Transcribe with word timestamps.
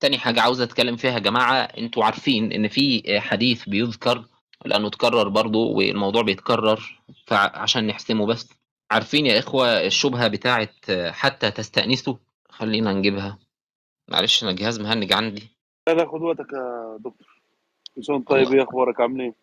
تاني 0.00 0.18
حاجة 0.18 0.40
عاوز 0.40 0.60
أتكلم 0.60 0.96
فيها 0.96 1.12
يا 1.12 1.18
جماعة 1.18 1.54
أنتوا 1.56 2.04
عارفين 2.04 2.52
إن 2.52 2.68
في 2.68 3.02
حديث 3.20 3.68
بيذكر 3.68 4.24
لأنه 4.64 4.86
اتكرر 4.86 5.28
برضه 5.28 5.58
والموضوع 5.58 6.22
بيتكرر 6.22 7.00
فعشان 7.26 7.86
نحسمه 7.86 8.26
بس. 8.26 8.48
عارفين 8.90 9.26
يا 9.26 9.38
إخوة 9.38 9.66
الشبهة 9.86 10.28
بتاعة 10.28 10.68
حتى 11.10 11.50
تستأنسوا 11.50 12.14
خلينا 12.48 12.92
نجيبها. 12.92 13.38
معلش 14.08 14.42
أنا 14.44 14.52
جهاز 14.52 14.80
مهنج 14.80 15.12
عندي. 15.12 15.48
لا 15.88 15.92
لا 15.92 16.08
خد 16.08 16.22
وقتك 16.22 16.52
يا 16.52 16.96
دكتور. 16.98 17.36
وأنت 18.08 18.28
طيب 18.28 18.52
إيه 18.52 18.62
أخبارك؟ 18.62 19.00
عامل 19.00 19.20
إيه؟ 19.20 19.34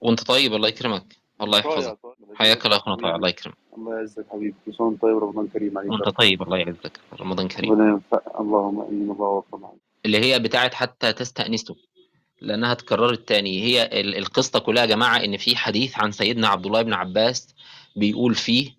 وأنت 0.00 0.22
طيب؟ 0.22 0.54
الله 0.54 0.68
يكرمك. 0.68 1.16
الله 1.42 1.60
طيب 1.60 1.72
يحفظك. 1.72 1.98
طيب. 2.02 2.14
حياك 2.34 2.64
الله 2.64 2.76
يا 2.76 2.80
أخونا 2.80 2.96
طيب 2.96 3.14
الله 3.14 3.28
يكرمك. 3.28 3.56
الله 3.78 3.98
يعزك 3.98 4.26
حبيبي. 4.32 4.54
كل 4.66 4.82
وأنت 4.82 5.02
طيب 5.02 5.18
رمضان 5.18 5.48
كريم 5.48 5.78
عليك. 5.78 5.90
وأنت 5.92 6.08
طيب 6.08 6.42
الله 6.42 6.58
يعزك. 6.58 7.00
رمضان 7.20 7.48
كريم. 7.48 7.72
ربنا 7.72 7.88
ينفع 7.88 8.20
اللهم 8.40 8.80
امين 8.80 9.10
الله 9.10 9.26
وفق 9.26 9.58
معاك 9.58 9.87
اللي 10.06 10.18
هي 10.18 10.38
بتاعة 10.38 10.74
حتى 10.74 11.12
تستأنسوا 11.12 11.74
لأنها 12.40 12.72
اتكررت 12.72 13.28
تاني. 13.28 13.62
هي 13.62 13.82
ال- 14.00 14.16
القصة 14.16 14.58
كلها 14.58 14.82
يا 14.82 14.88
جماعة 14.88 15.16
إن 15.24 15.36
في 15.36 15.56
حديث 15.56 15.98
عن 15.98 16.12
سيدنا 16.12 16.48
عبد 16.48 16.66
الله 16.66 16.82
بن 16.82 16.92
عباس 16.92 17.54
بيقول 17.96 18.34
فيه 18.34 18.78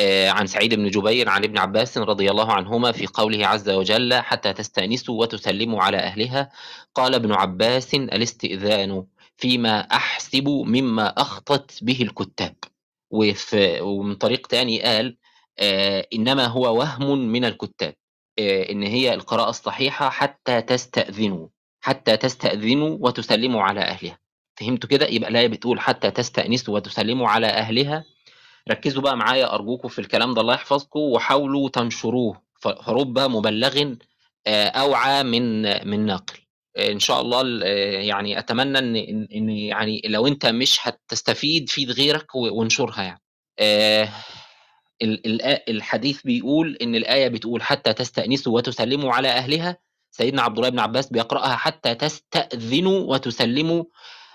آه، 0.00 0.30
عن 0.30 0.46
سعيد 0.46 0.74
بن 0.74 0.90
جبير 0.90 1.28
عن 1.28 1.44
ابن 1.44 1.58
عباس 1.58 1.98
رضي 1.98 2.30
الله 2.30 2.52
عنهما 2.52 2.92
في 2.92 3.06
قوله 3.06 3.46
عز 3.46 3.68
وجل 3.70 4.14
حتى 4.14 4.52
تستأنسوا 4.52 5.20
وتسلموا 5.20 5.82
على 5.82 5.96
أهلها 5.96 6.50
قال 6.94 7.14
ابن 7.14 7.32
عباس 7.32 7.94
الاستئذان 7.94 9.04
فيما 9.36 9.80
أحسب 9.80 10.48
مما 10.48 11.06
أخطت 11.08 11.84
به 11.84 12.02
الكتاب 12.02 12.54
وفي 13.10 13.80
ومن 13.80 14.14
طريق 14.14 14.46
تاني 14.46 14.82
قال 14.82 15.16
آه، 15.58 16.06
إنما 16.12 16.46
هو 16.46 16.78
وهم 16.78 17.18
من 17.18 17.44
الكتاب. 17.44 17.94
آه، 18.38 18.70
إن 18.70 18.82
هي 18.82 19.14
القراءة 19.14 19.50
الصحيحة 19.50 20.10
حتى 20.10 20.62
تستأذنوا 20.62 21.48
حتى 21.80 22.16
تستأذنوا 22.16 22.98
وتسلموا 23.00 23.62
على 23.62 23.80
أهلها. 23.80 24.18
فهمتوا 24.60 24.88
كده؟ 24.90 25.06
يبقى 25.06 25.30
الآية 25.30 25.46
بتقول 25.48 25.80
حتى 25.80 26.10
تستأنسوا 26.10 26.74
وتسلموا 26.74 27.28
على 27.28 27.46
أهلها. 27.46 28.04
ركزوا 28.70 29.02
بقى 29.02 29.16
معايا 29.16 29.54
أرجوكم 29.54 29.88
في 29.88 29.98
الكلام 29.98 30.34
ده 30.34 30.40
الله 30.40 30.54
يحفظكم 30.54 31.00
وحاولوا 31.00 31.68
تنشروه. 31.68 32.42
فرب 32.60 33.18
مبلغ 33.18 33.94
آه، 34.46 34.68
أوعى 34.68 35.22
من 35.22 35.62
من 35.88 36.06
ناقل 36.06 36.38
إن 36.78 36.98
شاء 36.98 37.20
الله 37.20 37.40
ال- 37.40 37.62
آه، 37.64 38.00
يعني 38.02 38.38
أتمنى 38.38 38.78
إن 38.78 39.28
إن 39.34 39.48
يعني 39.50 40.02
لو 40.04 40.26
أنت 40.26 40.46
مش 40.46 40.78
هتستفيد 40.82 41.68
فيد 41.70 41.90
غيرك 41.90 42.34
وانشرها 42.34 43.02
يعني. 43.02 43.20
الحديث 45.02 46.22
بيقول 46.22 46.76
إن 46.82 46.94
الآية 46.94 47.28
بتقول 47.28 47.62
حتى 47.62 47.92
تستأنسوا 47.92 48.54
وتسلموا 48.54 49.12
على 49.12 49.28
أهلها. 49.28 49.76
سيدنا 50.10 50.42
عبد 50.42 50.58
الله 50.58 50.68
بن 50.68 50.78
عباس 50.78 51.12
بيقرأها 51.12 51.56
حتى 51.56 51.94
تستأذنوا 51.94 53.00
وتسلموا 53.14 53.84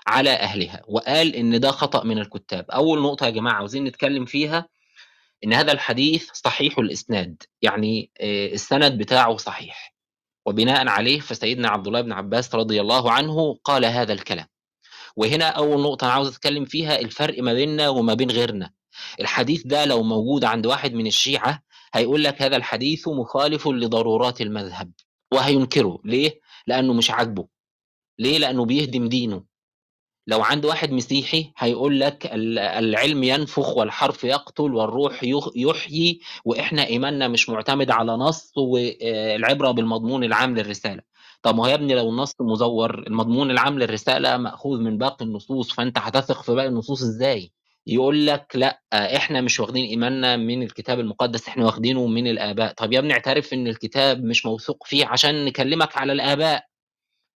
على 0.07 0.29
أهلها. 0.29 0.81
وقال 0.87 1.35
إن 1.35 1.59
ده 1.59 1.71
خطأ 1.71 2.03
من 2.03 2.19
الكتاب. 2.19 2.71
أول 2.71 3.01
نقطة 3.01 3.25
يا 3.25 3.29
جماعة 3.29 3.53
عاوزين 3.53 3.83
نتكلم 3.83 4.25
فيها 4.25 4.67
إن 5.43 5.53
هذا 5.53 5.71
الحديث 5.71 6.29
صحيح 6.33 6.79
الإسناد. 6.79 7.43
يعني 7.61 8.11
آه، 8.21 8.47
السند 8.47 8.97
بتاعه 8.97 9.37
صحيح. 9.37 9.95
وبناء 10.45 10.87
عليه 10.87 11.19
فسيدنا 11.19 11.69
عبد 11.69 11.87
الله 11.87 12.01
بن 12.01 12.11
عباس 12.11 12.55
رضي 12.55 12.81
الله 12.81 13.11
عنه 13.11 13.59
قال 13.63 13.85
هذا 13.85 14.13
الكلام. 14.13 14.47
وهنا 15.15 15.45
أول 15.45 15.81
نقطة 15.81 16.05
أنا 16.05 16.13
عاوز 16.13 16.27
أتكلم 16.27 16.65
فيها 16.65 16.99
الفرق 16.99 17.43
ما 17.43 17.53
بيننا 17.53 17.89
وما 17.89 18.13
بين 18.13 18.31
غيرنا. 18.31 18.71
الحديث 19.19 19.67
ده 19.67 19.85
لو 19.85 20.03
موجود 20.03 20.43
عند 20.45 20.65
واحد 20.65 20.93
من 20.93 21.07
الشيعة 21.07 21.63
هيقول 21.93 22.23
لك 22.23 22.41
هذا 22.41 22.55
الحديث 22.55 23.07
مخالف 23.07 23.67
لضرورات 23.67 24.41
المذهب 24.41 24.91
وهينكره. 25.33 25.99
ليه؟ 26.05 26.39
لأنه 26.67 26.93
مش 26.93 27.11
عاجبه. 27.11 27.47
ليه؟ 28.19 28.37
لأنه 28.37 28.65
بيهدم 28.65 29.07
دينه. 29.09 29.43
لو 30.27 30.41
عند 30.41 30.65
واحد 30.65 30.91
مسيحي 30.91 31.51
هيقول 31.57 31.99
لك 31.99 32.25
ال- 32.25 32.59
العلم 32.59 33.23
ينفخ 33.23 33.77
والحرف 33.77 34.23
يقتل 34.23 34.73
والروح 34.73 35.23
يحيي 35.55 36.19
وإحنا 36.45 36.85
إيماننا 36.87 37.27
مش 37.27 37.49
معتمد 37.49 37.91
على 37.91 38.11
نص 38.11 38.51
والعبره 38.57 39.71
بالمضمون 39.71 40.23
العام 40.23 40.55
للرسالة. 40.57 41.01
طب 41.41 41.55
ما 41.55 41.63
هو 41.63 41.67
يا 41.67 41.73
ابني 41.75 41.95
لو 41.95 42.09
النص 42.09 42.33
مزور 42.41 43.07
المضمون 43.07 43.51
العام 43.51 43.79
للرسالة 43.79 44.37
مأخوذ 44.37 44.79
من 44.79 44.97
باقي 44.97 45.25
النصوص 45.25 45.71
فأنت 45.73 45.97
هتثق 45.97 46.41
في 46.43 46.55
باقي 46.55 46.67
النصوص 46.67 47.01
إزاي؟ 47.01 47.51
يقول 47.87 48.27
لك 48.27 48.55
لأ 48.55 48.81
إحنا 48.93 49.41
مش 49.41 49.59
واخدين 49.59 49.85
إيماننا 49.85 50.37
من 50.37 50.63
الكتاب 50.63 50.99
المقدس 50.99 51.47
إحنا 51.47 51.65
واخدينه 51.65 52.07
من 52.07 52.27
الآباء. 52.27 52.73
طب 52.73 52.93
يا 52.93 52.99
ابني 52.99 53.13
اعترف 53.13 53.53
إن 53.53 53.67
الكتاب 53.67 54.23
مش 54.23 54.45
موثوق 54.45 54.83
فيه 54.87 55.05
عشان 55.05 55.45
نكلمك 55.45 55.97
على 55.97 56.13
الآباء. 56.13 56.65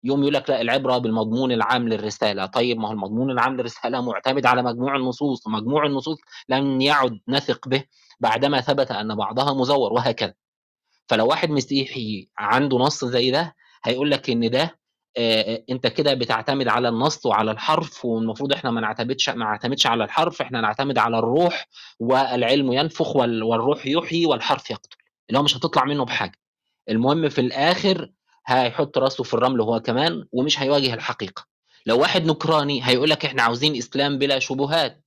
يوم 0.04 0.20
يقول 0.22 0.34
لك 0.34 0.50
لأ 0.50 0.60
العبرة 0.60 0.98
بالمضمون 0.98 1.52
العام 1.52 1.88
للرسالة. 1.88 2.46
طيب 2.46 2.78
ما 2.78 2.88
هو 2.88 2.92
المضمون 2.92 3.30
العام 3.30 3.56
للرسالة 3.56 4.00
معتمد 4.00 4.46
على 4.46 4.62
مجموع 4.62 4.96
النصوص. 4.96 5.46
ومجموع 5.46 5.86
النصوص 5.86 6.18
لم 6.48 6.80
يعد 6.80 7.20
نثق 7.28 7.68
به 7.68 7.84
بعدما 8.20 8.60
ثبت 8.60 8.90
أن 8.90 9.14
بعضها 9.14 9.54
مزور 9.54 9.92
وهكذا. 9.92 10.34
فلو 11.08 11.26
واحد 11.26 11.50
مسيحي 11.50 12.28
عنده 12.38 12.78
نص 12.78 13.04
زي 13.04 13.30
ده 13.30 13.54
هيقول 13.84 14.10
لك 14.10 14.30
إن 14.30 14.50
ده 14.50 14.78
انت 15.70 15.86
كده 15.86 16.14
بتعتمد 16.14 16.68
على 16.68 16.88
النص 16.88 17.26
وعلى 17.26 17.50
الحرف 17.50 18.04
والمفروض 18.04 18.52
إحنا 18.52 18.70
ما 18.70 18.80
نعتمدش 18.80 19.28
ما 19.28 19.44
نعتمدش 19.44 19.86
على 19.86 20.04
الحرف 20.04 20.42
إحنا 20.42 20.60
نعتمد 20.60 20.98
على 20.98 21.18
الروح 21.18 21.68
والعلم 22.00 22.72
ينفخ 22.72 23.16
وال- 23.16 23.42
والروح 23.42 23.86
يحيي 23.86 24.26
والحرف 24.26 24.70
يقتل 24.70 24.96
اللي 25.28 25.38
هو 25.38 25.42
مش 25.42 25.56
هتطلع 25.56 25.84
منه 25.84 26.04
بحاجة. 26.04 26.38
المهم 26.88 27.28
في 27.28 27.40
الآخر 27.40 28.10
هيحط 28.46 28.98
راسه 28.98 29.24
في 29.24 29.34
الرمل 29.34 29.60
هو 29.60 29.80
كمان 29.80 30.24
ومش 30.32 30.60
هيواجه 30.60 30.94
الحقيقة. 30.94 31.44
لو 31.86 32.00
واحد 32.00 32.26
نكراني 32.26 32.80
هيقول 32.88 33.10
لك 33.10 33.24
إحنا 33.24 33.42
عاوزين 33.42 33.76
إسلام 33.76 34.18
بلا 34.18 34.38
شبهات 34.38 35.04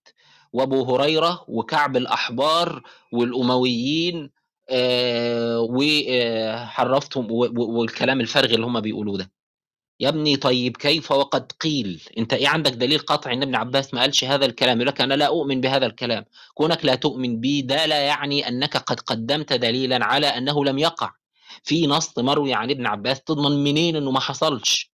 وأبو 0.54 0.96
هريرة 0.96 1.46
وكعب 1.48 1.98
الأحبار 1.98 2.84
والأمويين 3.12 4.30
آه 4.70 5.60
وحرفتهم 5.70 7.28
والكلام 7.58 8.22
الفارغ 8.22 8.54
اللي 8.54 8.66
هم 8.66 8.80
بيقولوه 8.80 9.18
ده. 9.18 9.32
يا 10.00 10.10
ابني 10.10 10.36
طيب 10.38 10.78
كيف 10.78 11.12
وقد 11.12 11.52
قيل؟ 11.52 12.02
انت 12.18 12.34
إيه 12.34 12.48
عندك 12.48 12.72
دليل 12.72 13.00
قطعي 13.00 13.34
ان 13.34 13.42
ابن 13.44 13.56
عباس 13.56 13.94
ما 13.94 14.02
قالش 14.02 14.24
هذا 14.24 14.46
الكلام؟ 14.46 14.78
يقول 14.78 14.88
لك 14.88 15.02
أنا 15.02 15.14
لا 15.14 15.26
اؤمن 15.28 15.62
بهذا 15.62 15.86
الكلام. 15.86 16.26
كونك 16.54 16.86
لا 16.86 16.96
تؤمن 16.96 17.40
به 17.40 17.62
ده 17.66 17.86
لا 17.86 18.00
يعني 18.00 18.48
انك 18.48 18.78
قد 18.78 19.00
قدمت 19.00 19.54
دليلا 19.54 20.06
على 20.06 20.28
انه 20.28 20.66
لم 20.66 20.80
يقع. 20.80 21.12
في 21.64 21.88
نص 21.88 22.20
مروي 22.20 22.54
عن 22.54 22.70
ابن 22.72 22.86
عباس 22.88 23.22
تضمن 23.24 23.64
منين 23.64 23.96
انه 23.96 24.12
ما 24.12 24.20
حصلش؟ 24.20 24.92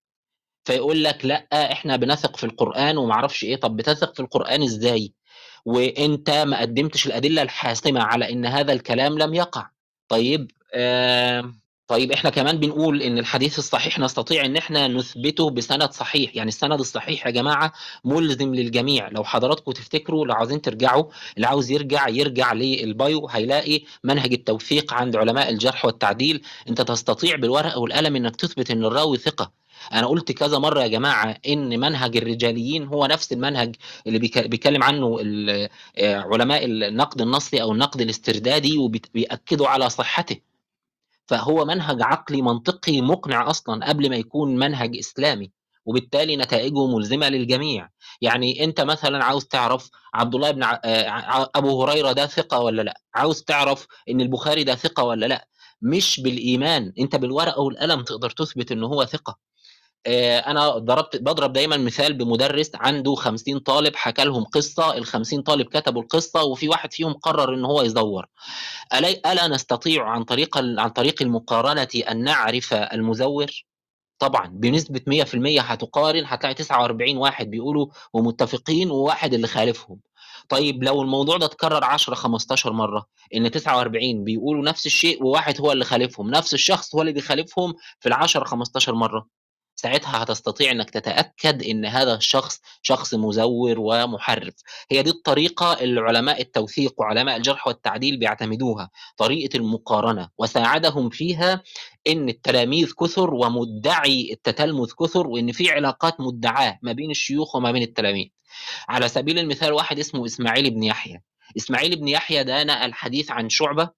فيقول 0.64 1.04
لك 1.04 1.24
لا 1.24 1.72
إحنا 1.72 1.96
بنثق 1.96 2.36
في 2.36 2.44
القرآن 2.44 2.96
وما 2.98 3.12
أعرفش 3.12 3.44
إيه. 3.44 3.56
طب 3.56 3.76
بتثق 3.76 4.14
في 4.14 4.20
القرآن 4.20 4.62
إزاي؟ 4.62 5.12
وانت 5.64 6.30
ما 6.30 6.60
قدمتش 6.60 7.06
الأدلة 7.06 7.42
الحاسمة 7.42 8.00
على 8.02 8.32
ان 8.32 8.46
هذا 8.46 8.72
الكلام 8.72 9.18
لم 9.18 9.34
يقع. 9.34 9.70
طيب 10.08 10.50
آه 10.74 11.52
طيب 11.88 12.12
إحنا 12.12 12.30
كمان 12.30 12.60
بنقول 12.60 13.02
إن 13.02 13.18
الحديث 13.18 13.58
الصحيح 13.58 13.98
نستطيع 13.98 14.44
إن 14.44 14.56
إحنا 14.56 14.88
نثبته 14.88 15.50
بسند 15.50 15.90
صحيح. 15.92 16.36
يعني 16.36 16.48
السند 16.48 16.80
الصحيح 16.80 17.26
يا 17.26 17.30
جماعة 17.30 17.72
ملزم 18.04 18.54
للجميع. 18.54 19.08
لو 19.08 19.24
حضراتكم 19.24 19.72
تفتكروا 19.72 20.26
لو 20.26 20.34
عاوزين 20.34 20.62
ترجعوا 20.62 21.04
اللي 21.36 21.46
عاوز 21.46 21.70
يرجع 21.70 22.08
يرجع 22.08 22.52
للبايو 22.52 23.28
هيلاقي 23.28 23.80
منهج 24.04 24.32
التوثيق 24.32 24.92
عند 24.92 25.16
علماء 25.16 25.50
الجرح 25.50 25.84
والتعديل. 25.84 26.42
أنت 26.68 26.80
تستطيع 26.80 27.36
بالورقة 27.36 27.78
والقلم 27.78 28.16
إنك 28.16 28.36
تثبت 28.36 28.70
إن 28.70 28.84
الراوي 28.84 29.16
ثقة. 29.18 29.52
أنا 29.92 30.06
قلت 30.06 30.32
كذا 30.32 30.58
مرة 30.58 30.82
يا 30.82 30.88
جماعة 30.88 31.38
إن 31.48 31.80
منهج 31.80 32.16
الرجاليين 32.16 32.84
هو 32.86 33.06
نفس 33.06 33.32
المنهج 33.32 33.76
اللي 34.06 34.18
بيتكلم 34.18 34.82
عنه 34.82 35.18
آه، 35.98 36.16
علماء 36.16 36.64
النقد 36.64 37.20
النصي 37.20 37.62
أو 37.62 37.72
النقد 37.72 38.00
الاستردادي 38.00 38.78
وبيأكدوا 38.78 39.68
على 39.68 39.90
صحته. 39.90 40.45
فهو 41.26 41.64
منهج 41.64 42.02
عقلي 42.02 42.42
منطقي 42.42 43.00
مقنع 43.00 43.50
أصلا 43.50 43.88
قبل 43.88 44.10
ما 44.10 44.16
يكون 44.16 44.56
منهج 44.56 44.96
إسلامي 44.96 45.52
وبالتالي 45.86 46.36
نتائجه 46.36 46.86
ملزمة 46.86 47.28
للجميع. 47.28 47.88
يعني 48.20 48.64
أنت 48.64 48.80
مثلا 48.80 49.24
عاوز 49.24 49.44
تعرف 49.44 49.90
عبد 50.14 50.34
الله 50.34 50.50
بن 50.50 50.62
آه، 50.62 51.08
ع- 51.08 51.46
أبو 51.54 51.82
هريرة 51.84 52.12
ده 52.12 52.26
ثقة 52.26 52.60
ولا 52.60 52.82
لأ؟ 52.82 53.00
عاوز 53.14 53.42
تعرف 53.42 53.86
إن 54.10 54.20
البخاري 54.20 54.64
ده 54.64 54.74
ثقة 54.74 55.04
ولا 55.04 55.26
لأ؟ 55.26 55.48
مش 55.82 56.20
بالإيمان 56.20 56.92
أنت 56.98 57.16
بالورقة 57.16 57.60
والقلم 57.60 58.02
تقدر 58.02 58.30
تثبت 58.30 58.72
إن 58.72 58.84
هو 58.84 59.04
ثقة. 59.04 59.38
أنا 60.46 60.68
ضربت 60.78 61.16
بضرب 61.16 61.52
دايما 61.52 61.76
مثال 61.76 62.14
بمدرس 62.14 62.70
عنده 62.74 63.14
50 63.14 63.58
طالب 63.58 63.96
حكى 63.96 64.24
لهم 64.24 64.44
قصة 64.44 64.94
ال 64.98 65.06
50 65.06 65.42
طالب 65.42 65.66
كتبوا 65.66 66.02
القصة 66.02 66.42
وفي 66.44 66.68
واحد 66.68 66.92
فيهم 66.92 67.12
قرر 67.12 67.54
إن 67.54 67.64
هو 67.64 67.82
يزور 67.82 68.26
ألا 68.94 69.32
ألا 69.32 69.48
نستطيع 69.48 70.08
عن 70.08 70.24
طريق 70.24 70.58
عن 70.58 70.88
طريق 70.88 71.22
المقارنة 71.22 71.88
أن 72.10 72.24
نعرف 72.24 72.74
المزور؟ 72.74 73.46
طبعا 74.18 74.46
بنسبة 74.48 75.00
100% 75.24 75.60
هتقارن 75.60 76.24
هتلاقي 76.26 76.54
49 76.54 77.16
واحد 77.16 77.50
بيقولوا 77.50 77.86
ومتفقين 78.12 78.90
وواحد 78.90 79.34
اللي 79.34 79.46
خالفهم. 79.46 80.00
طيب 80.48 80.84
لو 80.84 81.02
الموضوع 81.02 81.36
ده 81.36 81.46
اتكرر 81.46 81.84
10 81.84 82.14
15 82.14 82.72
مرة 82.72 83.06
إن 83.34 83.50
49 83.50 84.24
بيقولوا 84.24 84.64
نفس 84.64 84.86
الشيء 84.86 85.22
وواحد 85.24 85.60
هو 85.60 85.72
اللي 85.72 85.84
خالفهم 85.84 86.30
نفس 86.30 86.54
الشخص 86.54 86.94
هو 86.94 87.00
اللي 87.00 87.12
بيخالفهم 87.12 87.74
في 88.00 88.08
ال 88.08 88.12
10 88.12 88.44
15 88.44 88.94
مرة 88.94 89.26
ساعتها 89.76 90.22
هتستطيع 90.22 90.70
إنك 90.70 90.90
تتأكد 90.90 91.62
إن 91.62 91.84
هذا 91.86 92.14
الشخص 92.14 92.60
شخص 92.82 93.14
مزور 93.14 93.74
ومحرف. 93.78 94.54
هي 94.90 95.02
دي 95.02 95.10
الطريقة 95.10 95.72
اللي 95.72 96.00
علماء 96.00 96.40
التوثيق 96.40 97.00
وعلماء 97.00 97.36
الجرح 97.36 97.66
والتعديل 97.66 98.16
بيعتمدوها 98.16 98.90
طريقة 99.16 99.56
المقارنة. 99.56 100.28
وساعدهم 100.38 101.10
فيها 101.10 101.62
إن 102.08 102.28
التلاميذ 102.28 102.92
كثر 103.00 103.34
ومدعي 103.34 104.32
التتلمذ 104.32 104.90
كثر 105.00 105.26
وإن 105.26 105.52
في 105.52 105.70
علاقات 105.70 106.20
مدعاة 106.20 106.78
ما 106.82 106.92
بين 106.92 107.10
الشيوخ 107.10 107.56
وما 107.56 107.72
بين 107.72 107.82
التلاميذ. 107.82 108.26
على 108.88 109.08
سبيل 109.08 109.38
المثال 109.38 109.72
واحد 109.72 109.98
اسمه 109.98 110.26
إسماعيل 110.26 110.70
بن 110.70 110.82
يحيى. 110.82 111.22
إسماعيل 111.56 111.96
بن 111.96 112.08
يحيى 112.08 112.44
ده 112.44 112.64
نقل 112.64 112.92
حديث 112.94 113.30
عن 113.30 113.48
شعبة 113.48 113.90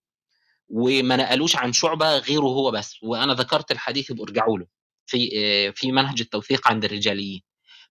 وما 0.68 1.16
نقلوش 1.16 1.56
عن 1.56 1.72
شعبة 1.72 2.18
غيره 2.18 2.42
هو 2.46 2.70
بس 2.70 2.96
وأنا 3.02 3.34
ذكرت 3.34 3.70
الحديث 3.70 4.12
بارجعوا 4.12 4.58
له. 4.58 4.77
في 5.08 5.72
في 5.72 5.92
منهج 5.92 6.20
التوثيق 6.20 6.68
عند 6.68 6.84
الرجاليين. 6.84 7.42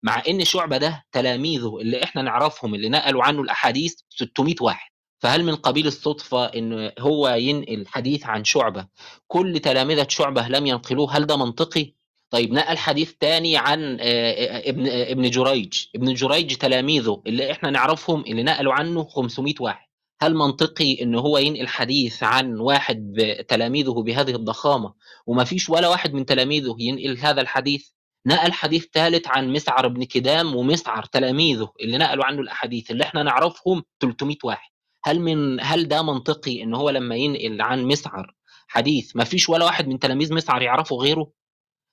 مع 0.04 0.24
إن 0.30 0.46
شعبة 0.46 0.78
ده 0.78 1.06
تلاميذه 1.12 1.78
اللي 1.82 2.04
إحنا 2.04 2.22
نعرفهم 2.22 2.76
اللي 2.76 2.90
نقلوا 2.90 3.24
عنه 3.24 3.42
الأحاديث 3.42 3.96
600 4.10 4.56
واحد. 4.62 4.90
فهل 5.20 5.44
من 5.44 5.56
قبيل 5.56 5.88
الصدفة 5.88 6.46
إن 6.46 6.92
هو 7.00 7.28
ينقل 7.30 7.88
حديث 7.88 8.26
عن 8.26 8.44
شعبة 8.44 8.88
كل 9.28 9.60
تلامذة 9.60 10.08
شعبة 10.10 10.48
لم 10.48 10.66
ينقلوه 10.68 11.18
هل 11.18 11.26
ده 11.26 11.38
منطقي؟ 11.38 11.94
طيب 12.30 12.54
نقل 12.54 12.78
حديث 12.78 13.12
تاني 13.20 13.58
عن 13.58 13.98
ابن 14.02 14.88
ابن 14.88 15.30
جريج. 15.30 15.86
ابن 15.96 16.14
جريج 16.14 16.56
تلاميذه 16.56 17.24
اللي 17.28 17.52
إحنا 17.52 17.70
نعرفهم 17.70 18.22
اللي 18.22 18.44
نقلوا 18.44 18.74
عنه 18.74 19.04
500 19.04 19.54
واحد. 19.60 19.87
هل 20.22 20.36
منطقي 20.36 21.02
إن 21.02 21.16
هو 21.16 21.38
ينقل 21.38 21.68
حديث 21.68 22.24
عن 22.24 22.60
واحد 22.60 23.18
تلاميذه 23.48 24.04
بهذه 24.04 24.36
الضخامة 24.36 24.94
وما 25.26 25.44
فيش 25.44 25.70
ولا 25.70 25.88
واحد 25.88 26.14
من 26.14 26.26
تلاميذه 26.26 26.76
ينقل 26.80 27.18
هذا 27.18 27.42
الحديث؟ 27.42 27.90
نقل 28.26 28.52
حديث 28.52 28.86
ثالث 28.94 29.28
عن 29.28 29.54
مسعر 29.54 29.88
بن 29.88 30.04
كدام 30.04 30.56
ومسعر 30.56 31.04
تلاميذه 31.04 31.72
اللي 31.82 31.98
نقلوا 31.98 32.26
عنه 32.26 32.42
الأحاديث 32.42 32.92
اللي 32.92 33.04
إحنا 33.04 33.24
نعرفهم 33.24 33.84
300 34.00 34.38
واحد. 34.44 34.70
هل 35.04 35.20
من 35.20 35.58
هل 35.62 35.88
ده 35.88 36.02
منطقي 36.02 36.64
إن 36.64 36.74
هو 36.74 36.90
لما 36.90 37.16
ينقل 37.16 37.62
عن 37.62 37.84
مسعر 37.86 38.36
حديث 38.68 39.16
ما 39.16 39.24
فيش 39.24 39.50
ولا 39.50 39.66
واحد 39.66 39.88
من 39.88 40.00
تلاميذ 40.00 40.34
مسعر 40.34 40.62
يعرفه 40.62 40.96
غيره؟ 40.96 41.32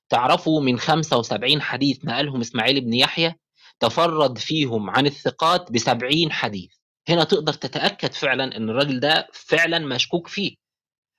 تعرفوا 0.09 0.61
من 0.61 0.79
75 0.79 1.62
حديث 1.62 2.05
نقلهم 2.05 2.41
إسماعيل 2.41 2.81
بن 2.81 2.94
يحيى 2.94 3.35
تفرد 3.81 4.38
فيهم 4.38 4.91
عن 4.91 5.06
الثقات 5.06 5.73
ب 5.73 5.79
70 5.79 6.32
حديث. 6.32 6.73
هنا 7.09 7.25
تقدر 7.25 7.53
تتأكد 7.53 8.12
فعلا 8.12 8.56
إن 8.56 8.71
الراجل 8.71 9.01
ده 9.01 9.29
فعلا 9.33 9.79
مشكوك 9.79 10.29
فيه. 10.29 10.56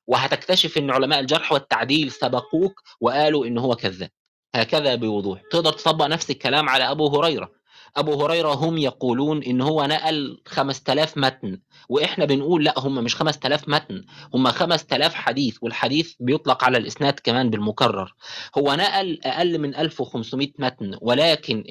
وهتكتشف 0.08 0.78
إن 0.78 0.92
علماء 0.92 1.20
الجرح 1.20 1.52
والتعديل 1.52 2.12
سبقوك 2.12 2.82
وقالوا 3.02 3.46
إن 3.46 3.58
هو 3.58 3.76
كذاب. 3.76 4.10
هكذا 4.56 4.96
بوضوح. 4.96 5.42
تقدر 5.52 5.74
تطبق 5.74 6.06
نفس 6.06 6.30
الكلام 6.30 6.70
على 6.70 6.92
أبو 6.92 7.08
هريرة. 7.08 7.52
أبو 7.98 8.26
هريرة 8.26 8.54
هم 8.54 8.78
يقولون 8.78 9.44
إن 9.44 9.62
هو 9.62 9.86
نقل 9.86 10.42
5000 10.46 11.18
متن 11.18 11.60
وإحنا 11.90 12.26
بنقول 12.26 12.64
لأ 12.64 12.80
هم 12.80 12.96
مش 12.96 13.16
5000 13.16 13.70
متن 13.70 14.06
هم 14.34 14.48
5000 14.52 15.14
حديث 15.14 15.58
والحديث 15.62 16.14
بيطلق 16.20 16.64
على 16.64 16.78
الإسناد 16.78 17.20
كمان 17.24 17.50
بالمكرر. 17.50 18.14
هو 18.58 18.74
نقل 18.74 19.20
أقل 19.24 19.60
من 19.60 19.76
1500 19.76 20.48
متن 20.60 20.98
ولكن 21.02 21.64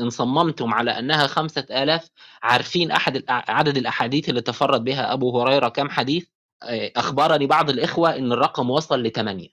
إن 0.00 0.10
صممتم 0.10 0.74
على 0.74 0.98
أنها 0.98 1.26
5000 1.26 2.08
عارفين 2.42 2.90
أحد 2.90 3.24
عدد 3.28 3.76
الأحاديث 3.76 4.28
اللي 4.28 4.40
تفرد 4.40 4.84
بها 4.84 5.12
أبو 5.12 5.40
هريرة 5.40 5.68
كم 5.68 5.90
حديث؟ 5.90 6.26
أخبرني 6.96 7.46
بعض 7.46 7.70
الإخوة 7.70 8.16
إن 8.16 8.32
الرقم 8.32 8.70
وصل 8.70 9.02
ل 9.02 9.12
8 9.12 9.48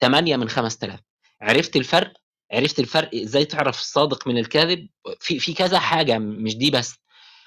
8 0.00 0.36
من 0.36 0.48
5000 0.48 1.00
عرفت 1.40 1.76
الفرق؟ 1.76 2.21
عرفت 2.52 2.78
الفرق 2.78 3.10
إزاي 3.14 3.44
تعرف 3.44 3.80
الصادق 3.80 4.28
من 4.28 4.38
الكاذب؟ 4.38 4.88
في 5.20 5.38
في 5.38 5.52
كذا 5.54 5.78
حاجة 5.78 6.18
مش 6.18 6.56
دي 6.56 6.70
بس. 6.70 6.94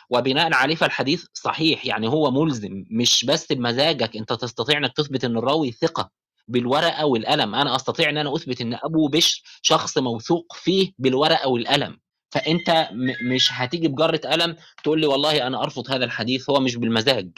وبناء 0.10 0.54
عليه 0.54 0.76
فالحديث 0.76 1.26
صحيح 1.34 1.86
يعني 1.86 2.08
هو 2.08 2.32
ملزم 2.32 2.84
مش 2.92 3.26
بس 3.26 3.54
بمزاجك 3.54 4.18
أنت 4.18 4.34
تستطيع 4.34 4.78
إنك 4.78 4.94
تثبت 4.98 5.26
إن 5.26 5.38
الراوي 5.38 5.72
ثقة 5.72 6.12
بالورقة 6.48 7.06
والقلم. 7.06 7.56
أنا 7.56 7.76
أستطيع 7.76 8.10
إن 8.10 8.18
أنا 8.18 8.36
أثبت 8.36 8.62
إن 8.62 8.74
أبو 8.84 9.08
بشر 9.08 9.42
شخص 9.62 9.98
موثوق 9.98 10.54
فيه 10.54 10.92
بالورقة 10.98 11.48
والقلم. 11.48 12.00
فأنت 12.32 12.90
مش 13.32 13.50
هتيجي 13.52 13.88
بجرة 13.88 14.18
قلم 14.26 14.56
تقول 14.84 15.02
لي 15.02 15.08
والله 15.08 15.48
أنا 15.48 15.64
أرفض 15.64 15.92
هذا 15.92 16.06
الحديث 16.06 16.50
هو 16.50 16.60
مش 16.60 16.76
بالمزاج. 16.76 17.30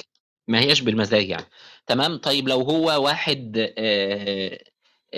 ما 0.47 0.59
هيش 0.59 0.81
بالمزاج 0.81 1.29
يعني. 1.29 1.45
تمام؟ 1.87 2.17
طيب 2.17 2.47
لو 2.47 2.61
هو 2.61 3.03
واحد 3.03 3.71
آه 3.77 4.59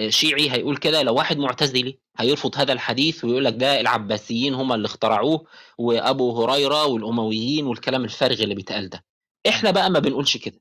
شيعي 0.09 0.51
هيقول 0.51 0.77
كده 0.77 1.03
لو 1.03 1.15
واحد 1.15 1.37
معتزلي 1.37 1.99
هيرفض 2.19 2.57
هذا 2.57 2.73
الحديث 2.73 3.25
ويقول 3.25 3.45
لك 3.45 3.53
ده 3.53 3.79
العباسيين 3.81 4.53
هم 4.53 4.73
اللي 4.73 4.85
اخترعوه 4.85 5.45
وأبو 5.77 6.43
هريرة 6.43 6.85
والأمويين 6.85 7.67
والكلام 7.67 8.03
الفارغ 8.03 8.43
اللي 8.43 8.55
بيتقال 8.55 8.89
ده. 8.89 9.05
إحنا 9.47 9.71
بقى 9.71 9.89
ما 9.89 9.99
بنقولش 9.99 10.37
كده. 10.37 10.59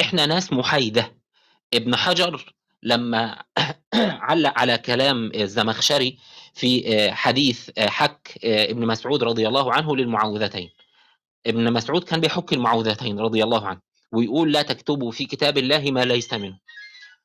إحنا 0.00 0.26
ناس 0.26 0.52
محايدة. 0.52 1.16
ابن 1.74 1.96
حجر 1.96 2.54
لما 2.82 3.44
علق 4.28 4.58
على 4.58 4.78
كلام 4.78 5.32
الزمخشري 5.34 6.18
في 6.54 7.12
حديث 7.12 7.70
حك 7.78 8.38
ابن 8.44 8.86
مسعود 8.86 9.24
رضي 9.24 9.48
الله 9.48 9.72
عنه 9.72 9.96
للمعوذتين. 9.96 10.70
ابن 11.46 11.72
مسعود 11.72 12.04
كان 12.04 12.20
بيحك 12.20 12.52
المعوذتين 12.52 13.20
رضي 13.20 13.44
الله 13.44 13.66
عنه 13.66 13.80
ويقول 14.12 14.52
لا 14.52 14.62
تكتبوا 14.62 15.10
في 15.10 15.24
كتاب 15.24 15.58
الله 15.58 15.90
ما 15.90 16.04
ليس 16.04 16.32
منه. 16.34 16.58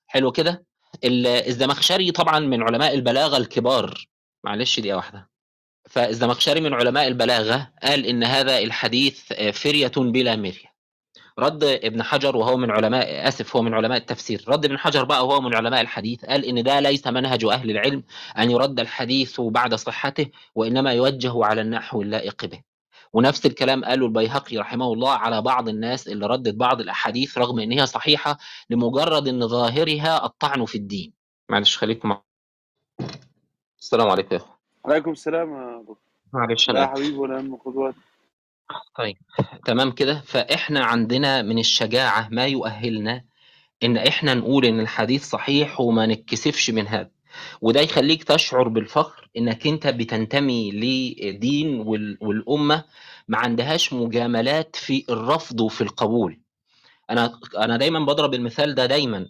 حلو 0.07 0.31
كده؟ 0.31 0.65
الزمخشري 1.03 2.11
طبعا 2.11 2.39
من 2.39 2.63
علماء 2.63 2.93
البلاغة 2.93 3.37
الكبار. 3.37 4.07
معلش 4.43 4.79
دقيقة 4.79 4.95
واحدة. 4.95 5.29
فالزمخشري 5.89 6.61
من 6.61 6.73
علماء 6.73 7.07
البلاغة 7.07 7.71
قال 7.83 8.05
إن 8.05 8.23
هذا 8.23 8.57
الحديث 8.59 9.33
فرية 9.33 9.91
بلا 9.97 10.35
مرية. 10.35 10.75
رد 11.39 11.63
ابن 11.63 12.03
حجر 12.03 12.37
وهو 12.37 12.57
من 12.57 12.71
علماء 12.71 13.27
آسف 13.27 13.55
هو 13.55 13.61
من 13.61 13.73
علماء 13.73 13.97
التفسير. 13.97 14.43
رد 14.47 14.65
ابن 14.65 14.77
حجر 14.77 15.03
بقى 15.03 15.27
وهو 15.27 15.41
من 15.41 15.55
علماء 15.55 15.81
الحديث 15.81 16.25
قال 16.25 16.45
إن 16.45 16.63
ده 16.63 16.79
ليس 16.79 17.07
منهج 17.07 17.45
أهل 17.45 17.71
العلم 17.71 18.03
أن 18.37 18.51
يرد 18.51 18.79
الحديث 18.79 19.41
بعد 19.41 19.75
صحته 19.75 20.27
وإنما 20.55 20.93
يوجه 20.93 21.45
على 21.45 21.61
النحو 21.61 22.01
اللائق 22.01 22.45
به. 22.45 22.61
ونفس 23.15 23.45
الكلام 23.45 23.85
قاله 23.85 24.05
البيهقي 24.05 24.57
رحمه 24.57 24.93
الله 24.93 25.11
على 25.11 25.41
بعض 25.41 25.69
الناس 25.69 26.07
اللي 26.07 26.27
ردت 26.27 26.55
بعض 26.55 26.81
الأحاديث 26.81 27.37
رغم 27.37 27.59
إن 27.59 27.71
هي 27.71 27.85
صحيحة 27.85 28.37
لمجرد 28.69 29.27
إن 29.27 29.47
ظاهرها 29.47 30.25
الطعن 30.25 30.65
في 30.65 30.75
الدين. 30.75 31.13
معلش 31.49 31.77
خليكم 31.77 32.09
مع... 32.09 32.21
السلام 33.79 34.09
عليكم 34.09 34.35
يا 34.35 34.41
عليكم 34.85 35.11
السلام 35.11 35.53
يا 35.53 35.79
دكتور 35.81 35.97
معلش 36.33 36.69
لا 36.69 36.87
حبيبي 36.87 37.17
ولا 37.17 37.39
هم 37.39 37.55
قدوات 37.55 37.95
طيب 38.97 39.17
تمام 39.65 39.91
كده. 39.91 40.21
فإحنا 40.21 40.83
عندنا 40.85 41.41
من 41.41 41.59
الشجاعة 41.59 42.29
ما 42.31 42.45
يؤهلنا 42.45 43.23
إن 43.83 43.97
إحنا 43.97 44.33
نقول 44.33 44.65
إن 44.65 44.79
الحديث 44.79 45.29
صحيح 45.29 45.81
وما 45.81 46.05
نتكسفش 46.05 46.69
من 46.69 46.87
هذا. 46.87 47.14
وده 47.61 47.81
يخليك 47.81 48.23
تشعر 48.23 48.67
بالفخر 48.67 49.29
إنك 49.37 49.67
أنت 49.67 49.87
بتنتمي 49.87 50.71
لدين 50.71 51.79
وال- 51.79 52.17
والأمة 52.21 52.83
ما 53.27 53.37
عندهاش 53.37 53.93
مجاملات 53.93 54.75
في 54.75 55.05
الرفض 55.09 55.61
وفي 55.61 55.81
القبول. 55.81 56.39
أنا 57.09 57.39
أنا 57.57 57.77
دايما 57.77 57.99
بضرب 57.99 58.33
المثال 58.33 58.75
ده 58.75 58.85
دايما. 58.85 59.25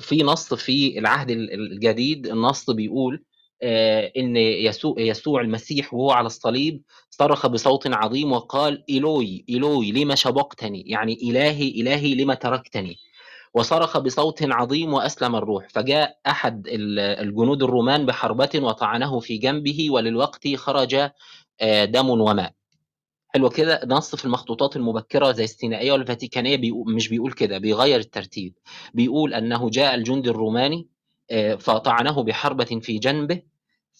في 0.00 0.22
نص 0.22 0.54
في 0.54 0.98
العهد 0.98 1.30
ال- 1.30 1.52
الجديد 1.72 2.26
النص 2.26 2.70
بيقول 2.70 3.24
آه، 3.62 4.12
إن 4.16 4.36
يسوع 4.36 4.94
يسوع 4.98 5.40
المسيح 5.40 5.94
وهو 5.94 6.10
على 6.10 6.26
الصليب 6.26 6.82
صرخ 7.10 7.46
بصوت 7.46 7.86
عظيم 7.86 8.32
وقال 8.32 8.84
إلوي 8.90 9.44
إلوي 9.50 9.92
لما 9.92 10.14
شبقتني؟ 10.14 10.82
يعني 10.86 11.18
إلهي 11.22 11.68
إلهي 11.68 12.14
لما 12.14 12.34
تركتني؟ 12.34 12.96
وصرخ 13.54 13.98
بصوت 13.98 14.42
عظيم 14.42 14.94
وأسلم 14.94 15.36
الروح. 15.36 15.68
فجاء 15.68 16.18
أحد 16.26 16.66
ال- 16.66 16.98
الجنود 16.98 17.62
الرومان 17.62 18.06
بحربة 18.06 18.50
وطعنه 18.54 19.20
في 19.20 19.38
جنبه 19.38 19.90
وللوقت 19.90 20.48
خرج 20.54 20.94
آه، 21.60 21.84
دم 21.84 22.10
وماء. 22.10 22.52
حلو 23.34 23.48
كده. 23.50 23.80
نص 23.86 24.14
في 24.14 24.24
المخطوطات 24.24 24.76
المبكرة 24.76 25.32
زي 25.32 25.44
السينائية 25.44 25.92
والفاتيكانية 25.92 26.56
بيقول 26.56 26.94
مش 26.94 27.08
بيقول 27.08 27.32
كده 27.32 27.58
بيغير 27.58 28.00
الترتيب. 28.00 28.54
بيقول 28.94 29.34
أنه 29.34 29.70
جاء 29.70 29.94
الجندي 29.94 30.30
الروماني 30.30 30.88
آه، 31.30 31.54
فطعنه 31.54 32.22
بحربة 32.22 32.64
في 32.82 32.98
جنبه 32.98 33.42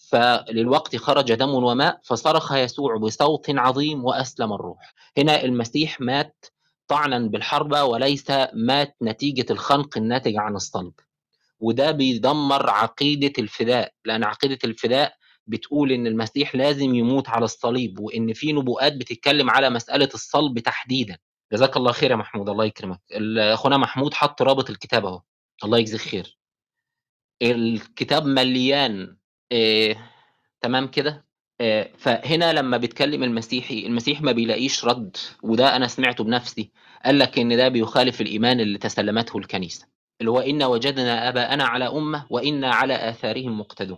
فللوقت 0.09 0.95
خرج 0.95 1.33
دم 1.33 1.49
وماء 1.49 1.99
فصرخ 2.03 2.51
يسوع 2.53 2.97
بصوت 2.97 3.45
عظيم 3.49 4.05
وأسلم 4.05 4.53
الروح. 4.53 4.93
هنا 5.17 5.43
المسيح 5.43 6.01
مات 6.01 6.45
طعنا 6.89 7.19
بالحربة 7.19 7.83
وليس 7.83 8.31
مات 8.53 8.95
نتيجة 9.01 9.45
الخنق 9.51 9.97
الناتج 9.97 10.35
عن 10.37 10.55
الصلب. 10.55 10.93
وده 11.59 11.91
بيدمر 11.91 12.69
عقيدة 12.69 13.33
الفداء 13.39 13.93
لأن 14.05 14.23
عقيدة 14.23 14.59
الفداء 14.63 15.13
بتقول 15.47 15.91
إن 15.91 16.07
المسيح 16.07 16.55
لازم 16.55 16.95
يموت 16.95 17.29
على 17.29 17.45
الصليب 17.45 17.99
وإن 17.99 18.33
في 18.33 18.53
نبوءات 18.53 18.93
بتتكلم 18.93 19.49
على 19.49 19.69
مسألة 19.69 20.09
الصلب 20.13 20.59
تحديدا. 20.59 21.17
جزاك 21.53 21.77
الله 21.77 21.91
خير 21.91 22.11
يا 22.11 22.15
محمود 22.15 22.49
الله 22.49 22.65
يكرمك. 22.65 23.01
أخونا 23.37 23.77
محمود 23.77 24.13
حط 24.13 24.41
رابط 24.41 24.69
الكتاب 24.69 25.05
أهو. 25.05 25.21
الله 25.63 25.77
يجزيك 25.77 26.01
خير. 26.01 26.37
الكتاب 27.41 28.25
مليان 28.25 29.17
إيه 29.51 30.11
تمام 30.61 30.87
كده؟ 30.87 31.28
فهنا 31.97 32.53
لما 32.53 32.77
بيتكلم 32.77 33.23
المسيحي 33.23 33.85
المسيح 33.85 34.21
ما 34.21 34.31
بيلاقيش 34.31 34.85
رد 34.85 35.17
وده 35.43 35.75
أنا 35.75 35.87
سمعته 35.87 36.23
بنفسي. 36.23 36.71
قال 37.05 37.19
لك 37.19 37.39
إن 37.39 37.57
ده 37.57 37.67
بيخالف 37.67 38.21
الإيمان 38.21 38.59
اللي 38.59 38.77
تسلمته 38.77 39.37
الكنيسة. 39.37 39.87
اللي 40.21 40.31
هو 40.31 40.39
إنا 40.39 40.65
وجدنا 40.65 41.29
آباءنا 41.29 41.63
على 41.63 41.87
أمة 41.87 42.25
وإنا 42.29 42.73
على 42.73 43.09
آثارهم 43.09 43.59
مقتدون. 43.59 43.97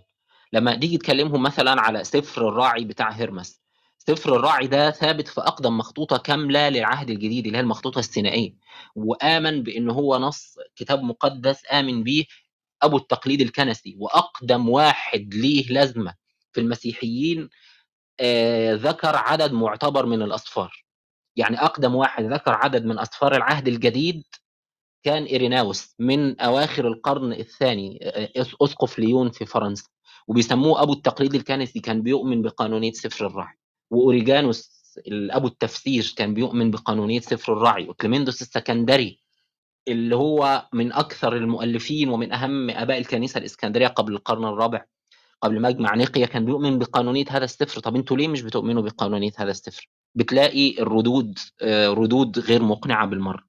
لما 0.54 0.76
تيجي 0.76 0.98
تكلمهم 0.98 1.44
مثلا 1.44 1.82
على 1.82 2.04
سفر 2.04 2.48
الراعي 2.50 2.84
بتاع 2.84 3.10
هرمس 3.12 3.62
سفر 3.98 4.36
الراعي 4.36 4.68
ده 4.68 4.92
ثابت 4.92 5.28
في 5.28 5.42
أقدم 5.42 5.78
مخطوطة 5.78 6.18
كاملة 6.18 6.70
للعهد 6.70 7.10
الجديد 7.10 7.46
اللي 7.46 7.58
هي 7.58 7.62
المخطوطة 7.62 8.00
السينائية. 8.00 8.56
وآمن 8.96 9.64
بأن 9.64 9.90
هو 9.90 10.18
نص 10.18 10.56
كتاب 10.76 11.04
مقدس 11.04 11.64
آمن 11.72 12.04
به 12.04 12.26
أبو 12.82 12.98
التقليد 12.98 13.42
الكنسي. 13.42 13.96
وأقدم 14.00 14.70
واحد 14.70 15.34
ليه 15.34 15.68
لازمة. 15.70 16.21
في 16.54 16.62
المسيحيين 16.62 17.50
آه 18.20 18.74
ذكر 18.74 19.16
عدد 19.16 19.52
معتبر 19.52 20.06
من 20.06 20.22
الأصفار 20.22 20.84
يعني 21.36 21.62
أقدم 21.62 21.96
واحد 21.96 22.24
ذكر 22.24 22.52
عدد 22.54 22.86
من 22.86 22.98
أصفار 23.00 23.36
العهد 23.36 23.68
الجديد 23.68 24.24
كان 25.04 25.24
إيريناوس 25.24 25.96
من 26.00 26.40
أواخر 26.42 26.88
القرن 26.88 27.34
الثاني 27.34 28.00
أسقف 28.62 29.00
ليون 29.00 29.32
في 29.32 29.46
فرنسا. 29.46 29.90
وبيسموه 30.28 30.82
أبو 30.82 30.94
التقليد 30.94 31.36
الكنسي 31.36 31.80
كان 31.80 32.02
بيؤمن 32.02 32.42
بقانونية 32.42 32.92
سفر 32.92 33.28
الراعي 33.28 33.58
وأوريجانوس 33.92 34.82
أبو 35.08 35.48
التفسير 35.48 36.14
كان 36.18 36.34
بيؤمن 36.34 36.72
بقانونية 36.72 37.20
سفر 37.20 37.54
الراعي 37.54 37.90
وكليمندوس 37.90 38.42
السكندري 38.42 39.20
اللي 39.88 40.16
هو 40.16 40.70
من 40.74 40.92
أكثر 40.94 41.36
المؤلفين 41.36 42.10
ومن 42.10 42.32
أهم 42.34 42.70
آباء 42.70 42.98
الكنيسة 42.98 43.38
الإسكندرية 43.38 43.88
قبل 43.88 44.14
القرن 44.14 44.46
الرابع 44.46 44.86
قبل 45.42 45.62
مجمع 45.62 45.96
نيقيا 45.96 46.26
كان 46.26 46.46
بيؤمن 46.46 46.80
بقانونية 46.80 47.26
هذا 47.30 47.44
السفر 47.46 47.80
طب 47.82 47.96
أنتوا 47.96 48.18
ليه 48.18 48.28
مش 48.28 48.42
بتؤمنوا 48.42 48.82
بقانونية 48.82 49.32
هذا 49.38 49.52
السفر 49.52 49.90
بتلاقي 50.16 50.82
الردود 50.82 51.40
ردود 51.64 52.40
غير 52.40 52.64
مقنعة 52.64 53.08
بالمرة. 53.08 53.44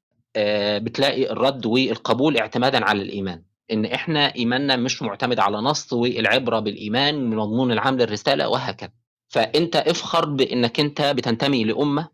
بتلاقي 0.78 1.30
الرد 1.32 1.66
والقبول 1.66 2.37
اعتمادا 2.37 2.84
على 2.84 3.02
الإيمان. 3.02 3.42
إن 3.72 3.84
إحنا 3.84 4.34
إيماننا 4.34 4.76
مش 4.76 5.02
معتمد 5.02 5.38
على 5.38 5.56
نص 5.56 5.92
والعبرة 5.92 6.58
بالإيمان 6.61 7.30
من 7.30 7.37
مضمون 7.37 7.72
العام 7.72 7.96
للرسالة 7.99 8.49
وهكذا. 8.49 8.90
فأنت 9.28 9.76
افخر 9.76 10.25
بإنك 10.28 10.80
أنت 10.80 11.02
بتنتمي 11.02 11.64
لأمة 11.64 12.08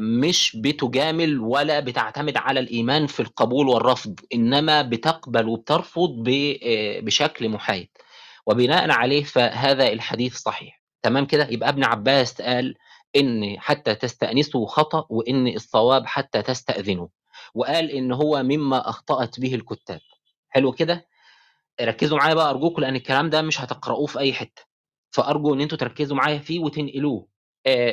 مش 0.00 0.56
بتجامل 0.56 1.40
ولا 1.40 1.80
بتعتمد 1.80 2.36
على 2.36 2.60
الإيمان 2.60 3.06
في 3.06 3.20
القبول 3.20 3.68
والرفض 3.68 4.20
إنما 4.34 4.82
بتقبل 4.82 5.48
وبترفض 5.48 6.24
بشكل 7.02 7.48
محايد. 7.48 7.88
وبناء 8.46 8.90
عليه 8.90 9.24
فهذا 9.24 9.92
الحديث 9.92 10.36
صحيح. 10.36 10.82
تمام 11.02 11.24
كده؟ 11.26 11.46
يبقى 11.50 11.68
ابن 11.68 11.84
عباس 11.84 12.42
قال 12.42 12.74
ان 13.16 13.56
حتى 13.58 13.94
تستأنسوا 13.94 14.66
خطأ 14.66 15.06
وإن 15.10 15.48
الصواب 15.48 16.06
حتى 16.06 16.42
تستأذنوا 16.42 17.08
وقال 17.54 17.90
إن 17.90 18.12
هو 18.12 18.42
مما 18.42 18.88
أخطأت 18.88 19.40
به 19.40 19.54
الكتاب. 19.54 20.00
حلو 20.48 20.72
كده؟ 20.72 21.06
ركزوا 21.80 22.18
معايا 22.18 22.34
بقى 22.34 22.50
أرجوكم 22.50 22.82
لأن 22.82 22.96
الكلام 22.96 23.30
ده 23.30 23.42
مش 23.42 23.60
هتقرأوه 23.60 24.06
في 24.06 24.18
أي 24.18 24.32
حتة. 24.32 24.62
فأرجو 25.10 25.54
إن 25.54 25.60
أنتوا 25.60 25.78
تركزوا 25.78 26.16
معايا 26.16 26.38
فيه 26.38 26.58
وتنقلوه. 26.60 27.28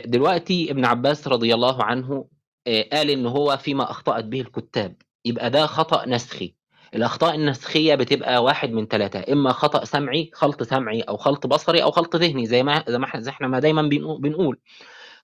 دلوقتي 0.05 0.71
ابن 0.71 0.85
عباس 0.85 1.27
رضي 1.27 1.53
الله 1.53 1.83
عنه 1.83 2.27
قال 2.67 3.09
إن 3.09 3.25
هو 3.25 3.57
فيما 3.57 3.91
أخطأت 3.91 4.25
به 4.25 4.41
الكتاب. 4.41 4.95
يبقى 5.25 5.49
ده 5.49 5.65
خطأ 5.65 6.05
نسخي. 6.05 6.55
الأخطاء 6.95 7.35
النسخية 7.35 7.95
بتبقى 7.95 8.43
واحد 8.43 8.71
من 8.71 8.87
ثلاثة 8.87 9.33
إما 9.33 9.51
خطأ 9.51 9.85
سمعي 9.85 10.29
خلط 10.33 10.63
سمعي 10.63 11.01
أو 11.01 11.17
خلط 11.17 11.47
بصري 11.47 11.83
أو 11.83 11.91
خلط 11.91 12.15
ذهني 12.15 12.45
زي 12.45 12.63
ما 12.63 12.83
زي 12.87 12.97
ما 12.97 13.05
إحنا 13.29 13.47
ما 13.47 13.59
دايما 13.59 13.81
بنقول. 14.19 14.59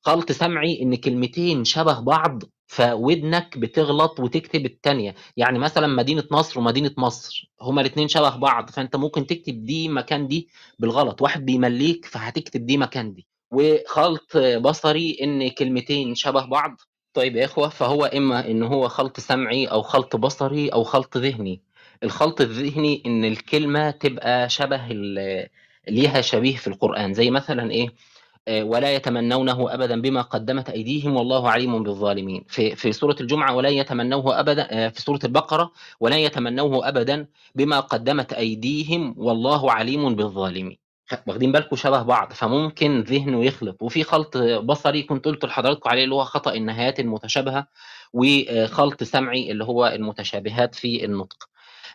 خلط 0.01 0.31
سمعي 0.31 0.81
إن 0.81 0.95
كلمتين 0.95 1.63
شبه 1.63 1.99
بعض 1.99 2.43
فودنك 2.67 3.57
بتغلط 3.57 4.19
وتكتب 4.19 4.65
الثانية 4.65 5.15
يعني 5.37 5.59
مثلا 5.59 5.87
مدينة 5.87 6.23
نصر 6.31 6.59
ومدينة 6.59 6.91
مصر 6.97 7.51
هما 7.61 7.81
الاثنين 7.81 8.07
شبه 8.07 8.35
بعض 8.37 8.69
فأنت 8.69 8.95
ممكن 8.95 9.27
تكتب 9.27 9.63
دي 9.65 9.89
مكان 9.89 10.27
دي 10.27 10.49
بالغلط. 10.79 11.21
واحد 11.21 11.45
بيمليك 11.45 12.05
فهتكتب 12.05 12.65
دي 12.65 12.77
مكان 12.77 13.13
دي. 13.13 13.27
وخلط 13.51 14.37
بصري 14.37 15.17
إن 15.23 15.49
كلمتين 15.49 16.15
شبه 16.15 16.45
بعض 16.45 16.81
طيب 17.13 17.35
يا 17.35 17.45
إخوة 17.45 17.69
فهو 17.69 18.05
إما 18.05 18.47
إن 18.51 18.63
هو 18.63 18.87
خلط 18.87 19.19
سمعي 19.19 19.65
أو 19.65 19.81
خلط 19.81 20.15
بصري 20.15 20.69
أو 20.69 20.83
خلط 20.83 21.17
ذهني. 21.17 21.61
الخلط 22.03 22.41
الذهني 22.41 23.03
إن 23.05 23.25
الكلمة 23.25 23.91
تبقى 23.91 24.49
شبه 24.49 24.87
ليها 25.87 26.21
شبيه 26.21 26.55
في 26.55 26.67
القرآن. 26.67 27.13
زي 27.13 27.31
مثلا 27.31 27.71
إيه؟ 27.71 27.93
ولا 28.49 28.95
يتمنونه 28.95 29.73
ابدا 29.73 30.01
بما 30.01 30.21
قدمت 30.21 30.69
أيديهم 30.69 31.15
والله 31.15 31.49
عليم 31.49 31.83
بالظالمين. 31.83 32.43
في 32.47 32.75
في 32.75 32.91
سورة 32.91 33.15
الجمعة 33.21 33.55
ولا 33.55 33.69
يتمنوه 33.69 34.39
ابدا 34.39 34.89
في 34.89 35.01
سورة 35.01 35.19
البقرة 35.23 35.71
ولا 35.99 36.17
يتمنوه 36.17 36.87
ابدا 36.87 37.27
بما 37.55 37.79
قدمت 37.79 38.33
أيديهم 38.33 39.15
والله 39.17 39.71
عليم 39.71 40.15
بالظالمين. 40.15 40.82
واخدين 41.27 41.51
بالكم 41.51 41.75
شبه 41.75 42.01
بعض 42.03 42.33
فممكن 42.33 43.01
ذهنه 43.01 43.45
يخلط. 43.45 43.81
وفي 43.83 44.03
خلط 44.03 44.37
بصري 44.37 45.03
كنت 45.03 45.25
قلت 45.25 45.45
لحضراتكم 45.45 45.89
عليه 45.89 46.03
اللي 46.03 46.15
هو 46.15 46.23
خطأ 46.23 46.53
النهايات 46.53 46.99
المتشابهة 46.99 47.67
وخلط 48.13 49.03
سمعي 49.03 49.51
اللي 49.51 49.63
هو 49.63 49.87
المتشابهات 49.87 50.75
في 50.75 51.05
النطق. 51.05 51.49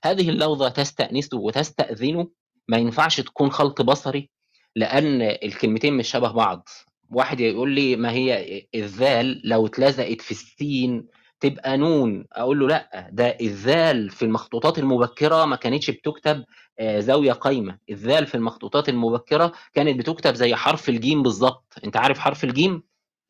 هذه 0.05 0.29
اللفظة 0.31 0.69
تستانس 0.69 1.29
وتستاذن 1.35 2.27
ما 2.69 2.77
ينفعش 2.77 3.21
تكون 3.21 3.51
خلط 3.51 3.83
بصري 3.83 4.31
لأن 4.77 5.23
الكلمتين 5.23 5.95
مش 5.97 6.09
شبه 6.09 6.33
بعض. 6.33 6.69
واحد 7.11 7.41
يقول 7.41 7.71
لي 7.71 7.97
ما 7.97 8.11
هي 8.11 8.63
الذال 8.75 9.41
لو 9.45 9.67
اتلزقت 9.67 10.21
في 10.21 10.31
السين 10.31 11.07
تبقى 11.41 11.77
نون. 11.77 12.25
أقول 12.33 12.59
له 12.61 12.67
لأ 12.69 13.09
ده 13.13 13.37
الذال 13.41 14.11
في 14.11 14.23
المخطوطات 14.25 14.79
المبكرة 14.79 15.45
ما 15.45 15.57
كانتش 15.57 15.91
بتكتب 15.91 16.45
زاوية 16.83 17.33
قايمة. 17.33 17.79
الذال 17.91 18.27
في 18.27 18.35
المخطوطات 18.35 18.89
المبكرة 18.89 19.53
كانت 19.73 19.99
بتكتب 19.99 20.35
زي 20.35 20.55
حرف 20.55 20.89
الجيم 20.89 21.23
بالظبط؟ 21.23 21.75
أنت 21.85 21.97
عارف 21.97 22.19
حرف 22.19 22.45
الجيم؟ 22.45 22.83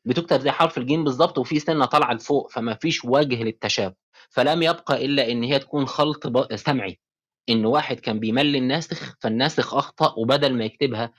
بتكتب 0.05 0.39
زي 0.39 0.51
حرف 0.51 0.77
الجيم 0.77 1.03
بالظبط 1.03 1.37
وفي 1.37 1.59
سنة 1.59 1.85
طالعة 1.85 2.13
لفوق 2.13 2.51
فما 2.51 2.73
فيش 2.73 3.05
وجه 3.05 3.43
للتشابه. 3.43 3.95
فلم 4.29 4.63
يبقى 4.63 5.05
إلا 5.05 5.31
إن 5.31 5.43
هي 5.43 5.59
تكون 5.59 5.85
خلط 5.85 6.53
سمعي. 6.55 6.99
إن 7.49 7.65
واحد 7.65 7.99
كان 7.99 8.19
بيملي 8.19 8.57
الناسخ 8.57 9.15
فالناسخ 9.21 9.73
أخطأ 9.73 10.13
وبدل 10.17 10.53
ما 10.53 10.65
يكتبها 10.65 11.13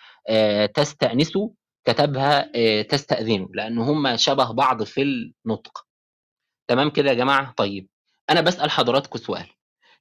تستانسوا 0.67 1.49
كتبها 1.85 2.53
تستاذنوا 2.83 3.49
لأن 3.55 3.79
هم 3.79 4.17
شبه 4.17 4.53
بعض 4.53 4.83
في 4.83 5.03
النطق. 5.03 5.87
تمام 6.69 6.91
كده 6.91 7.09
يا 7.11 7.15
جماعة؟ 7.15 7.53
طيب. 7.57 7.89
أنا 8.31 8.41
بسأل 8.41 8.71
حضراتكم 8.71 9.19
سؤال. 9.19 9.47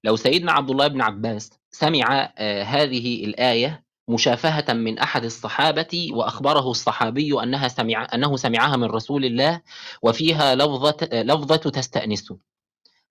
لو 0.04 0.16
سيدنا 0.16 0.52
عبد 0.52 0.70
الله 0.72 0.88
بن 0.88 1.02
عباس 1.02 1.59
سمع 1.72 2.34
هذه 2.64 3.26
الآية 3.26 3.84
مشافهة 4.08 4.74
من 4.74 5.00
أحد 5.00 5.24
الصحابة 5.24 6.10
وأخبره 6.12 6.72
الصحابي 6.72 7.44
أنها 7.44 7.68
سمع 7.68 8.08
أنه 8.14 8.36
سمعها 8.36 8.78
من 8.78 8.84
رسول 8.84 9.26
الله 9.26 9.62
وفيها 10.02 10.56
لفظة 10.56 10.98
لفظة 11.12 11.56
تستأنس. 11.56 12.34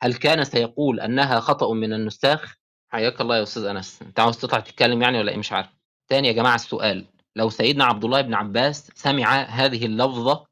هل 0.02 0.14
كان 0.14 0.44
سيقول 0.44 1.00
أنها 1.00 1.40
خطأ 1.40 1.72
من 1.72 1.92
النساخ؟ 1.92 2.54
حياك 2.88 3.20
الله 3.20 3.36
يا 3.36 3.42
أستاذ 3.42 3.64
أنس. 3.64 4.02
أنت 4.02 4.20
عاوز 4.20 4.38
تطلع 4.38 4.60
تتكلم 4.60 5.02
يعني 5.02 5.18
ولا 5.18 5.32
إيه؟ 5.32 5.38
مش 5.38 5.52
عارف. 5.52 5.68
تاني 6.08 6.28
يا 6.28 6.32
جماعة 6.32 6.54
السؤال. 6.54 7.04
لو 7.36 7.50
سيدنا 7.50 7.84
عبد 7.84 8.04
الله 8.04 8.20
بن 8.20 8.34
عباس 8.34 8.90
سمع 8.94 9.42
هذه 9.42 9.86
اللفظة 9.86 10.46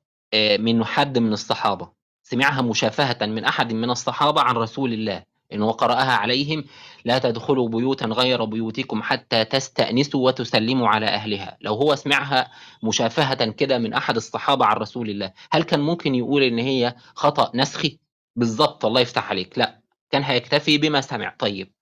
من 0.58 0.84
حد 0.84 1.18
من 1.18 1.32
الصحابة 1.32 1.88
سمعها 2.22 2.62
مشافهة 2.62 3.26
من 3.26 3.44
أحد 3.44 3.72
من 3.72 3.90
الصحابة 3.90 4.40
عن 4.40 4.56
رسول 4.56 4.92
الله 4.92 5.22
انه 5.52 5.70
قراها 5.70 6.12
عليهم 6.12 6.64
لا 7.04 7.18
تدخلوا 7.18 7.68
بيوتا 7.68 8.06
غير 8.06 8.44
بيوتكم 8.44 9.02
حتى 9.02 9.44
تستأنسوا 9.44 10.26
وتسلموا 10.26 10.88
على 10.88 11.06
أهلها. 11.06 11.56
لو 11.60 11.74
هو 11.74 11.94
سمعها 11.94 12.50
مشافهة 12.82 13.50
كده 13.50 13.78
من 13.78 13.94
أحد 13.94 14.16
الصحابة 14.16 14.66
عن 14.66 14.76
رسول 14.76 15.10
الله 15.10 15.32
هل 15.52 15.62
كان 15.62 15.80
ممكن 15.80 16.14
يقول 16.14 16.42
إن 16.42 16.58
هي 16.58 16.94
خطأ 17.14 17.50
نسخي؟ 17.54 17.98
بالظبط 18.36 18.84
الله 18.84 19.00
يفتح 19.00 19.30
عليك. 19.30 19.58
لا 19.58 19.80
كان 20.10 20.22
هيكتفي 20.22 20.78
بما 20.78 21.00
سمع. 21.00 21.34
طيب 21.38 21.72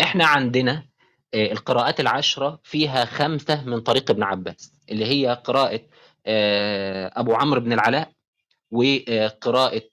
إحنا 0.00 0.26
عندنا 0.26 0.86
القراءات 1.34 2.00
العشرة 2.00 2.60
فيها 2.64 3.04
خمسة 3.04 3.64
من 3.64 3.80
طريق 3.80 4.10
ابن 4.10 4.22
عباس 4.22 4.72
اللي 4.90 5.06
هي 5.06 5.40
قراءة 5.44 5.80
أبو 7.16 7.34
عمرو 7.34 7.60
بن 7.60 7.72
العلاء 7.72 8.10
وقراءة 8.70 9.90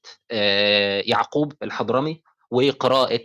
يعقوب 1.10 1.53
الحضرمي 1.63 2.22
وقراءة 2.51 3.20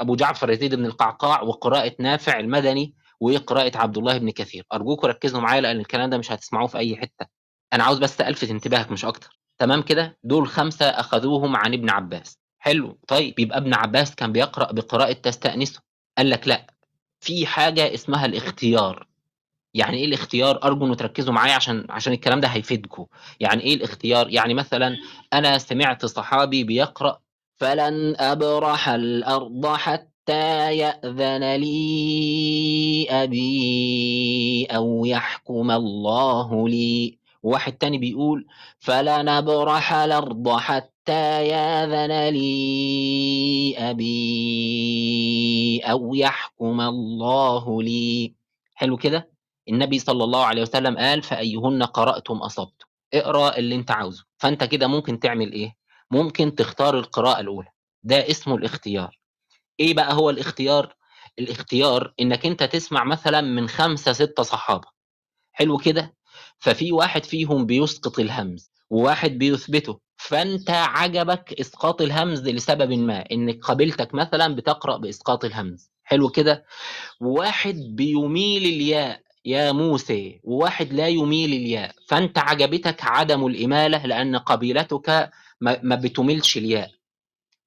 أبو 0.00 0.16
جعفر 0.16 0.50
يزيد 0.50 0.74
بن 0.74 0.86
القعقاع 0.86 1.42
وقراءة 1.42 1.94
نافع 1.98 2.38
المدني 2.38 2.94
وقراءة 3.20 3.78
عبد 3.78 3.98
الله 3.98 4.18
بن 4.18 4.30
كثير. 4.30 4.64
أرجوكم 4.72 5.06
ركزوا 5.08 5.40
معايا 5.40 5.60
لأن 5.60 5.80
الكلام 5.80 6.10
ده 6.10 6.18
مش 6.18 6.32
هتسمعوه 6.32 6.66
في 6.66 6.78
أي 6.78 6.96
حتة. 6.96 7.26
أنا 7.72 7.84
عاوز 7.84 7.98
بس 7.98 8.20
ألفت 8.20 8.50
انتباهك 8.50 8.90
مش 8.90 9.04
أكتر. 9.04 9.40
تمام 9.58 9.82
كده؟ 9.82 10.18
دول 10.24 10.48
خمسة 10.48 10.86
أخذوهم 10.86 11.56
عن 11.56 11.74
ابن 11.74 11.90
عباس. 11.90 12.38
حلو. 12.58 12.98
طيب 13.08 13.38
يبقى 13.38 13.58
ابن 13.58 13.74
عباس 13.74 14.14
كان 14.14 14.32
بيقرأ 14.32 14.72
بقراءة 14.72 15.12
تستأنسه. 15.12 15.80
قال 16.18 16.30
لك 16.30 16.48
لأ 16.48 16.66
في 17.20 17.46
حاجة 17.46 17.94
اسمها 17.94 18.26
الاختيار. 18.26 19.09
يعني 19.74 19.96
إيه 19.96 20.04
الاختيار 20.04 20.62
أرجو 20.64 20.86
إنه 20.86 20.94
تركزوا 20.94 21.34
معايا 21.34 21.54
عشان 21.54 21.86
عشان 21.90 22.12
الكلام 22.12 22.40
ده 22.40 22.48
هيفيدكم. 22.48 23.06
يعني 23.40 23.62
إيه 23.62 23.74
الاختيار؟ 23.74 24.28
يعني 24.30 24.54
مثلا 24.54 24.96
أنا 25.32 25.58
سمعت 25.58 26.06
صحابي 26.06 26.64
بيقرأ 26.64 27.20
فلن 27.60 28.14
أبرح 28.18 28.88
الأرض 28.88 29.66
حتى 29.66 30.76
يأذن 30.76 31.54
لي 31.56 33.06
أبي 33.10 34.66
أو 34.70 35.04
يحكم 35.04 35.70
الله 35.70 36.68
لي. 36.68 37.18
واحد 37.42 37.72
تاني 37.72 37.98
بيقول 37.98 38.46
فلن 38.78 39.28
أبرح 39.28 39.92
الأرض 39.92 40.56
حتى 40.56 41.46
يأذن 41.48 42.28
لي 42.28 43.74
أبي 43.78 45.80
أو 45.84 46.14
يحكم 46.14 46.80
الله 46.80 47.82
لي. 47.82 48.34
حلو 48.74 48.96
كده؟ 48.96 49.30
النبي 49.70 49.98
صلى 49.98 50.24
الله 50.24 50.44
عليه 50.46 50.62
وسلم 50.62 50.98
قال 50.98 51.22
فأيهن 51.22 51.82
قرأتم 51.82 52.36
أصبتم؟ 52.36 52.86
اقرأ 53.14 53.56
اللي 53.56 53.74
أنت 53.74 53.90
عاوزه. 53.90 54.24
فأنت 54.38 54.64
كده 54.64 54.86
ممكن 54.86 55.20
تعمل 55.20 55.52
إيه؟ 55.52 55.76
ممكن 56.10 56.54
تختار 56.54 56.98
القراءة 56.98 57.40
الأولى. 57.40 57.68
ده 58.02 58.30
اسمه 58.30 58.54
الاختيار. 58.56 59.18
إيه 59.80 59.94
بقى 59.94 60.14
هو 60.14 60.30
الاختيار؟ 60.30 60.94
الاختيار 61.38 62.14
إنك 62.20 62.46
أنت 62.46 62.62
تسمع 62.62 63.04
مثلا 63.04 63.40
من 63.40 63.68
خمسة 63.68 64.12
ستة 64.12 64.42
صحابة. 64.42 64.88
حلو 65.52 65.78
كده؟ 65.78 66.14
ففي 66.58 66.92
واحد 66.92 67.24
فيهم 67.24 67.66
بيسقط 67.66 68.18
الهمز 68.18 68.70
وواحد 68.90 69.30
بيثبته. 69.30 70.00
فأنت 70.16 70.70
عجبك 70.70 71.60
إسقاط 71.60 72.02
الهمز 72.02 72.48
لسبب 72.48 72.92
ما 72.92 73.24
إنك 73.32 73.58
قابلتك 73.64 74.14
مثلا 74.14 74.54
بتقرأ 74.54 74.96
بإسقاط 74.96 75.44
الهمز. 75.44 75.90
حلو 76.04 76.28
كده؟ 76.28 76.64
وواحد 77.20 77.74
بيميل 77.74 78.64
الياء 78.64 79.22
يا 79.44 79.72
موسى 79.72 80.40
وواحد 80.44 80.92
لا 80.92 81.08
يميل 81.08 81.52
الياء 81.52 81.94
فأنت 82.08 82.38
عجبتك 82.38 83.04
عدم 83.04 83.46
الإمالة 83.46 84.06
لأن 84.06 84.36
قبيلتك 84.36 85.30
ما 85.60 85.94
بتميلش 85.94 86.56
الياء. 86.56 86.90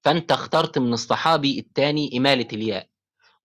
فأنت 0.02 0.32
اخترت 0.32 0.78
من 0.78 0.94
الصحابي 0.94 1.60
الثاني 1.60 2.18
إمالة 2.18 2.48
الياء. 2.54 2.88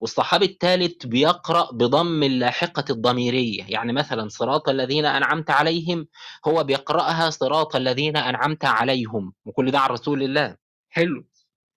والصحابي 0.01 0.45
الثالث 0.47 1.07
بيقرأ 1.07 1.73
بضم 1.73 2.23
اللاحقة 2.23 2.85
الضميرية 2.91 3.65
يعني 3.69 3.93
مثلا 3.93 4.29
صراط 4.29 4.69
الذين 4.69 5.07
أنعمت 5.07 5.51
عليهم 5.51 6.09
هو 6.49 6.65
بيقرأها 6.65 7.31
صراط 7.31 7.77
الذين 7.77 8.17
أنعمت 8.17 8.65
عليهم 8.65 9.33
وكل 9.45 9.71
ده 9.71 9.79
عن 9.79 9.91
رسول 9.91 10.23
الله. 10.23 10.57
حلو. 10.91 11.25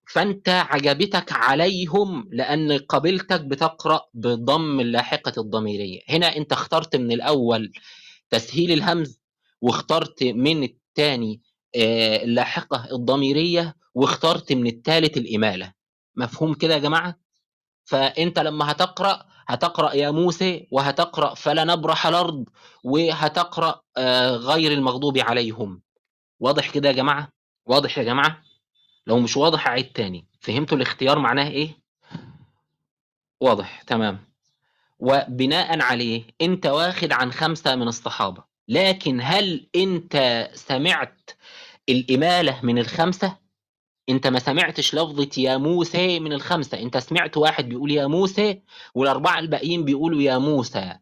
فانت 0.06 0.48
عجبتك 0.48 1.32
عليهم 1.32 2.28
لأن 2.32 2.78
قبيلتك 2.78 3.40
بتقرأ 3.40 4.00
بضم 4.14 4.80
اللاحقة 4.80 5.32
الضميرية. 5.40 6.00
هنا 6.08 6.36
انت 6.36 6.52
اخترت 6.52 6.96
من 6.96 7.12
الأول 7.12 7.72
تسهيل 8.30 8.72
الهمز 8.72 9.20
واخترت 9.60 10.22
من 10.22 10.62
الثاني 10.62 11.40
اللاحقة 11.76 12.88
الضميرية 12.92 13.76
واخترت 13.94 14.52
من 14.52 14.66
الثالث 14.66 15.16
الإمالة. 15.16 15.72
مفهوم 16.16 16.54
كده 16.54 16.74
يا 16.74 16.78
جماعة؟ 16.78 17.18
فانت 17.84 18.38
لما 18.38 18.70
هتقرأ 18.70 19.24
هتقرأ 19.46 19.92
يا 19.94 20.10
موسى 20.10 20.66
وهتقرأ 20.70 21.34
فلا 21.34 21.64
نبرح 21.64 22.06
الأرض 22.06 22.44
وهتقرأ 22.84 23.80
غير 24.36 24.72
المغضوب 24.72 25.18
عليهم. 25.18 25.82
واضح 26.40 26.70
كده 26.70 26.88
يا 26.88 26.94
جماعة؟ 26.94 27.28
واضح 27.66 27.98
يا 27.98 28.02
جماعة؟ 28.02 28.42
لو 29.06 29.18
مش 29.20 29.36
واضح 29.36 29.66
أعيد 29.66 29.92
تاني. 29.92 30.26
فهمتوا 30.40 30.76
الاختيار 30.76 31.18
معناه 31.18 31.48
إيه؟ 31.48 31.78
واضح 33.40 33.82
تمام. 33.82 34.18
وبناء 34.98 35.80
عليه 35.82 36.24
أنت 36.40 36.66
واخد 36.66 37.12
عن 37.12 37.32
خمسة 37.32 37.74
من 37.76 37.88
الصحابة. 37.88 38.44
لكن 38.68 39.20
هل 39.22 39.68
أنت 39.76 40.48
سمعت 40.54 41.30
الإمالة 41.88 42.60
من 42.62 42.78
الخمسة؟ 42.78 43.36
أنت 44.08 44.26
ما 44.26 44.38
سمعتش 44.38 44.94
لفظة 44.94 45.30
يا 45.36 45.56
موسى 45.56 46.20
من 46.20 46.32
الخمسة. 46.32 46.78
أنت 46.82 46.96
سمعت 46.96 47.36
واحد 47.36 47.68
بيقول 47.68 47.90
يا 47.90 48.06
موسى 48.06 48.60
والأربعة 48.94 49.38
الباقيين 49.38 49.84
بيقولوا 49.84 50.22
يا 50.22 50.38
موسى. 50.38 50.94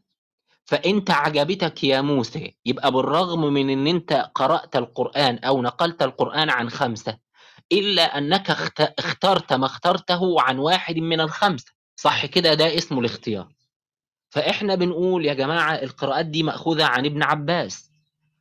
فأنت 0.64 1.10
عجبتك 1.10 1.84
يا 1.84 2.00
موسى. 2.00 2.54
يبقى 2.66 2.92
بالرغم 2.92 3.40
من 3.52 3.70
إن 3.70 3.86
أنت 3.86 4.30
قرأت 4.34 4.76
القرآن 4.76 5.38
أو 5.38 5.62
نقلت 5.62 6.02
القرآن 6.02 6.50
عن 6.50 6.70
خمسة 6.70 7.18
إلا 7.72 8.18
أنك 8.18 8.50
اخترت 8.98 9.52
ما 9.52 9.66
اخترته 9.66 10.40
عن 10.40 10.58
واحد 10.58 10.96
من 10.96 11.20
الخمسة. 11.20 11.72
صح 11.96 12.26
كده؟ 12.26 12.54
ده 12.54 12.76
اسمه 12.76 13.00
الاختيار. 13.00 13.52
فإحنا 14.30 14.74
بنقول 14.74 15.26
يا 15.26 15.34
جماعة 15.34 15.74
القراءات 15.74 16.26
دي 16.26 16.42
مأخوذة 16.42 16.84
عن 16.84 17.06
ابن 17.06 17.22
عباس. 17.22 17.90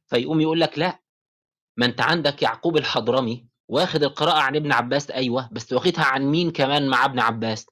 فيقوم 0.07 0.41
يقول 0.41 0.59
لك 0.59 0.79
لا 0.79 0.99
ما 1.77 1.85
أنت 1.85 2.01
عندك 2.01 2.41
يعقوب 2.41 2.77
الحضرمي 2.77 3.45
واخد 3.67 4.03
القراءة 4.03 4.39
عن 4.39 4.55
ابن 4.55 4.71
عباس 4.71 5.11
أيوة 5.11 5.49
بس 5.51 5.73
واخدها 5.73 6.03
عن 6.03 6.25
مين 6.25 6.51
كمان 6.51 6.87
مع 6.87 7.05
ابن 7.05 7.19
عباس؟ 7.19 7.65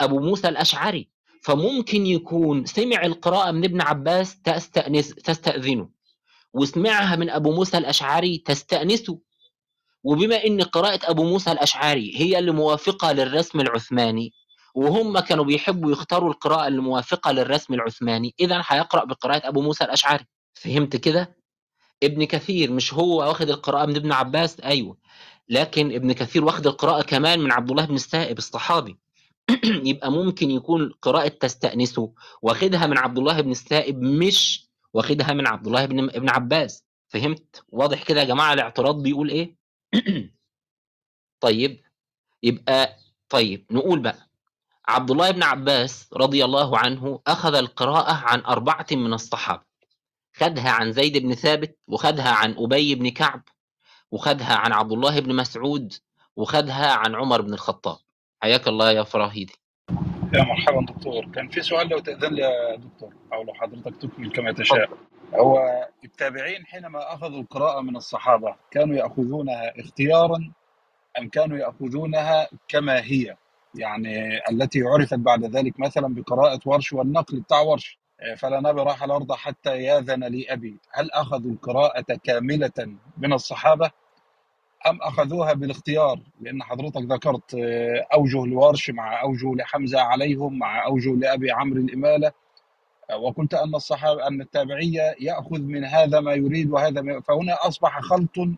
أبو 0.00 0.20
موسى 0.20 0.48
الأشعري. 0.48 1.08
فممكن 1.42 2.06
يكون 2.06 2.64
سمع 2.66 3.02
القراءة 3.04 3.50
من 3.50 3.64
ابن 3.64 3.80
عباس 3.80 4.42
تستأنس 4.42 5.08
تستأذنه 5.14 5.88
وسمعها 6.54 7.16
من 7.16 7.30
أبو 7.30 7.52
موسى 7.52 7.78
الأشعري 7.78 8.38
تستأنسه. 8.38 9.18
وبما 10.04 10.44
إن 10.44 10.62
قراءة 10.62 11.10
أبو 11.10 11.24
موسى 11.24 11.52
الأشعري 11.52 12.12
هي 12.16 12.38
اللي 12.38 12.50
موافقة 12.52 13.12
للرسم 13.12 13.60
العثماني 13.60 14.32
وهم 14.74 15.18
كانوا 15.18 15.44
بيحبوا 15.44 15.92
يختاروا 15.92 16.30
القراءة 16.30 16.68
الموافقة 16.68 17.32
للرسم 17.32 17.74
العثماني 17.74 18.34
اذا 18.40 18.62
هيقرأ 18.66 19.04
بقراءة 19.04 19.48
أبو 19.48 19.60
موسى 19.60 19.84
الأشعري. 19.84 20.24
فهمت 20.54 20.96
كده؟ 20.96 21.36
ابن 22.02 22.24
كثير 22.24 22.72
مش 22.72 22.94
هو 22.94 23.18
واخد 23.18 23.50
القراءة 23.50 23.86
من 23.86 23.96
ابن 23.96 24.12
عباس؟ 24.12 24.60
أيوه. 24.60 24.96
لكن 25.48 25.94
ابن 25.94 26.12
كثير 26.12 26.44
واخد 26.44 26.66
القراءة 26.66 27.02
كمان 27.02 27.40
من 27.40 27.52
عبد 27.52 27.70
الله 27.70 27.84
بن 27.84 27.94
السائب 27.94 28.38
الصحابي. 28.38 28.98
يبقى 29.90 30.12
ممكن 30.12 30.50
يكون 30.50 30.92
قراءة 31.02 31.28
تستأنسه 31.28 32.12
واخدها 32.42 32.86
من 32.86 32.98
عبد 32.98 33.18
الله 33.18 33.40
بن 33.40 33.50
السائب 33.50 34.02
مش 34.02 34.68
واخدها 34.94 35.32
من 35.32 35.46
عبد 35.46 35.66
الله 35.66 35.86
بن 35.86 36.04
ابن 36.04 36.28
عباس. 36.30 36.84
فهمت؟ 37.08 37.64
واضح 37.68 38.02
كده 38.02 38.20
يا 38.20 38.24
جماعة؟ 38.24 38.52
الاعتراض 38.52 39.02
بيقول 39.02 39.30
إيه؟ 39.30 39.63
طيب 41.44 41.80
يبقى 42.42 42.96
طيب 43.28 43.66
نقول 43.70 43.98
بقى 44.00 44.28
عبد 44.88 45.10
الله 45.10 45.30
بن 45.30 45.42
عباس 45.42 46.10
رضي 46.12 46.44
الله 46.44 46.78
عنه 46.78 47.20
أخذ 47.26 47.54
القراءة 47.54 48.12
عن 48.12 48.40
أربعة 48.40 48.86
من 48.92 49.12
الصحابة. 49.12 49.62
خدها 50.36 50.70
عن 50.70 50.92
زيد 50.92 51.18
بن 51.18 51.34
ثابت 51.34 51.78
وخدها 51.88 52.30
عن 52.30 52.54
أبي 52.58 52.94
بن 52.94 53.08
كعب 53.10 53.42
وخدها 54.10 54.54
عن 54.56 54.72
عبد 54.72 54.92
الله 54.92 55.20
بن 55.20 55.36
مسعود 55.36 55.92
وخدها 56.36 56.92
عن 56.92 57.14
عمر 57.14 57.40
بن 57.40 57.54
الخطاب. 57.54 57.98
حياك 58.42 58.68
الله 58.68 58.90
يا 58.90 59.02
فراهيدي. 59.02 59.54
يا 60.34 60.42
مرحبا 60.42 60.86
دكتور. 60.92 61.26
كان 61.26 61.48
في 61.48 61.62
سؤال 61.62 61.88
لو 61.88 61.98
تأذن 61.98 62.34
لي 62.34 62.42
يا 62.42 62.76
دكتور 62.76 63.14
أو 63.32 63.42
لو 63.42 63.54
حضرتك 63.54 63.96
تكمل 63.96 64.32
كما 64.32 64.52
تشاء. 64.52 64.90
هو 65.34 65.58
التابعين 66.04 66.66
حينما 66.66 67.14
أخذوا 67.14 67.40
القراءة 67.40 67.80
من 67.80 67.96
الصحابة 67.96 68.54
كانوا 68.70 68.96
يأخذونها 68.96 69.80
اختيارا 69.80 70.52
أم 71.18 71.28
كانوا 71.28 71.58
يأخذونها 71.58 72.48
كما 72.68 73.00
هي؟ 73.00 73.36
يعني 73.74 74.38
التي 74.50 74.82
عرفت 74.82 75.14
بعد 75.14 75.44
ذلك 75.44 75.80
مثلا 75.80 76.14
بقراءة 76.14 76.60
ورش 76.66 76.92
والنقل 76.92 77.40
بتاع 77.40 77.60
ورش. 77.60 77.98
فلا 78.36 78.60
نبرح 78.60 79.02
الأرض 79.02 79.32
حتى 79.32 79.82
ياذن 79.82 80.24
لي 80.24 80.52
أبي. 80.52 80.76
هل 80.92 81.10
أخذوا 81.10 81.52
القراءة 81.52 82.04
كاملة 82.24 82.96
من 83.18 83.32
الصحابة 83.32 83.90
أم 84.86 85.02
أخذوها 85.02 85.52
بالاختيار؟ 85.52 86.20
لأن 86.40 86.62
حضرتك 86.62 87.02
ذكرت 87.02 87.54
أوجه 88.14 88.44
الورش 88.44 88.90
مع 88.90 89.22
أوجه 89.22 89.54
لحمزة 89.54 90.00
عليهم 90.00 90.58
مع 90.58 90.86
أوجه 90.86 91.10
لأبي 91.10 91.50
عمرو 91.50 91.80
الإمالة. 91.80 92.32
وقلت 93.12 93.54
أن 93.54 93.74
الصحابة 93.74 94.26
أن 94.26 94.40
التابعية 94.40 95.16
يأخذ 95.20 95.60
من 95.60 95.84
هذا 95.84 96.20
ما 96.20 96.34
يريد 96.34 96.70
وهذا 96.70 97.00
ما 97.00 97.20
فهنا 97.20 97.68
أصبح 97.68 98.00
خلط 98.00 98.48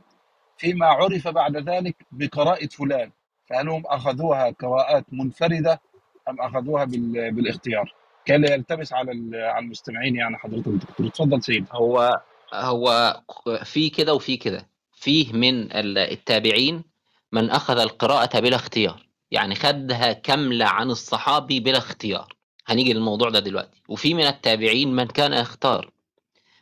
فيما 0.57 0.87
عرف 0.87 1.29
بعد 1.29 1.57
ذلك 1.57 1.97
بقراءة 2.13 2.67
فلان. 2.67 3.11
فهل 3.47 3.69
هم 3.69 3.83
أخذوها 3.87 4.51
قراءات 4.51 5.05
منفردة 5.13 5.81
أم 6.29 6.41
أخذوها 6.41 6.85
بالاختيار؟ 7.31 7.95
كان 8.25 8.45
يلتبس 8.45 8.93
على 8.93 9.11
على 9.35 9.65
المستمعين 9.65 10.17
يعني 10.17 10.37
حضرتك 10.37 10.67
الدكتور 10.67 11.07
اتفضل 11.07 11.43
سيد. 11.43 11.67
هو 11.73 12.21
هو 12.55 13.21
في 13.65 13.91
كده 13.91 14.15
وفي 14.15 14.37
كده. 14.37 14.69
فيه 14.93 15.33
من 15.33 15.73
التابعين 15.73 16.85
من 17.33 17.51
أخذ 17.51 17.79
القراءة 17.79 18.41
بلا 18.41 18.57
اختيار. 18.57 19.07
يعني 19.31 19.55
خدها 19.55 20.13
كاملة 20.13 20.65
عن 20.65 20.91
الصحابي 20.91 21.61
بلا 21.61 21.79
اختيار. 21.79 22.36
هنيجي 22.67 22.93
للموضوع 22.93 23.31
ده 23.31 23.39
دلوقتي. 23.39 23.83
وفي 23.89 24.15
من 24.15 24.27
التابعين 24.27 24.97
من 24.97 25.07
كان 25.07 25.33
يختار 25.33 25.91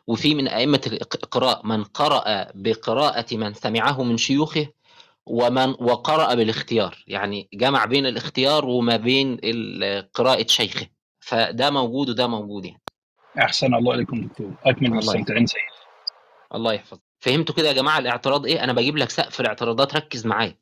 وفي 0.06 0.34
من 0.34 0.48
أئمة 0.48 0.80
الإقراء 0.86 1.66
من 1.66 1.84
قرأ 1.84 2.46
بقراءة 2.54 3.36
من 3.36 3.54
سمعه 3.54 4.02
من 4.02 4.16
شيوخه 4.16 4.66
ومن 5.26 5.68
وقرأ 5.70 6.34
بالاختيار. 6.34 7.04
يعني 7.06 7.48
جمع 7.54 7.84
بين 7.84 8.06
الاختيار 8.06 8.64
وما 8.64 8.96
بين 8.96 9.40
قراءة 10.14 10.46
شيخه. 10.46 10.86
فده 11.20 11.70
موجود 11.70 12.08
وده 12.08 12.26
موجود 12.26 12.64
يعني. 12.64 12.80
أحسن 13.38 13.74
الله 13.74 13.94
إليكم 13.94 14.26
دكتور. 14.26 14.54
الله 14.66 14.96
مستمتعين 14.96 15.46
سيد 15.46 15.60
الله 16.54 16.72
يحفظ 16.72 16.98
فهمتوا 17.20 17.54
كده 17.54 17.68
يا 17.68 17.72
جماعة 17.72 17.98
الاعتراض 17.98 18.46
إيه؟ 18.46 18.64
أنا 18.64 18.72
بجيب 18.72 18.96
لك 18.96 19.10
سقف 19.10 19.40
الاعتراضات 19.40 19.96
ركز 19.96 20.26
معايا. 20.26 20.58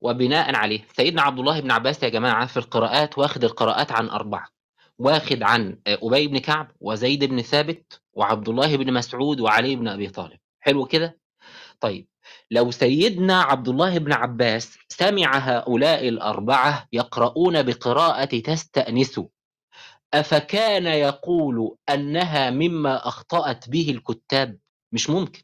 وبناء 0.00 0.54
عليه. 0.54 0.86
سيدنا 0.96 1.22
عبد 1.22 1.38
الله 1.38 1.60
بن 1.60 1.70
عباس 1.70 2.02
يا 2.02 2.08
جماعة 2.08 2.46
في 2.46 2.56
القراءات 2.56 3.18
واخد 3.18 3.44
القراءات 3.44 3.92
عن 3.92 4.08
أربعة. 4.08 4.57
واخد 4.98 5.42
عن 5.42 5.78
آه، 5.86 5.98
أبي 6.02 6.28
بن 6.28 6.38
كعب 6.38 6.70
وزيد 6.80 7.24
بن 7.24 7.42
ثابت 7.42 8.00
وعبد 8.12 8.48
الله 8.48 8.76
بن 8.76 8.92
مسعود 8.92 9.40
وعلي 9.40 9.76
بن 9.76 9.88
أبي 9.88 10.08
طالب. 10.08 10.38
حلو 10.60 10.86
كده؟ 10.86 11.18
طيب 11.80 12.08
لو 12.50 12.70
سيدنا 12.70 13.42
عبد 13.42 13.68
الله 13.68 13.98
بن 13.98 14.12
عباس 14.12 14.78
سمع 14.88 15.38
هؤلاء 15.38 16.08
الأربعة 16.08 16.88
يقرؤون 16.92 17.62
بقراءة 17.62 18.40
تستأنس 18.40 19.20
أفكان 20.14 20.86
يقول 20.86 21.76
أنها 21.90 22.50
مما 22.50 23.08
أخطأت 23.08 23.68
به 23.68 23.90
الكتاب؟ 23.90 24.58
مش 24.92 25.10
ممكن. 25.10 25.42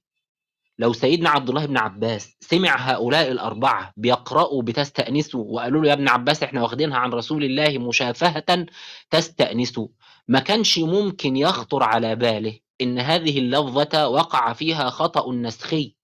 لو 0.78 0.92
سيدنا 0.92 1.30
عبد 1.30 1.48
الله 1.48 1.66
بن 1.66 1.78
عباس 1.78 2.36
سمع 2.40 2.76
هؤلاء 2.76 3.32
الأربعة 3.32 3.92
بيقرأوا 3.96 4.62
بتستأنسوا 4.62 5.44
وقالوا 5.48 5.82
له 5.82 5.88
يا 5.88 5.92
ابن 5.92 6.08
عباس 6.08 6.42
إحنا 6.42 6.62
واخدينها 6.62 6.98
عن 6.98 7.10
رسول 7.12 7.44
الله 7.44 7.78
مشافهة 7.78 8.66
تستأنسوا. 9.10 9.88
ما 10.28 10.38
كانش 10.40 10.78
ممكن 10.78 11.36
يخطر 11.36 11.82
على 11.82 12.16
باله 12.16 12.58
إن 12.80 12.98
هذه 12.98 13.38
اللفظة 13.38 14.08
وقع 14.08 14.52
فيها 14.52 14.90
خطأ 14.90 15.32
نسخي 15.32 15.96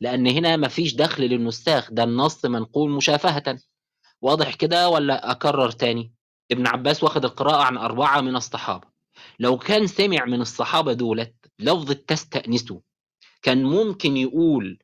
لأن 0.00 0.26
هنا 0.26 0.56
مفيش 0.56 0.94
دخل 0.94 1.22
للنساخ 1.22 1.90
ده 1.92 2.04
النص 2.04 2.44
منقول 2.44 2.90
مشافهة. 2.90 3.58
واضح 4.22 4.54
كده 4.54 4.88
ولا 4.88 5.30
أكرر 5.30 5.70
تاني؟ 5.70 6.12
ابن 6.52 6.66
عباس 6.66 7.02
واخد 7.04 7.24
القراءة 7.24 7.62
عن 7.62 7.78
أربعة 7.78 8.20
من 8.20 8.36
الصحابة. 8.36 8.88
لو 9.38 9.58
كان 9.58 9.86
سمع 9.86 10.24
من 10.24 10.40
الصحابة 10.40 10.92
دولت 10.92 11.34
لفظ 11.58 11.92
تستأنسوا 11.92 12.80
كان 13.42 13.64
ممكن 13.64 14.16
يقول 14.16 14.78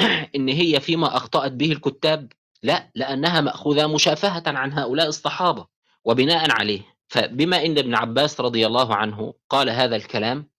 إن 0.36 0.48
هي 0.48 0.80
فيما 0.80 1.16
أخطأت 1.16 1.52
به 1.52 1.72
الكتاب؟ 1.72 2.32
لا 2.62 2.90
لأنها 2.94 3.40
مأخوذة 3.40 3.86
مشافهة 3.86 4.42
عن 4.46 4.72
هؤلاء 4.72 5.08
الصحابة 5.08 5.66
وبناء 6.04 6.50
عليه. 6.50 6.82
فبما 7.08 7.64
إن 7.64 7.78
ابن 7.78 7.94
عباس 7.94 8.40
رضي 8.40 8.66
الله 8.66 8.94
عنه 8.94 9.34
قال 9.50 9.70
هذا 9.70 9.96
الكلام 9.96 10.50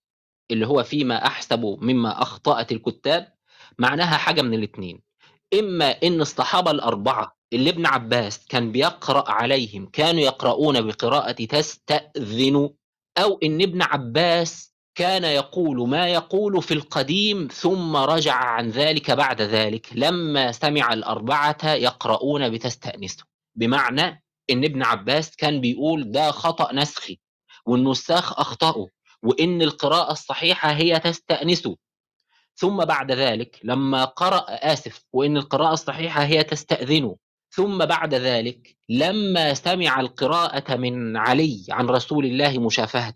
اللي 0.52 0.68
هو 0.68 0.84
فيما 0.84 1.26
أحسب 1.26 1.78
مما 1.82 2.22
أخطأت 2.22 2.72
الكتاب 2.72 3.34
معناها 3.80 4.18
حاجة 4.18 4.42
من 4.42 4.54
الاثنين 4.54 5.02
إما 5.60 5.90
إن 5.90 6.22
الصحابة 6.22 6.72
الأربعة 6.72 7.38
اللي 7.54 7.70
ابن 7.70 7.86
عباس 7.86 8.46
كان 8.46 8.72
بيقرأ 8.72 9.32
عليهم 9.32 9.86
كانوا 9.86 10.22
يقرؤون 10.22 10.82
بقراءة 10.82 11.46
تستاذن 11.46 12.70
أو 13.18 13.40
إن 13.44 13.62
ابن 13.62 13.82
عباس 13.82 14.71
كان 14.96 15.24
يقول 15.24 15.90
ما 15.90 16.08
يقول 16.08 16.64
في 16.64 16.74
القديم 16.74 17.48
ثم 17.54 17.96
رجع 17.96 18.34
عن 18.34 18.70
ذلك 18.70 19.12
بعد 19.12 19.42
ذلك 19.42 19.88
لما 19.92 20.52
سمع 20.52 20.94
الأربعة 20.94 21.58
يقرؤون 21.74 22.50
بتستأنسوا 22.50 23.26
بمعنى 23.56 24.24
إن 24.50 24.64
ابن 24.64 24.84
عباس 24.84 25.36
كان 25.36 25.62
بيقول 25.62 26.12
ده 26.12 26.32
خطأ 26.32 26.74
نسخي 26.74 27.20
والنساخ 27.66 28.40
أخطأوا 28.40 28.88
وإن 29.24 29.62
القراءة 29.62 30.12
الصحيحة 30.12 30.72
هي 30.72 31.00
تستأنسوا 31.00 31.76
ثم 32.56 32.86
بعد 32.86 33.12
ذلك 33.12 33.60
لما 33.64 34.06
قرأ 34.06 34.46
آسف 34.50 35.04
وإن 35.14 35.38
القراءة 35.38 35.74
الصحيحة 35.74 36.24
هي 36.24 36.44
تستأذنوا 36.44 37.16
ثم 37.50 37.86
بعد 37.86 38.14
ذلك 38.16 38.76
لما 38.90 39.54
سمع 39.54 40.00
القراءة 40.00 40.76
من 40.76 41.18
علي 41.18 41.66
عن 41.70 41.86
رسول 41.86 42.26
الله 42.26 42.60
مشافهة 42.60 43.16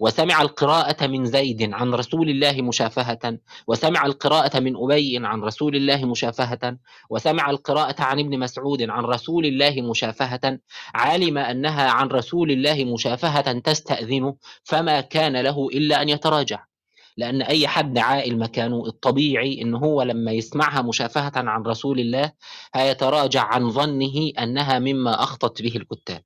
وسمع 0.00 0.42
القراءة 0.42 1.06
من 1.06 1.26
زيد 1.26 1.72
عن 1.74 1.94
رسول 1.94 2.30
الله 2.30 2.62
مشافهة 2.62 3.38
وسمع 3.66 4.06
القراءة 4.06 4.60
من 4.60 4.76
أبي 4.76 5.20
عن 5.26 5.40
رسول 5.40 5.76
الله 5.76 6.04
مشافهة 6.04 6.76
وسمع 7.10 7.50
القراءة 7.50 8.02
عن 8.02 8.20
ابن 8.20 8.38
مسعود 8.38 8.82
عن 8.82 9.04
رسول 9.04 9.46
الله 9.46 9.82
مشافهة. 9.82 10.58
علم 10.94 11.38
أنها 11.38 11.90
عن 11.90 12.08
رسول 12.08 12.50
الله 12.50 12.84
مشافهة 12.84 13.58
تستأذن 13.58 14.34
فما 14.64 15.00
كان 15.00 15.36
له 15.36 15.68
إلا 15.68 16.02
أن 16.02 16.08
يتراجع. 16.08 16.64
لأن 17.16 17.42
أي 17.42 17.68
حد 17.68 17.98
عاقل 17.98 18.38
مكانه 18.38 18.86
الطبيعي 18.86 19.62
إن 19.62 19.74
هو 19.74 20.02
لما 20.02 20.32
يسمعها 20.32 20.82
مشافهة 20.82 21.32
عن 21.36 21.62
رسول 21.62 22.00
الله 22.00 22.32
هيتراجع 22.74 23.42
عن 23.42 23.70
ظنه 23.70 24.30
أنها 24.38 24.78
مما 24.78 25.22
أخطت 25.22 25.62
به 25.62 25.76
الكتاب. 25.76 26.22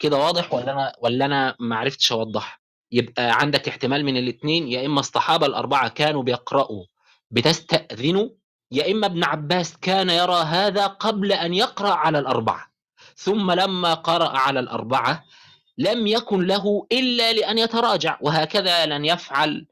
كده 0.00 0.16
واضح 0.16 0.54
ولا 0.54 0.72
أنا 0.72 0.92
ولا 1.02 1.24
أنا 1.24 1.56
ما 1.60 1.76
عرفتش 1.76 2.12
أوضح 2.12 2.63
يبقى 2.94 3.30
عندك 3.40 3.68
احتمال 3.68 4.04
من 4.04 4.16
الاثنين 4.16 4.68
يا 4.68 4.86
إما 4.86 5.00
الصحابة 5.00 5.46
الأربعة 5.46 5.88
كانوا 5.88 6.22
بيقرأوا 6.22 6.84
بتستأذنوا 7.30 8.28
يا 8.72 8.90
إما 8.90 9.06
ابن 9.06 9.24
عباس 9.24 9.76
كان 9.76 10.10
يرى 10.10 10.42
هذا 10.42 10.86
قبل 10.86 11.32
أن 11.32 11.54
يقرأ 11.54 11.90
على 11.94 12.18
الأربعة. 12.18 12.66
ثم 13.16 13.50
لما 13.52 13.94
قرأ 13.94 14.38
على 14.38 14.60
الأربعة 14.60 15.24
لم 15.78 16.06
يكن 16.06 16.46
له 16.46 16.86
إلا 16.92 17.32
لأن 17.32 17.58
يتراجع 17.58 18.18
وهكذا 18.20 18.86
لن 18.86 19.04
يفعل 19.04 19.66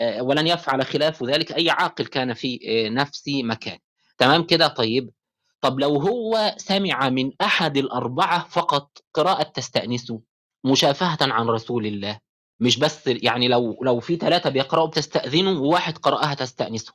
آه، 0.00 0.22
ولن 0.22 0.46
يفعل 0.46 0.86
خلاف 0.86 1.24
ذلك 1.24 1.52
أي 1.52 1.70
عاقل 1.70 2.06
كان 2.06 2.34
في 2.34 2.60
آه، 2.68 2.88
نفس 2.88 3.24
مكان. 3.28 3.78
تمام 4.18 4.42
كده؟ 4.42 4.68
طيب. 4.68 5.10
طب 5.60 5.80
لو 5.80 5.96
هو 5.96 6.54
سمع 6.56 7.08
من 7.08 7.32
أحد 7.40 7.76
الأربعة 7.76 8.48
فقط 8.48 8.98
قراءة 9.14 9.42
تستأنسه 9.42 10.20
مشافهة 10.64 11.18
عن 11.20 11.46
رسول 11.46 11.86
الله 11.86 12.18
مش 12.60 12.78
بس 12.78 13.06
يعني 13.06 13.48
لو 13.48 13.78
لو 13.82 14.00
في 14.00 14.16
ثلاثة 14.16 14.50
بيقرأوا 14.50 14.86
بتستأذنوا 14.86 15.58
وواحد 15.60 15.98
قرأها 15.98 16.34
تستأنسه. 16.34 16.92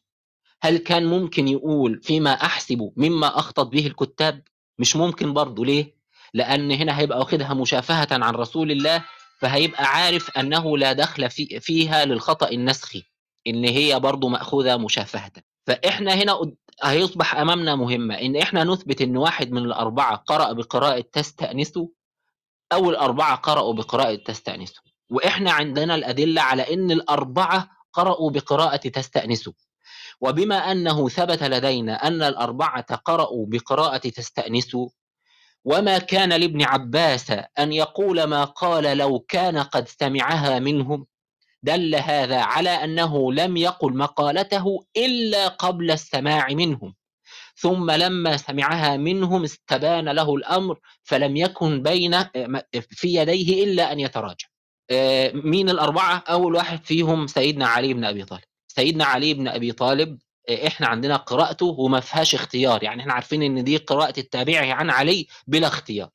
هل 0.62 0.78
كان 0.78 1.06
ممكن 1.06 1.48
يقول 1.48 2.02
فيما 2.04 2.32
أحسب 2.34 2.92
مما 2.98 3.40
أخطط 3.40 3.68
به 3.68 3.88
الكتاب؟ 3.88 4.42
مش 4.80 4.96
ممكن 4.96 5.34
برضه. 5.34 5.66
ليه؟ 5.66 5.96
لأن 6.34 6.72
هنا 6.72 7.00
هيبقى 7.00 7.20
واخدها 7.20 7.54
مشافهة 7.54 8.08
عن 8.12 8.36
رسول 8.36 8.72
الله 8.72 9.06
فهيبقى 9.40 9.84
عارف 9.86 10.38
أنه 10.38 10.78
لا 10.78 10.94
دخل 10.94 11.30
في 11.30 11.60
فيها 11.60 12.06
للخطأ 12.06 12.50
النسخي 12.52 13.04
إن 13.48 13.66
هي 13.66 14.00
برضه 14.00 14.28
مأخوذة 14.28 14.78
مشافهة. 14.78 15.32
فإحنا 15.68 16.14
هنا 16.14 16.52
هيصبح 16.84 17.36
أمامنا 17.36 17.76
مهمة 17.76 18.16
إن 18.16 18.36
إحنا 18.36 18.64
نثبت 18.64 19.02
إن 19.02 19.18
واحد 19.18 19.52
من 19.52 19.66
الأربعة 19.66 20.16
قرأ 20.16 20.54
بقراءة 20.54 21.04
تستأنسه 21.14 21.90
أو 22.74 22.90
الأربعة 22.90 23.36
قرأوا 23.36 23.74
بقراءة 23.74 24.16
تستأنسه. 24.16 24.82
وإحنا 25.14 25.52
عندنا 25.52 25.96
الأدلة 25.96 26.42
على 26.42 26.74
إن 26.74 26.92
الأربعة 26.92 27.70
قرأوا 27.94 28.32
بقراءة 28.32 28.90
تستأنسه. 28.90 29.54
وبما 30.22 30.56
أنه 30.72 31.10
ثبت 31.10 31.44
لدينا 31.44 32.08
أن 32.08 32.22
الأربعة 32.22 32.96
قرأوا 32.96 33.46
بقراءة 33.48 34.10
تستأنسوا 34.10 34.90
وما 35.66 35.98
كان 35.98 36.30
لابن 36.34 36.62
عباس 36.62 37.32
أن 37.60 37.74
يقول 37.74 38.24
ما 38.24 38.44
قال 38.44 38.98
لو 38.98 39.20
كان 39.20 39.58
قد 39.58 39.88
سمعها 39.88 40.60
منهم 40.60 41.08
دل 41.64 41.96
هذا 41.96 42.42
على 42.42 42.70
أنه 42.70 43.34
لم 43.34 43.58
يقل 43.58 43.98
مقالته 43.98 44.86
إلا 44.98 45.48
قبل 45.48 45.92
السماع 45.92 46.48
منهم. 46.48 46.96
ثم 47.56 47.92
لما 47.92 48.38
سمعها 48.38 48.98
منهم 48.98 49.44
استبان 49.44 50.10
له 50.10 50.36
الأمر 50.36 50.80
فلم 51.04 51.38
يكن 51.38 51.82
بين 51.84 52.24
في 52.90 53.08
يديه 53.16 53.64
إلا 53.64 53.92
أن 53.92 54.00
يتراجع. 54.00 54.48
مين 55.34 55.70
الأربعة؟ 55.70 56.24
أول 56.30 56.56
واحد 56.56 56.86
فيهم 56.86 57.28
سيدنا 57.28 57.68
علي 57.68 57.94
بن 57.94 58.06
أبي 58.06 58.26
طالب. 58.26 58.44
سيدنا 58.68 59.06
علي 59.06 59.34
بن 59.34 59.48
أبي 59.48 59.72
طالب 59.72 60.20
آه، 60.50 60.68
إحنا 60.68 60.88
عندنا 60.88 61.16
قراءته 61.16 61.66
وما 61.66 62.00
فيهاش 62.00 62.36
اختيار. 62.36 62.84
يعني 62.84 63.02
إحنا 63.02 63.14
عارفين 63.14 63.44
إن 63.44 63.64
دي 63.64 63.78
قراءة 63.78 64.20
التابعي 64.20 64.72
عن 64.72 64.90
علي 64.90 65.28
بلا 65.48 65.68
اختيار 65.68 66.10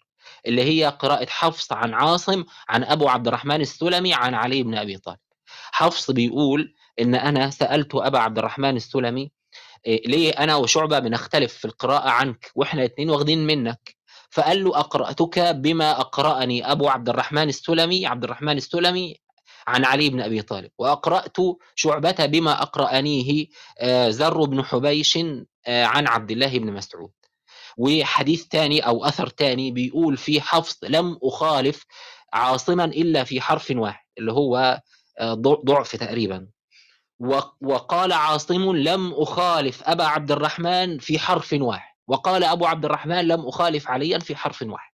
اللي 0.47 0.63
هي 0.63 0.85
قراءة 0.89 1.27
حفص 1.31 1.73
عن 1.73 1.95
عاصم 1.95 2.45
عن 2.69 2.85
أبو 2.85 3.09
عبد 3.09 3.27
الرحمن 3.29 3.61
السلمي 3.61 4.15
عن 4.15 4.35
علي 4.35 4.63
بن 4.63 4.75
أبي 4.75 4.99
طالب. 4.99 5.19
حفص 5.73 6.11
بيقول 6.11 6.75
إن 7.01 7.15
أنا 7.15 7.51
سألت 7.51 7.95
أبا 7.95 8.19
عبد 8.19 8.39
الرحمن 8.39 8.77
السلمي 8.77 9.31
إيه، 9.87 10.09
ليه 10.09 10.31
أنا 10.31 10.57
وشعبة 10.57 10.99
بنختلف 10.99 11.55
في 11.55 11.65
القراءة 11.65 12.09
عنك 12.11 12.51
وإحنا 12.55 12.81
الاثنين 12.81 13.11
واخدين 13.11 13.47
منك. 13.47 13.98
فقال 14.31 14.65
له 14.65 14.79
أقرأتك 14.79 15.39
بما 15.39 16.01
أقرأني 16.01 16.73
أبو 16.73 16.89
عبد 16.89 17.09
الرحمن 17.09 17.49
السلمي 17.49 18.07
عبد 18.07 18.25
الرحمن 18.25 18.57
السلمي 18.57 19.17
عن 19.67 19.85
علي 19.85 20.11
بن 20.11 20.21
أبي 20.21 20.43
طالب. 20.43 20.71
وأقرأت 20.79 21.37
شعبة 21.75 22.27
بما 22.27 22.63
أقرأنيه 22.63 23.47
آه، 23.81 24.11
زر 24.11 24.45
بن 24.45 24.65
حبيش 24.65 25.19
آه، 25.67 25.85
عن 25.85 26.09
عبد 26.09 26.31
الله 26.31 26.59
بن 26.59 26.73
مسعود. 26.73 27.11
وحديث 27.79 28.45
تاني 28.47 28.81
أو 28.81 29.05
أثر 29.05 29.27
تاني 29.27 29.71
بيقول 29.71 30.17
في 30.17 30.41
حفص 30.41 30.79
لم 30.85 31.19
أخالف 31.23 31.85
عاصما 32.33 32.85
إلا 32.85 33.25
في 33.25 33.41
حرف 33.41 33.73
واحد 33.77 34.05
اللي 34.19 34.33
هو 34.33 34.83
آه، 35.19 35.35
ضع- 35.35 35.61
ضعف 35.65 35.97
تقريبا. 35.97 36.49
وقال 37.61 38.13
عاصم 38.13 38.77
لم 38.77 39.13
أخالف 39.15 39.83
أبا 39.83 40.05
عبد 40.05 40.33
الرحمن 40.33 40.99
في 40.99 41.19
حرف 41.19 41.53
واحد. 41.61 41.98
وقال 42.09 42.45
أبو 42.45 42.67
عبد 42.67 42.85
الرحمن 42.85 43.29
لم 43.29 43.47
أخالف 43.47 43.89
عليا 43.89 44.19
في 44.19 44.37
حرف 44.37 44.63
واحد. 44.63 44.93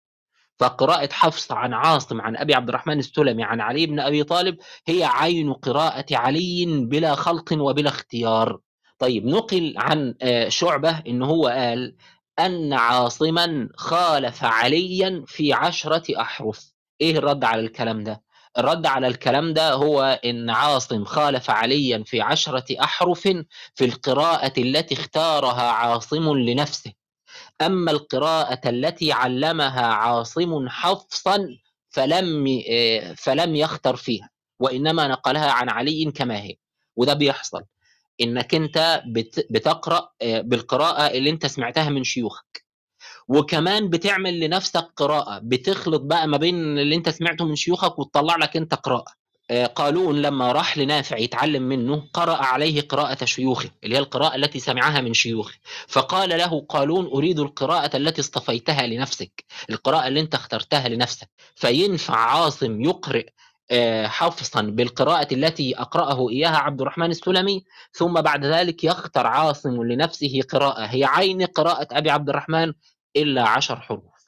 فقراءة 0.58 1.12
حفص 1.12 1.52
عن 1.52 1.74
عاصم 1.74 2.20
عن 2.20 2.36
أبي 2.36 2.54
عبد 2.54 2.68
الرحمن 2.68 2.98
السلمي 2.98 3.44
عن 3.44 3.60
علي 3.60 3.86
بن 3.86 4.00
أبي 4.00 4.24
طالب 4.24 4.56
هي 4.86 5.04
عين 5.04 5.52
قراءة 5.52 6.06
علي 6.12 6.66
بلا 6.66 7.14
خلط 7.14 7.52
وبلا 7.52 7.88
اختيار. 7.88 8.58
طيب 8.98 9.26
نقل 9.26 9.74
عن 9.76 10.14
آه، 10.22 10.48
شعبة 10.48 10.98
إن 11.06 11.22
هو 11.22 11.46
قال 11.48 11.96
أن 12.38 12.72
عاصما 12.72 13.68
خالف 13.76 14.44
عليا 14.44 15.24
في 15.26 15.52
عشرة 15.52 16.20
أحرف. 16.20 16.72
إيه 17.00 17.18
الرد 17.18 17.44
على 17.44 17.60
الكلام 17.60 18.04
ده؟ 18.04 18.22
الرد 18.58 18.86
على 18.86 19.06
الكلام 19.06 19.52
ده 19.52 19.72
هو 19.72 20.20
إن 20.24 20.50
عاصم 20.50 21.04
خالف 21.04 21.50
عليا 21.50 22.02
في 22.06 22.20
عشرة 22.20 22.64
أحرف 22.84 23.20
في 23.74 23.84
القراءة 23.84 24.60
التي 24.60 24.94
اختارها 24.94 25.70
عاصم 25.70 26.38
لنفسه. 26.38 26.92
أما 27.62 27.90
القراءة 27.90 28.68
التي 28.68 29.12
علمها 29.12 29.86
عاصم 29.86 30.68
حفصا 30.68 31.48
فلم 31.90 32.62
آه، 32.70 33.12
فلم 33.18 33.56
يختر 33.56 33.96
فيها 33.96 34.30
وإنما 34.60 35.08
نقلها 35.08 35.50
عن 35.50 35.68
علي 35.68 36.12
كما 36.12 36.42
هي. 36.42 36.56
وده 36.96 37.14
بيحصل. 37.14 37.62
إنك 38.20 38.54
أنت 38.54 39.02
بت- 39.06 39.46
بتقرأ 39.50 40.08
آه، 40.22 40.40
بالقراءة 40.40 41.06
اللي 41.10 41.30
أنت 41.30 41.46
سمعتها 41.46 41.88
من 41.90 42.04
شيوخك. 42.04 42.64
وكمان 43.28 43.90
بتعمل 43.90 44.40
لنفسك 44.40 44.90
قراءة 44.96 45.38
بتخلط 45.42 46.00
بقى 46.02 46.28
ما 46.28 46.36
بين 46.36 46.78
اللي 46.78 46.94
أنت 46.96 47.08
سمعته 47.08 47.44
من 47.44 47.56
شيوخك 47.56 47.98
وتطلع 47.98 48.36
لك 48.36 48.56
أنت 48.56 48.74
قراءة. 48.74 49.12
قالون 49.50 50.22
لما 50.22 50.52
راح 50.52 50.78
لنافع 50.78 51.16
يتعلم 51.16 51.62
منه 51.62 52.08
قرأ 52.14 52.36
عليه 52.36 52.80
قراءة 52.80 53.24
شيوخه 53.24 53.70
اللي 53.84 53.94
هي 53.96 53.98
القراءة 54.00 54.36
التي 54.36 54.60
سمعها 54.60 55.00
من 55.00 55.14
شيوخه. 55.14 55.54
فقال 55.88 56.28
له 56.28 56.60
قالون 56.68 57.06
أريد 57.06 57.40
القراءة 57.40 57.96
التي 57.96 58.20
اصطفيتها 58.20 58.86
لنفسك 58.86 59.44
القراءة 59.70 60.08
اللي 60.08 60.20
انت 60.20 60.34
اخترتها 60.34 60.88
لنفسك. 60.88 61.28
فينفع 61.54 62.16
عاصم 62.16 62.80
يقرئ 62.80 63.28
آه، 63.72 64.06
حفصا 64.06 64.62
بالقراءة 64.62 65.34
التي 65.34 65.78
أقرأه 65.78 66.30
إياها 66.30 66.56
عبد 66.56 66.80
الرحمن 66.80 67.10
السلمي؟ 67.10 67.64
ثم 67.92 68.20
بعد 68.20 68.44
ذلك 68.44 68.84
يختر 68.84 69.26
عاصم 69.26 69.82
لنفسه 69.82 70.40
قراءة. 70.50 70.86
هي 70.86 71.04
عين 71.04 71.42
قراءة 71.42 71.88
أبي 71.92 72.10
عبد 72.10 72.28
الرحمن 72.28 72.72
إلا 73.16 73.48
عشر 73.48 73.80
حروف. 73.80 74.20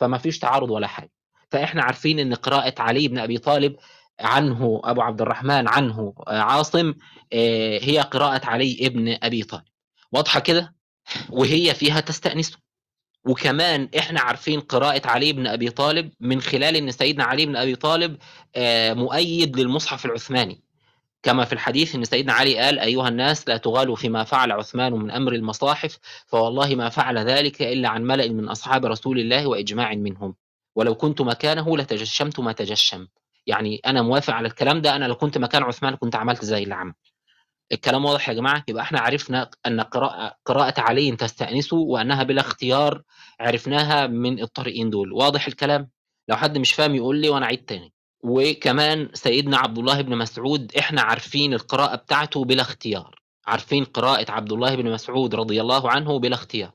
فما 0.00 0.18
فيش 0.18 0.38
تعارض 0.38 0.70
ولا 0.70 0.86
حاجة. 0.86 1.10
فإحنا 1.50 1.82
عارفين 1.82 2.18
أن 2.18 2.34
قراءة 2.34 2.74
علي 2.78 3.08
بن 3.08 3.18
أبي 3.18 3.38
طالب 3.38 3.76
عنه 4.20 4.80
أبو 4.84 5.02
عبد 5.02 5.22
الرحمن 5.22 5.68
عنه 5.68 6.14
آه، 6.28 6.38
عاصم 6.38 6.94
آه، 7.32 7.78
هي 7.82 8.00
قراءة 8.00 8.46
علي 8.46 8.78
ابن 8.86 9.18
أبي 9.22 9.42
طالب. 9.42 9.64
واضحة 10.12 10.40
كده؟ 10.40 10.74
وهي 11.30 11.74
فيها 11.74 12.00
تستأنسه. 12.00 12.58
وكمان 13.24 13.88
إحنا 13.98 14.20
عارفين 14.20 14.60
قراءة 14.60 15.08
علي 15.08 15.32
بن 15.32 15.46
أبي 15.46 15.70
طالب 15.70 16.12
من 16.20 16.40
خلال 16.40 16.76
إن 16.76 16.90
سيدنا 16.90 17.24
علي 17.24 17.46
بن 17.46 17.56
أبي 17.56 17.76
طالب 17.76 18.16
آه، 18.56 18.92
مؤيد 18.92 19.56
للمصحف 19.56 20.06
العثماني. 20.06 20.62
كما 21.22 21.44
في 21.44 21.52
الحديث 21.52 21.94
إن 21.94 22.04
سيدنا 22.04 22.32
علي 22.32 22.58
قال 22.58 22.78
أيها 22.78 23.08
الناس 23.08 23.48
لا 23.48 23.56
تغالوا 23.56 23.96
فيما 23.96 24.24
فعل 24.24 24.52
عثمان 24.52 24.92
من 24.92 25.10
أمر 25.10 25.32
المصاحف 25.32 25.98
فوالله 26.26 26.74
ما 26.74 26.88
فعل 26.88 27.18
ذلك 27.18 27.62
إلا 27.62 27.88
عن 27.88 28.02
ملأ 28.02 28.28
من 28.28 28.48
أصحاب 28.48 28.86
رسول 28.86 29.18
الله 29.18 29.46
وإجماع 29.46 29.94
منهم. 29.94 30.34
ولو 30.74 30.94
كنت 30.94 31.20
مكانه 31.20 31.78
لتجشمت 31.78 32.40
ما 32.40 32.52
تجشم. 32.52 33.06
يعني 33.50 33.80
أنا 33.86 34.02
موافق 34.02 34.34
على 34.34 34.48
الكلام 34.48 34.80
ده 34.80 34.96
أنا 34.96 35.04
لو 35.04 35.14
كنت 35.14 35.38
مكان 35.38 35.62
عثمان 35.62 35.94
كنت 35.96 36.16
عملت 36.16 36.44
زي 36.44 36.62
اللي 36.62 36.74
عمل. 36.74 36.94
الكلام 37.72 38.04
واضح 38.04 38.28
يا 38.28 38.34
جماعة؟ 38.34 38.64
يبقى 38.68 38.82
إحنا 38.82 39.00
عرفنا 39.00 39.50
أن 39.66 39.80
قراءة, 39.80 40.34
قراءة 40.46 40.80
علي 40.80 41.16
تستأنسه 41.16 41.76
وأنها 41.76 42.22
بلا 42.22 42.40
اختيار 42.40 43.02
عرفناها 43.40 44.06
من 44.06 44.42
الطريقين 44.42 44.90
دول. 44.90 45.12
واضح 45.12 45.46
الكلام؟ 45.46 45.90
لو 46.28 46.36
حد 46.36 46.58
مش 46.58 46.72
فاهم 46.72 46.94
يقول 46.94 47.16
لي 47.16 47.28
وأنا 47.28 47.46
عيد 47.46 47.64
تاني. 47.64 47.92
وكمان 48.24 49.08
سيدنا 49.14 49.56
عبد 49.58 49.78
الله 49.78 50.00
بن 50.00 50.16
مسعود 50.18 50.72
إحنا 50.78 51.02
عارفين 51.02 51.54
القراءة 51.54 51.96
بتاعته 51.96 52.44
بلا 52.44 52.62
اختيار. 52.62 53.20
عارفين 53.46 53.84
قراءة 53.84 54.30
عبد 54.32 54.52
الله 54.52 54.74
بن 54.74 54.90
مسعود 54.90 55.34
رضي 55.34 55.60
الله 55.60 55.90
عنه 55.90 56.18
بلا 56.18 56.34
اختيار. 56.34 56.72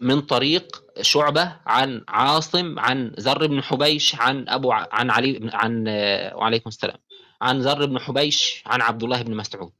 من 0.00 0.20
طريق 0.20 0.84
شعبة 1.00 1.56
عن 1.66 2.04
عاصم 2.08 2.78
عن 2.78 3.12
زر 3.18 3.46
بن 3.46 3.62
حبيش 3.62 4.14
عن 4.14 4.48
أبو 4.48 4.72
عن 4.72 5.10
علي 5.10 5.50
عن 5.52 5.84
آه، 5.88 6.36
وعليكم 6.36 6.68
السلام 6.68 6.98
عن 7.42 7.62
زر 7.62 7.86
بن 7.86 7.98
حبيش 7.98 8.62
عن 8.66 8.82
عبد 8.82 9.02
الله 9.02 9.22
بن 9.22 9.36
مسعود. 9.36 9.72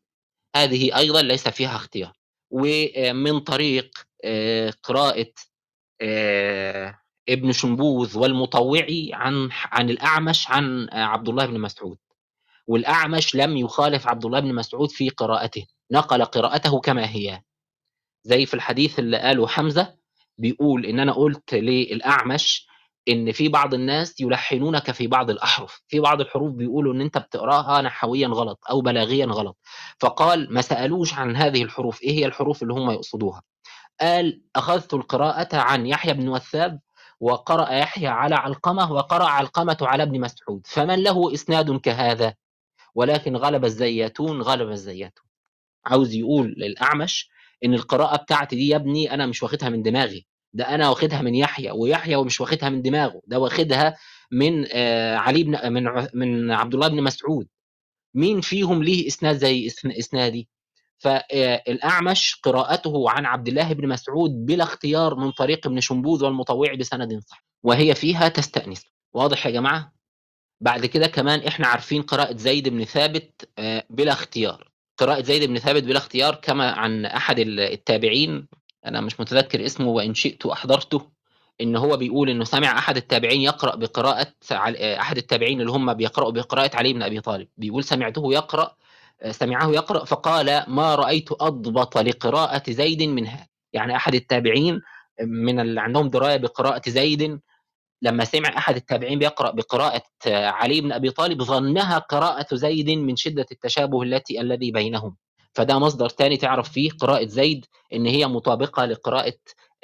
هذه 0.56 0.96
أيضا 0.96 1.22
ليس 1.22 1.48
فيها 1.48 1.76
اختيار. 1.76 2.12
ومن 2.50 3.40
طريق 3.40 3.90
آه، 4.24 4.74
قراءة 4.82 5.32
آه، 6.00 6.98
ابن 7.28 7.52
شنبوذ 7.52 8.18
والمطوعي 8.18 9.10
عن 9.14 9.48
عن 9.52 9.90
الأعمش 9.90 10.50
عن 10.50 10.88
آه، 10.90 11.04
عبد 11.04 11.28
الله 11.28 11.46
بن 11.46 11.60
مسعود. 11.60 11.98
والأعمش 12.66 13.34
لم 13.34 13.56
يخالف 13.56 14.06
عبد 14.08 14.24
الله 14.24 14.40
بن 14.40 14.54
مسعود 14.54 14.90
في 14.90 15.08
قراءته. 15.08 15.66
نقل 15.92 16.24
قراءته 16.24 16.80
كما 16.80 17.10
هي. 17.10 17.42
زي 18.22 18.46
في 18.46 18.54
الحديث 18.54 18.98
اللي 18.98 19.18
قاله 19.18 19.46
حمزة 19.46 19.94
بيقول 20.38 20.86
إن 20.86 21.00
أنا 21.00 21.12
قلت 21.12 21.54
للأعمش 21.54 22.66
إن 23.08 23.32
في 23.32 23.48
بعض 23.48 23.74
الناس 23.74 24.20
يلحنونك 24.20 24.90
في 24.90 25.06
بعض 25.06 25.30
الأحرف 25.30 25.82
في 25.88 26.00
بعض 26.00 26.20
الحروف 26.20 26.52
بيقولوا 26.54 26.94
إن 26.94 27.00
أنت 27.00 27.18
بتقراها 27.18 27.82
نحويا 27.82 28.28
غلط 28.28 28.58
أو 28.70 28.80
بلاغيا 28.80 29.26
غلط. 29.26 29.58
فقال 30.00 30.54
ما 30.54 30.60
سألوش 30.62 31.14
عن 31.14 31.36
هذه 31.36 31.62
الحروف 31.62 32.02
إيه 32.02 32.10
هي 32.10 32.26
الحروف 32.26 32.62
اللي 32.62 32.74
هم 32.74 32.90
يقصدوها؟ 32.90 33.42
قال 34.00 34.42
أخذت 34.56 34.94
القراءة 34.94 35.56
عن 35.56 35.86
يحيى 35.86 36.14
بن 36.14 36.28
وثاب 36.28 36.80
وقرأ 37.20 37.70
يحيى 37.70 38.06
على 38.08 38.34
علقمة 38.34 38.92
وقرأ 38.92 39.24
علقمة 39.24 39.76
على 39.82 40.02
ابن 40.02 40.20
مسعود 40.20 40.66
فمن 40.66 41.02
له 41.02 41.34
إسناد 41.34 41.76
كهذا؟ 41.80 42.34
ولكن 42.94 43.36
غلب 43.36 43.64
الزياتون 43.64 44.42
غلب 44.42 44.70
الزياتون. 44.70 45.26
عاوز 45.86 46.14
يقول 46.14 46.54
للأعمش 46.58 47.30
إن 47.64 47.74
القراءة 47.74 48.16
بتاعتي 48.16 48.56
دي 48.56 48.68
يا 48.68 48.76
ابني 48.76 49.14
أنا 49.14 49.26
مش 49.26 49.42
واخدها 49.42 49.68
من 49.68 49.82
دماغي 49.82 50.26
ده 50.52 50.74
أنا 50.74 50.88
واخدها 50.88 51.22
من 51.22 51.34
يحيى 51.34 51.70
ويحيى 51.70 52.16
ومش 52.16 52.40
واخدها 52.40 52.68
من 52.68 52.82
دماغه 52.82 53.20
ده 53.26 53.38
واخدها 53.38 53.96
من 54.32 54.66
آه، 54.72 55.16
علي 55.16 55.42
بن 55.44 55.72
من 55.72 55.84
من 56.14 56.50
عبد 56.50 56.74
الله 56.74 56.88
بن 56.88 57.02
مسعود. 57.02 57.48
مين 58.14 58.40
فيهم 58.40 58.82
ليه 58.82 59.06
إسناد 59.06 59.36
زي 59.36 59.68
إسن- 59.70 59.98
إسنادي؟ 59.98 60.48
فالأعمش 60.98 62.40
قراءته 62.42 63.10
عن 63.10 63.26
عبد 63.26 63.48
الله 63.48 63.72
بن 63.72 63.88
مسعود 63.88 64.30
بلا 64.46 64.64
اختيار 64.64 65.14
من 65.14 65.30
طريق 65.30 65.66
ابن 65.66 65.80
شنبوذ 65.80 66.24
والمطوع 66.24 66.74
بسند 66.74 67.20
صح 67.26 67.44
وهي 67.62 67.94
فيها 67.94 68.28
تستأنس. 68.28 68.82
واضح 69.12 69.46
يا 69.46 69.50
جماعة؟ 69.50 69.92
بعد 70.60 70.86
كده 70.86 71.06
كمان 71.06 71.40
إحنا 71.40 71.66
عارفين 71.66 72.02
قراءة 72.02 72.36
زيد 72.36 72.68
بن 72.68 72.84
ثابت 72.84 73.48
آه، 73.58 73.84
بلا 73.90 74.12
اختيار. 74.12 74.69
قراءة 75.00 75.22
زيد 75.22 75.48
بن 75.48 75.58
ثابت 75.58 75.82
بلا 75.82 75.98
اختيار 75.98 76.34
كما 76.34 76.70
عن 76.72 77.04
أحد 77.06 77.38
ال- 77.38 77.60
التابعين 77.60 78.46
أنا 78.86 79.00
مش 79.00 79.20
متذكر 79.20 79.64
اسمه 79.66 79.88
وإن 79.88 80.14
شئت 80.14 80.46
أحضرته 80.46 81.10
إن 81.60 81.76
هو 81.76 81.96
بيقول 81.96 82.30
إنه 82.30 82.44
سمع 82.44 82.78
أحد 82.78 82.96
التابعين 82.96 83.40
عل- 84.50 84.76
آه، 84.76 85.00
أحد 85.00 85.16
التابعين 85.16 85.60
اللي 85.60 85.72
هم 85.72 85.94
بيقرأوا 85.94 86.30
بقراءة 86.30 86.76
علي 86.76 86.92
بن 86.92 87.02
أبي 87.02 87.20
طالب 87.20 87.48
بيقول 87.56 87.84
سمعته 87.84 88.32
يقرأ 88.32 88.76
آه، 89.22 89.30
سمعه 89.30 89.70
يقرأ 89.70 90.04
فقال 90.04 90.64
ما 90.68 90.94
رأيت 90.94 91.28
أضبط 91.32 91.98
لقراءة 91.98 92.62
زيد 92.70 93.02
من 93.02 93.26
هذا 93.26 93.46
يعني 93.72 93.96
أحد 93.96 94.14
التابعين 94.14 94.80
من 95.20 95.60
اللي 95.60 95.80
عندهم 95.80 96.08
دراية 96.10 96.36
بقراءة 96.36 96.82
زيد 96.90 97.40
لما 98.02 98.24
سمع 98.24 98.48
أحد 98.58 98.76
التابعين 98.76 99.18
بيقرأ 99.18 99.50
بقراءة 99.50 100.02
آه، 100.26 100.46
علي 100.46 100.80
بن 100.80 100.92
أبي 100.92 101.10
طالب 101.10 101.42
ظنها 101.42 101.98
قراءة 101.98 102.54
زيد 102.54 102.90
من 102.90 103.16
شدة 103.16 103.46
التشابه 103.52 104.02
التي 104.02 104.40
الذي 104.40 104.70
بينهم. 104.70 105.16
فده 105.54 105.78
مصدر 105.78 106.08
تاني 106.08 106.36
تعرف 106.36 106.72
فيه 106.72 106.90
قراءة 106.90 107.26
زيد 107.26 107.66
إن 107.92 108.06
هي 108.06 108.26
مطابقة 108.26 108.84
لقراءة 108.84 109.34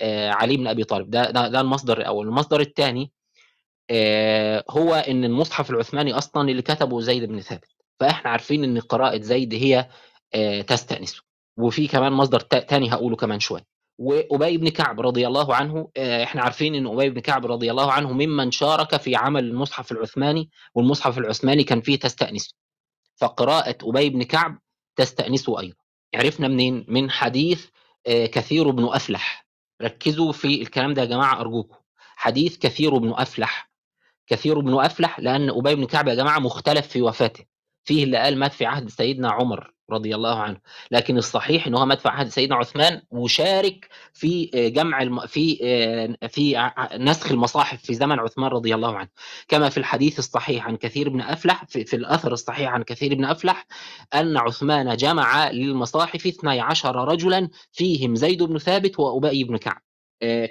آه، 0.01 0.31
علي 0.31 0.57
بن 0.57 0.67
أبي 0.67 0.85
طالب. 0.85 1.11
ده 1.11 1.31
ده, 1.31 1.49
ده 1.49 1.61
المصدر 1.61 1.99
الأول. 1.99 2.27
المصدر 2.29 2.61
الثاني 2.61 3.13
هو 4.71 4.95
إن 4.95 5.25
المصحف 5.25 5.71
العثماني 5.71 6.13
أصلا 6.13 6.51
اللي 6.51 6.63
كتبه 6.63 7.01
زيد 7.01 7.25
بن 7.25 7.41
ثابت. 7.41 7.69
فإحنا 8.01 8.31
عارفين 8.31 8.65
إن 8.65 8.81
قراءة 8.81 9.21
زيد 9.21 9.55
هي 9.55 9.89
آه، 10.35 10.61
تستانسه 10.63 11.23
وفي 11.59 11.89
كمان 11.89 12.13
مصدر 12.13 12.41
تا- 12.41 12.59
تاني 12.59 12.93
هقوله 12.93 13.17
كمان 13.17 13.41
شوية. 13.41 13.76
وأبي 13.99 14.59
بن 14.59 14.69
كعب 14.69 15.01
رضي 15.01 15.27
الله 15.27 15.55
عنه 15.55 15.89
آه، 15.97 16.25
إحنا 16.25 16.43
عارفين 16.43 16.75
إن 16.75 16.87
أبي 16.87 17.11
بن 17.11 17.21
كعب 17.21 17.47
رضي 17.47 17.71
الله 17.71 17.93
عنه 17.93 18.13
ممن 18.13 18.51
شارك 18.51 18.97
في 18.97 19.17
عمل 19.17 19.45
المصحف 19.45 19.93
العثماني 19.93 20.51
والمصحف 20.75 21.19
العثماني 21.19 21.65
كان 21.65 21.81
فيه 21.81 21.99
تستانسه 21.99 22.55
فقراءة 23.17 23.77
أبي 23.83 24.11
بن 24.11 24.23
كعب 24.23 24.59
تستأنسه 24.97 25.61
أيضا. 25.61 25.77
عرفنا 26.15 26.49
منين؟ 26.49 26.85
من 26.89 27.11
حديث 27.11 27.67
آه، 28.07 28.27
كثير 28.27 28.71
بن 28.71 28.85
أفلح. 28.85 29.47
ركزوا 29.83 30.33
في 30.33 30.63
الكلام 30.63 30.95
ده 30.95 31.03
يا 31.03 31.07
جماعة 31.07 31.41
أرجوكم. 31.41 31.77
حديث 32.17 32.59
كثير 32.59 32.99
بن 32.99 33.13
أفلح. 33.17 33.71
كثير 34.27 34.61
بن 34.61 34.79
أفلح 34.81 35.21
لأن 35.21 35.51
أبي 35.51 35.75
بن 35.75 35.87
كعب 35.87 36.09
يا 36.09 36.15
جماعة 36.15 36.39
مختلف 36.39 36.87
في 36.89 37.03
وفاته. 37.03 37.45
فيه 37.85 38.05
اللي 38.05 38.17
قال 38.19 38.39
مات 38.39 38.53
في 38.53 38.67
عهد 38.67 38.89
سيدنا 38.89 39.31
عمر. 39.31 39.73
رضي 39.91 40.15
الله 40.15 40.39
عنه. 40.39 40.57
لكن 40.91 41.19
الصحيح 41.19 41.67
إن 41.67 41.75
هو 41.75 41.97
في 41.97 42.09
عهد 42.09 42.29
سيدنا 42.29 42.57
عثمان 42.57 43.03
وشارك 43.11 43.89
في 44.13 44.51
جمع 44.75 45.03
الم... 45.03 45.27
في 45.27 45.57
في 46.29 46.71
نسخ 46.99 47.31
المصاحف 47.33 47.83
في 47.83 47.95
زمن 47.95 48.19
عثمان 48.19 48.51
رضي 48.51 48.75
الله 48.75 48.97
عنه. 48.99 49.09
كما 49.49 49.69
في 49.69 49.79
الحديث 49.79 50.19
الصحيح 50.19 50.67
عن 50.67 50.77
كثير 50.77 51.09
بن 51.09 51.21
أفلح 51.21 51.65
في, 51.65 51.85
في 51.85 51.97
الأثر 51.97 52.33
الصحيح 52.33 52.71
عن 52.73 52.83
كثير 52.83 53.15
بن 53.15 53.25
أفلح 53.25 53.67
أن 54.15 54.37
عثمان 54.37 54.97
جمع 54.97 55.51
للمصاحف 55.51 56.27
12 56.27 56.97
رجلا 56.97 57.49
فيهم 57.73 58.15
زيد 58.15 58.43
بن 58.43 58.59
ثابت 58.59 59.01
وأبي 59.01 59.45
بن 59.45 59.57
كعب. 59.57 59.81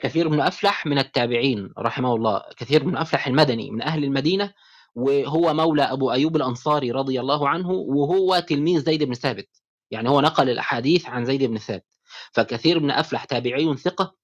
كثير 0.03 0.27
بن 0.27 0.39
أفلح 0.41 0.85
من 0.85 0.99
التابعين 0.99 1.69
رحمه 1.79 2.15
الله 2.15 2.41
كثير 2.57 2.83
بن 2.83 2.97
أفلح 2.97 3.27
المدني 3.27 3.71
من 3.71 3.81
أهل 3.81 4.03
المدينة 4.03 4.53
وهو 4.95 5.53
مولى 5.53 5.83
أبو 5.83 6.11
أيوب 6.11 6.35
الأنصاري 6.35 6.91
رضي 6.91 7.19
الله 7.19 7.49
عنه 7.49 7.71
وهو 7.71 8.39
تلميذ 8.39 8.81
زيد 8.81 9.03
بن 9.03 9.13
ثابت. 9.13 9.49
يعني 9.91 10.09
هو 10.09 10.21
نقل 10.21 10.49
الأحاديث 10.49 11.05
عن 11.05 11.25
زيد 11.25 11.43
بن 11.43 11.57
ثابت. 11.57 11.85
فكثير 12.31 12.79
بن 12.79 12.91
أفلح 12.91 13.25
تابعي 13.25 13.77
ثقة 13.77 14.15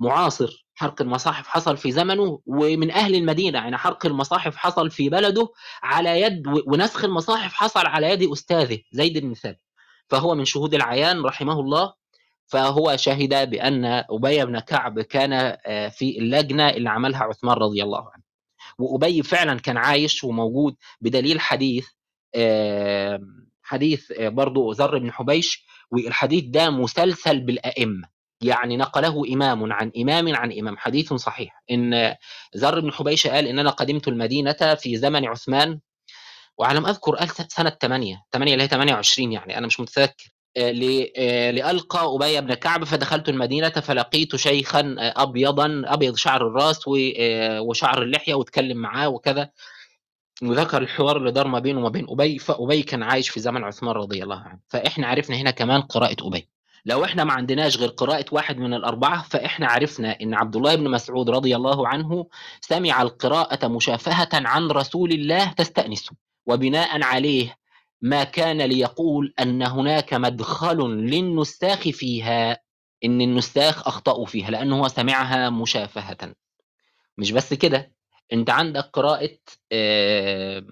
معاصر 0.00 0.66
حرق 0.74 1.02
المصاحف 1.02 1.46
حصل 1.46 1.76
في 1.76 1.92
زمنه 1.92 2.40
ومن 2.46 2.90
أهل 2.90 3.14
المدينة. 3.14 3.58
يعني 3.58 3.76
حرق 3.76 4.06
المصاحف 4.06 4.56
حصل 4.56 4.90
في 4.90 5.08
بلده 5.08 5.48
على 5.82 6.20
يد 6.20 6.42
ونسخ 6.66 7.04
المصاحف 7.04 7.52
حصل 7.52 7.86
على 7.86 8.10
يد 8.10 8.32
أستاذه 8.32 8.78
زيد 8.92 9.18
بن 9.18 9.34
ثابت. 9.34 9.64
فهو 10.08 10.34
من 10.34 10.44
شهود 10.44 10.74
العيان 10.74 11.24
رحمه 11.24 11.60
الله. 11.60 11.92
فهو 12.46 12.96
شهد 12.96 13.50
بأن 13.50 13.84
أبي 13.84 14.44
بن 14.44 14.58
كعب 14.58 15.00
كان 15.00 15.56
في 15.90 16.18
اللجنة 16.18 16.68
اللي 16.70 16.90
عملها 16.90 17.22
عثمان 17.24 17.56
رضي 17.56 17.82
الله 17.82 17.98
عنه. 17.98 18.27
وابي 18.78 19.22
فعلا 19.22 19.60
كان 19.60 19.76
عايش 19.76 20.24
وموجود 20.24 20.76
بدليل 21.00 21.40
حديث 21.40 21.88
حديث 23.62 24.12
برضه 24.20 24.74
ذر 24.74 24.98
بن 24.98 25.12
حبيش 25.12 25.64
والحديث 25.90 26.44
ده 26.44 26.70
مسلسل 26.70 27.40
بالأئمة. 27.40 28.08
يعني 28.42 28.76
نقله 28.76 29.24
إمام 29.34 29.72
عن 29.72 29.92
إمام 29.98 30.36
عن 30.36 30.52
إمام. 30.52 30.76
حديث 30.76 31.12
صحيح. 31.12 31.62
إن 31.70 32.14
ذر 32.56 32.80
بن 32.80 32.92
حبيش 32.92 33.26
قال 33.26 33.46
ان 33.46 33.58
أنا 33.58 33.70
قدمت 33.70 34.08
المدينة 34.08 34.74
في 34.74 34.96
زمن 34.96 35.24
عثمان. 35.26 35.80
وعلى 36.58 36.80
ما 36.80 36.90
أذكر 36.90 37.14
قال 37.14 37.28
سنة 37.28 37.70
8 37.70 38.24
8 38.32 38.52
اللي 38.52 38.64
هي 38.64 38.68
28 38.68 39.32
يعني. 39.32 39.58
أنا 39.58 39.66
مش 39.66 39.80
متذكر. 39.80 40.37
لألقى 40.56 42.14
أبي 42.14 42.40
بن 42.40 42.54
كعب 42.54 42.84
فدخلت 42.84 43.28
المدينة 43.28 43.68
فلقيت 43.68 44.36
شيخا 44.36 44.94
أبيضا 44.98 45.82
أبيض 45.86 46.16
شعر 46.16 46.46
الراس 46.46 46.80
وشعر 47.60 48.02
اللحية 48.02 48.34
واتكلم 48.34 48.76
معاه 48.76 49.08
وكذا. 49.08 49.50
وذكر 50.42 50.82
الحوار 50.82 51.16
اللي 51.16 51.32
دار 51.32 51.48
ما 51.48 51.58
بينه 51.58 51.78
وما 51.80 51.88
بين 51.88 52.06
أبي 52.08 52.38
فأبي 52.38 52.82
كان 52.82 53.02
عايش 53.02 53.28
في 53.28 53.40
زمن 53.40 53.64
عثمان 53.64 53.92
رضي 53.92 54.22
الله 54.22 54.36
عنه. 54.38 54.58
فإحنا 54.68 55.06
عرفنا 55.06 55.36
هنا 55.36 55.50
كمان 55.50 55.80
قراءة 55.80 56.16
أبي. 56.26 56.48
لو 56.84 57.04
إحنا 57.04 57.24
ما 57.24 57.32
عندناش 57.32 57.76
غير 57.76 57.88
قراءة 57.88 58.24
واحد 58.32 58.58
من 58.58 58.74
الأربعة 58.74 59.22
فإحنا 59.22 59.66
عرفنا 59.66 60.20
إن 60.22 60.34
عبد 60.34 60.56
الله 60.56 60.74
بن 60.74 60.90
مسعود 60.90 61.30
رضي 61.30 61.56
الله 61.56 61.88
عنه 61.88 62.26
سمع 62.60 63.02
القراءة 63.02 63.68
مشافهة 63.68 64.28
عن 64.32 64.68
رسول 64.70 65.12
الله 65.12 65.52
تستأنسه 65.52 66.12
وبناء 66.46 67.02
عليه 67.02 67.57
ما 68.00 68.24
كان 68.24 68.62
ليقول 68.62 69.34
أن 69.40 69.62
هناك 69.62 70.14
مدخل 70.14 70.76
للنساخ 70.90 71.88
فيها 71.88 72.60
إن 73.04 73.20
النساخ 73.20 73.88
اخطاوا 73.88 74.26
فيها 74.26 74.50
لأنه 74.50 74.80
هو 74.80 74.88
سمعها 74.88 75.50
مشافهة 75.50 76.34
مش 77.18 77.32
بس 77.32 77.54
كده 77.54 77.92
أنت 78.32 78.50
عندك 78.50 78.90
قراءة 78.92 79.38
آه 79.72 80.64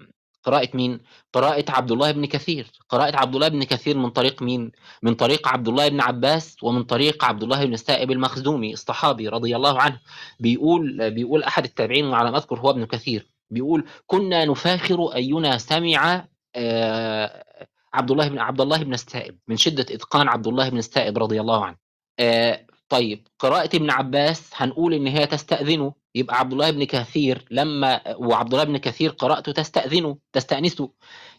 قراءة 0.43 0.69
مين؟ 0.73 0.99
قراءة 1.33 1.65
عبد 1.69 1.91
الله 1.91 2.11
بن 2.11 2.25
كثير، 2.25 2.71
قراءة 2.89 3.15
عبد 3.17 3.35
الله 3.35 3.47
بن 3.47 3.63
كثير 3.63 3.97
من 3.97 4.09
طريق 4.09 4.41
مين؟ 4.41 4.71
من 5.03 5.15
طريق 5.15 5.47
عبد 5.47 5.67
الله 5.67 5.87
بن 5.87 6.01
عباس 6.01 6.57
ومن 6.63 6.83
طريق 6.83 7.25
عبد 7.25 7.43
الله 7.43 7.65
بن 7.65 7.73
السائب 7.73 8.11
المخزومي 8.11 8.73
الصحابي 8.73 9.27
رضي 9.27 9.55
الله 9.55 9.81
عنه، 9.81 9.99
بيقول 10.39 11.11
بيقول 11.11 11.43
أحد 11.43 11.63
التابعين 11.63 12.05
وعلى 12.05 12.31
ما 12.31 12.37
أذكر 12.37 12.59
هو 12.59 12.69
ابن 12.69 12.85
كثير، 12.85 13.27
بيقول 13.49 13.85
كنا 14.05 14.45
نفاخر 14.45 15.15
أينا 15.15 15.57
سمع 15.57 16.27
عبد 17.93 18.11
الله 18.11 18.27
بن 18.27 18.39
عبد 18.39 18.61
الله 18.61 18.83
بن 18.83 18.93
السائب 18.93 19.37
من 19.47 19.57
شدة 19.57 19.95
إتقان 19.95 20.27
عبد 20.27 20.47
الله 20.47 20.69
بن 20.69 20.77
السائب 20.77 21.17
رضي 21.17 21.41
الله 21.41 21.65
عنه. 21.65 21.77
آه 22.19 22.65
طيب 22.89 23.27
قراءة 23.39 23.75
ابن 23.75 23.91
عباس 23.91 24.51
هنقول 24.55 24.93
إن 24.93 25.07
هي 25.07 25.25
تستأذنه. 25.25 25.93
يبقى 26.15 26.39
عبد 26.39 26.51
الله 26.53 26.71
بن 26.71 26.83
كثير 26.83 27.45
لما 27.51 28.01
وعبد 28.17 28.53
الله 28.53 28.63
بن 28.63 28.77
كثير 28.77 29.09
قراءته 29.09 29.51
تستأذنه 29.51 30.17
تستأنسه. 30.33 30.91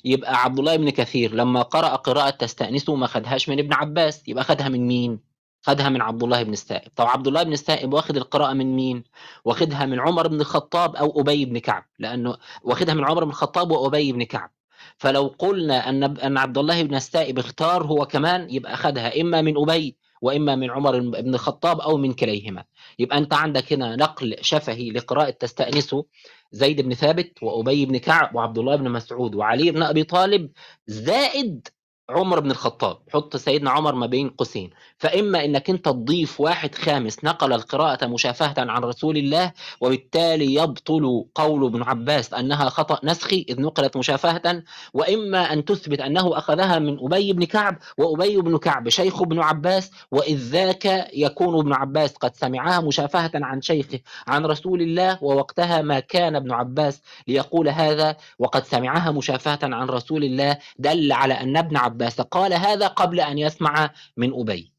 يبقى 0.05 0.43
عبد 0.43 0.59
الله 0.59 0.77
بن 0.77 0.91
كثير 0.91 1.35
لما 1.35 1.63
قرأ 1.63 1.89
قراءة 1.97 2.31
تستأنسه 2.31 2.95
ما 2.95 3.07
خدهاش 3.07 3.49
من 3.49 3.59
ابن 3.59 3.73
عباس. 3.73 4.29
يبقى 4.29 4.45
خدها 4.45 4.69
من 4.69 4.87
مين؟ 4.87 5.21
خدها 5.63 5.89
من 5.89 6.03
عبد 6.03 6.23
الله 6.23 6.43
بن 6.43 6.53
السائب. 6.53 6.91
طب 6.97 7.07
عبد 7.07 7.27
الله 7.27 7.43
بن 7.43 7.53
السائب 7.53 7.93
واخد 7.95 8.17
القراءة 8.17 8.53
من 8.53 8.77
مين؟ 8.77 9.05
واخدها 9.45 9.87
من 9.87 10.01
عمر 10.01 10.29
بن 10.29 10.41
الخطاب 10.41 10.97
أو 10.97 11.21
أبي 11.21 11.45
بن 11.45 11.59
كعب 11.59 11.85
لأنه 11.99 12.37
واخدها 12.63 12.95
من 12.95 13.05
عمر 13.05 13.25
بن 13.25 13.31
الخطاب 13.31 13.71
وأبي 13.71 14.13
بن 14.13 14.23
كعب. 14.23 14.51
فلو 14.97 15.35
قلنا 15.39 15.89
أن 15.89 16.05
أن 16.05 16.39
عبد 16.39 16.59
الله 16.59 16.83
بن 16.83 16.95
السائب 16.95 17.39
اختار 17.39 17.87
هو 17.87 18.07
كمان 18.07 18.51
يبقى 18.51 18.75
اخذها 18.75 19.21
إما 19.21 19.43
من 19.43 19.57
أبي 19.57 19.97
وإما 20.23 20.57
من 20.57 20.71
عمر 20.71 21.01
بن 21.01 21.35
الخطاب 21.35 21.81
أو 21.81 21.97
من 21.97 22.13
كليهما. 22.13 22.65
يبقى 22.99 23.19
أنت 23.19 23.35
عندك 23.35 23.73
هنا 23.73 23.97
نقل 23.97 24.37
شفهي 24.41 24.91
لقراءة 24.91 25.31
تستأنسه 25.31 26.05
زيد 26.53 26.81
بن 26.81 26.95
ثابت 26.95 27.43
وأبي 27.43 27.87
بن 27.87 27.97
كعب 27.99 28.35
وعبد 28.35 28.59
الله 28.59 28.77
بن 28.77 28.91
مسعود 28.91 29.35
وعلي 29.35 29.71
بن 29.71 29.83
أبي 29.83 30.05
طالب 30.05 30.51
زائد 30.87 31.69
عمر 32.11 32.41
بن 32.41 32.51
الخطاب 32.51 32.99
حط 33.13 33.37
سيدنا 33.37 33.71
عمر 33.71 33.95
ما 33.95 34.07
بين 34.07 34.29
قوسين. 34.31 34.71
فإما 34.99 35.45
أنك 35.45 35.71
أنت 35.71 35.85
تضيف 35.85 36.41
واحد 36.41 36.75
خامس 36.75 37.25
نقل 37.25 37.53
القراءة 37.53 38.07
مشافهة 38.07 38.55
عن 38.59 38.85
رسول 38.85 39.17
الله 39.17 39.53
وبالتالي 39.81 40.55
يبطل 40.55 41.25
قول 41.35 41.67
ابن 41.67 41.83
عباس 41.83 42.35
أنها 42.35 42.69
خطأ 42.69 42.99
نسخي 43.05 43.47
إذ 43.49 43.61
نقلت 43.61 43.97
مشافهة 43.97 44.63
وإما 44.95 45.53
أن 45.53 45.65
تثبت 45.65 46.01
أنه 46.01 46.39
أخذها 46.39 46.79
من 46.79 46.99
أبي 47.01 47.33
بن 47.33 47.45
كعب 47.45 47.79
وأبي 47.99 48.37
بن 48.37 48.59
كعب 48.59 48.89
شيخ 48.89 49.23
ابن 49.23 49.41
عباس 49.41 49.91
وإذ 50.11 50.37
ذاك 50.37 51.09
يكون 51.15 51.59
ابن 51.59 51.73
عباس 51.73 52.15
قد 52.17 52.37
سمعها 52.37 52.81
مشافهة 52.81 53.31
عن 53.35 53.61
شيخه 53.63 54.01
عن 54.29 54.47
رسول 54.47 54.83
الله 54.83 55.25
ووقتها 55.25 55.83
ما 55.83 56.01
كان 56.01 56.37
ابن 56.37 56.53
عباس 56.53 57.03
ليقول 57.29 57.69
هذا 57.69 58.17
وقد 58.39 58.65
سمعها 58.65 59.11
مشافهة 59.13 59.59
عن 59.63 59.87
رسول 59.87 60.25
الله 60.25 60.59
دل 60.79 61.13
على 61.13 61.35
أن 61.35 61.57
ابن 61.57 61.77
عباس 61.77 61.98
عباس 61.99 62.21
قال 62.21 62.55
هذا 62.55 62.87
قبل 62.87 63.21
أن 63.21 63.39
يسمع 63.39 63.91
من 64.17 64.33
أبي 64.41 64.73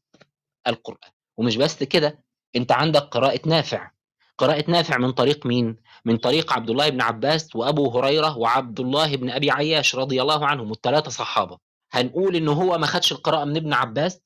القرآن. 0.66 1.10
ومش 1.36 1.56
بس 1.56 1.82
كده 1.82 2.24
أنت 2.56 2.72
عندك 2.72 3.00
قراءة 3.00 3.40
نافع. 3.46 3.90
قراءة 4.38 4.70
نافع 4.70 4.98
من 4.98 5.12
طريق 5.12 5.46
مين؟ 5.46 5.76
من 6.04 6.16
طريق 6.16 6.52
عبد 6.52 6.70
الله 6.70 6.88
بن 6.88 7.00
عباس 7.00 7.56
وأبو 7.56 7.98
هريرة 7.98 8.38
وعبد 8.38 8.80
الله 8.80 9.16
بن 9.16 9.30
أبي 9.30 9.50
عياش 9.50 9.94
رضي 9.96 10.22
الله 10.22 10.46
عنهم 10.46 10.72
الثلاثة 10.72 11.10
صحابة. 11.10 11.58
هنقول 11.92 12.36
إن 12.36 12.48
هو 12.48 12.78
ما 12.78 12.86
خدش 12.86 13.12
القراءة 13.12 13.44
من 13.44 13.56
ابن 13.56 13.72
عباس 13.72 14.20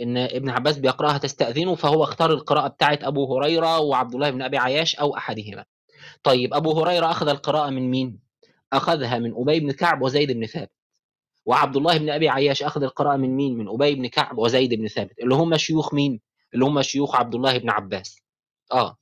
إن 0.00 0.16
ابن 0.16 0.50
عباس 0.50 0.78
بيقرأها 0.78 1.18
تستأذنه 1.18 1.74
فهو 1.74 2.04
اختار 2.04 2.30
القراءة 2.30 2.68
بتاعت 2.68 3.04
أبو 3.04 3.36
هريرة 3.36 3.78
وعبد 3.78 4.14
الله 4.14 4.30
بن 4.30 4.42
أبي 4.42 4.58
عياش 4.58 4.96
أو 4.96 5.16
أحدهما. 5.16 5.64
طيب 6.22 6.54
أبو 6.54 6.80
هريرة 6.80 7.10
أخذ 7.10 7.28
القراءة 7.28 7.70
من 7.70 7.90
مين؟ 7.90 8.18
أخذها 8.72 9.18
من 9.18 9.34
أبي 9.36 9.60
بن 9.60 9.72
كعب 9.72 10.02
وزيد 10.02 10.32
بن 10.32 10.46
ثابت. 10.46 10.79
وعبد 11.46 11.76
الله 11.76 11.98
بن 11.98 12.10
أبي 12.10 12.28
عياش 12.28 12.62
أخذ 12.62 12.82
القراءة 12.82 13.16
من 13.16 13.36
مين؟ 13.36 13.58
من 13.58 13.68
أبي 13.68 13.94
بن 13.94 14.06
كعب 14.06 14.38
وزيد 14.38 14.74
بن 14.74 14.88
ثابت 14.88 15.18
اللي 15.18 15.34
هم 15.34 15.56
شيوخ 15.56 15.94
مين؟ 15.94 16.20
اللي 16.54 16.64
هم 16.64 16.82
شيوخ 16.82 17.16
عبد 17.16 17.34
الله 17.34 17.58
بن 17.58 17.70
عباس. 17.70 18.22
آه 18.72 18.96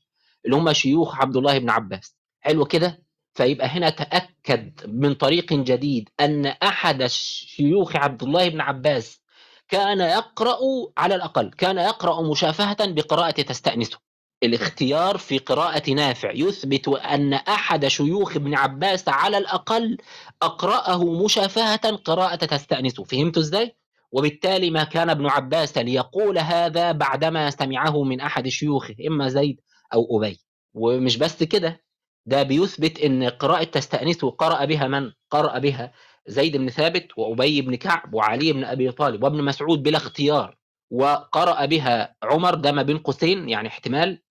اللي 0.44 0.56
هم 0.56 0.72
شيوخ 0.72 1.20
عبد 1.20 1.36
الله 1.36 1.58
بن 1.58 1.70
عباس. 1.70 2.16
حلو 2.40 2.64
كده؟ 2.64 3.02
فيبقى 3.34 3.66
هنا 3.66 3.90
تأكد 3.90 4.86
من 4.86 5.14
طريق 5.14 5.52
جديد 5.52 6.08
أن 6.20 6.46
أحد 6.46 7.06
شيوخ 7.06 7.96
عبد 7.96 8.22
الله 8.22 8.48
بن 8.48 8.60
عباس 8.60 9.20
كان 9.68 10.00
يقرأ 10.00 10.58
على 10.96 11.14
الأقل 11.14 11.50
كان 11.50 11.78
يقرأ 11.78 12.22
مشافهة 12.30 12.92
بقراءة 12.92 13.42
تستأنسه. 13.42 13.98
الاختيار 14.42 15.18
في 15.18 15.38
قراءة 15.38 15.90
نافع 15.90 16.30
يثبت 16.34 16.88
أن 16.88 17.32
أحد 17.34 17.86
شيوخ 17.86 18.36
ابن 18.36 18.54
عباس 18.54 19.08
على 19.08 19.38
الأقل 19.38 19.96
أقرأه 20.42 21.24
مشافهة 21.24 21.96
قراءة 21.96 22.36
تستأنسه 22.36 23.04
فهمت 23.04 23.38
إزاي؟ 23.38 23.76
وبالتالي 24.12 24.70
ما 24.70 24.84
كان 24.84 25.10
ابن 25.10 25.26
عباس 25.26 25.78
ليقول 25.78 26.38
هذا 26.38 26.92
بعدما 26.92 27.50
سمعه 27.50 28.02
من 28.02 28.20
أحد 28.20 28.48
شيوخه 28.48 28.94
إما 29.08 29.28
زيد 29.28 29.60
أو 29.94 30.18
أبي 30.18 30.40
ومش 30.74 31.16
بس 31.16 31.42
كده 31.42 31.84
ده 32.26 32.42
بيثبت 32.42 33.00
أن 33.00 33.24
قراءة 33.24 33.64
تستأنسه 33.64 34.30
قرأ 34.30 34.64
بها 34.64 34.88
من؟ 34.88 35.12
قرأ 35.30 35.58
بها 35.58 35.92
زيد 36.26 36.56
بن 36.56 36.68
ثابت 36.68 37.08
وأبي 37.18 37.62
بن 37.62 37.74
كعب 37.74 38.14
وعلي 38.14 38.52
بن 38.52 38.64
أبي 38.64 38.92
طالب 38.92 39.22
وابن 39.24 39.44
مسعود 39.44 39.82
بلا 39.82 39.96
اختيار 39.96 40.56
وقرأ 40.90 41.64
بها 41.66 42.14
عمر 42.22 42.54
ده 42.54 42.72
ما 42.72 42.82
بين 42.82 42.98
قوسين 42.98 43.48
يعني 43.48 43.68
احتمال 43.68 44.22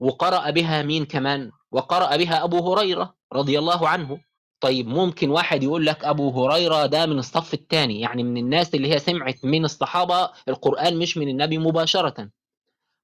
وقرأ 0.00 0.50
بها 0.50 0.82
مين 0.82 1.04
كمان؟ 1.04 1.50
وقرأ 1.72 2.16
بها 2.16 2.44
أبو 2.44 2.72
هريرة 2.72 3.14
رضي 3.32 3.58
الله 3.58 3.88
عنه. 3.88 4.20
طيب 4.60 4.86
ممكن 4.88 5.30
واحد 5.30 5.62
يقول 5.62 5.86
لك 5.86 6.04
أبو 6.04 6.30
هريرة 6.46 6.86
ده 6.86 7.06
من 7.06 7.18
الصف 7.18 7.54
الثاني 7.54 8.00
يعني 8.00 8.22
من 8.22 8.36
الناس 8.36 8.74
اللي 8.74 8.94
هي 8.94 8.98
سمعت 8.98 9.44
من 9.44 9.64
الصحابة 9.64 10.30
القرآن 10.48 10.98
مش 10.98 11.16
من 11.16 11.28
النبي 11.28 11.58
مباشرة. 11.58 12.30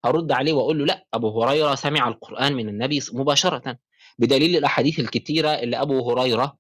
هرد 0.05 0.33
عليه 0.33 0.53
وأقول 0.53 0.79
له 0.79 0.85
لا 0.85 1.07
أبو 1.15 1.43
هريرة 1.43 1.75
سمع 1.75 2.09
القرآن 2.09 2.55
من 2.55 2.69
النبي 2.69 3.01
مباشرة. 3.13 3.79
بدليل 4.19 4.57
الأحاديث 4.57 5.01
الكثيره 5.01 5.49
اللي 5.49 5.83
أبو 5.83 6.11
هريرة 6.11 6.57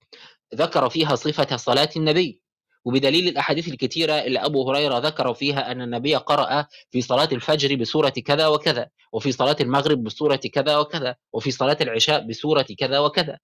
ذكر 0.54 0.88
فيها 0.88 1.14
صفة 1.14 1.56
صلاة 1.56 1.90
النبي. 1.96 2.40
وبدليل 2.84 3.28
الأحاديث 3.28 3.68
الكثيره 3.68 4.12
اللي 4.12 4.38
أبو 4.38 4.70
هريرة 4.70 4.98
ذكر 4.98 5.34
فيها 5.34 5.72
أن 5.72 5.82
النبي 5.82 6.14
قرأ 6.16 6.66
في 6.90 7.00
صلاة 7.00 7.28
الفجر 7.32 7.74
بسورة 7.76 8.08
كذا 8.08 8.46
وكذا 8.46 8.88
وفي 9.12 9.32
صلاة 9.32 9.56
المغرب 9.60 10.04
بسورة 10.04 10.36
كذا 10.36 10.78
وكذا 10.78 11.16
وفي 11.32 11.50
صلاة 11.50 11.76
العشاء 11.80 12.26
بسورة 12.26 12.66
كذا 12.78 12.98
وكذا. 12.98 13.38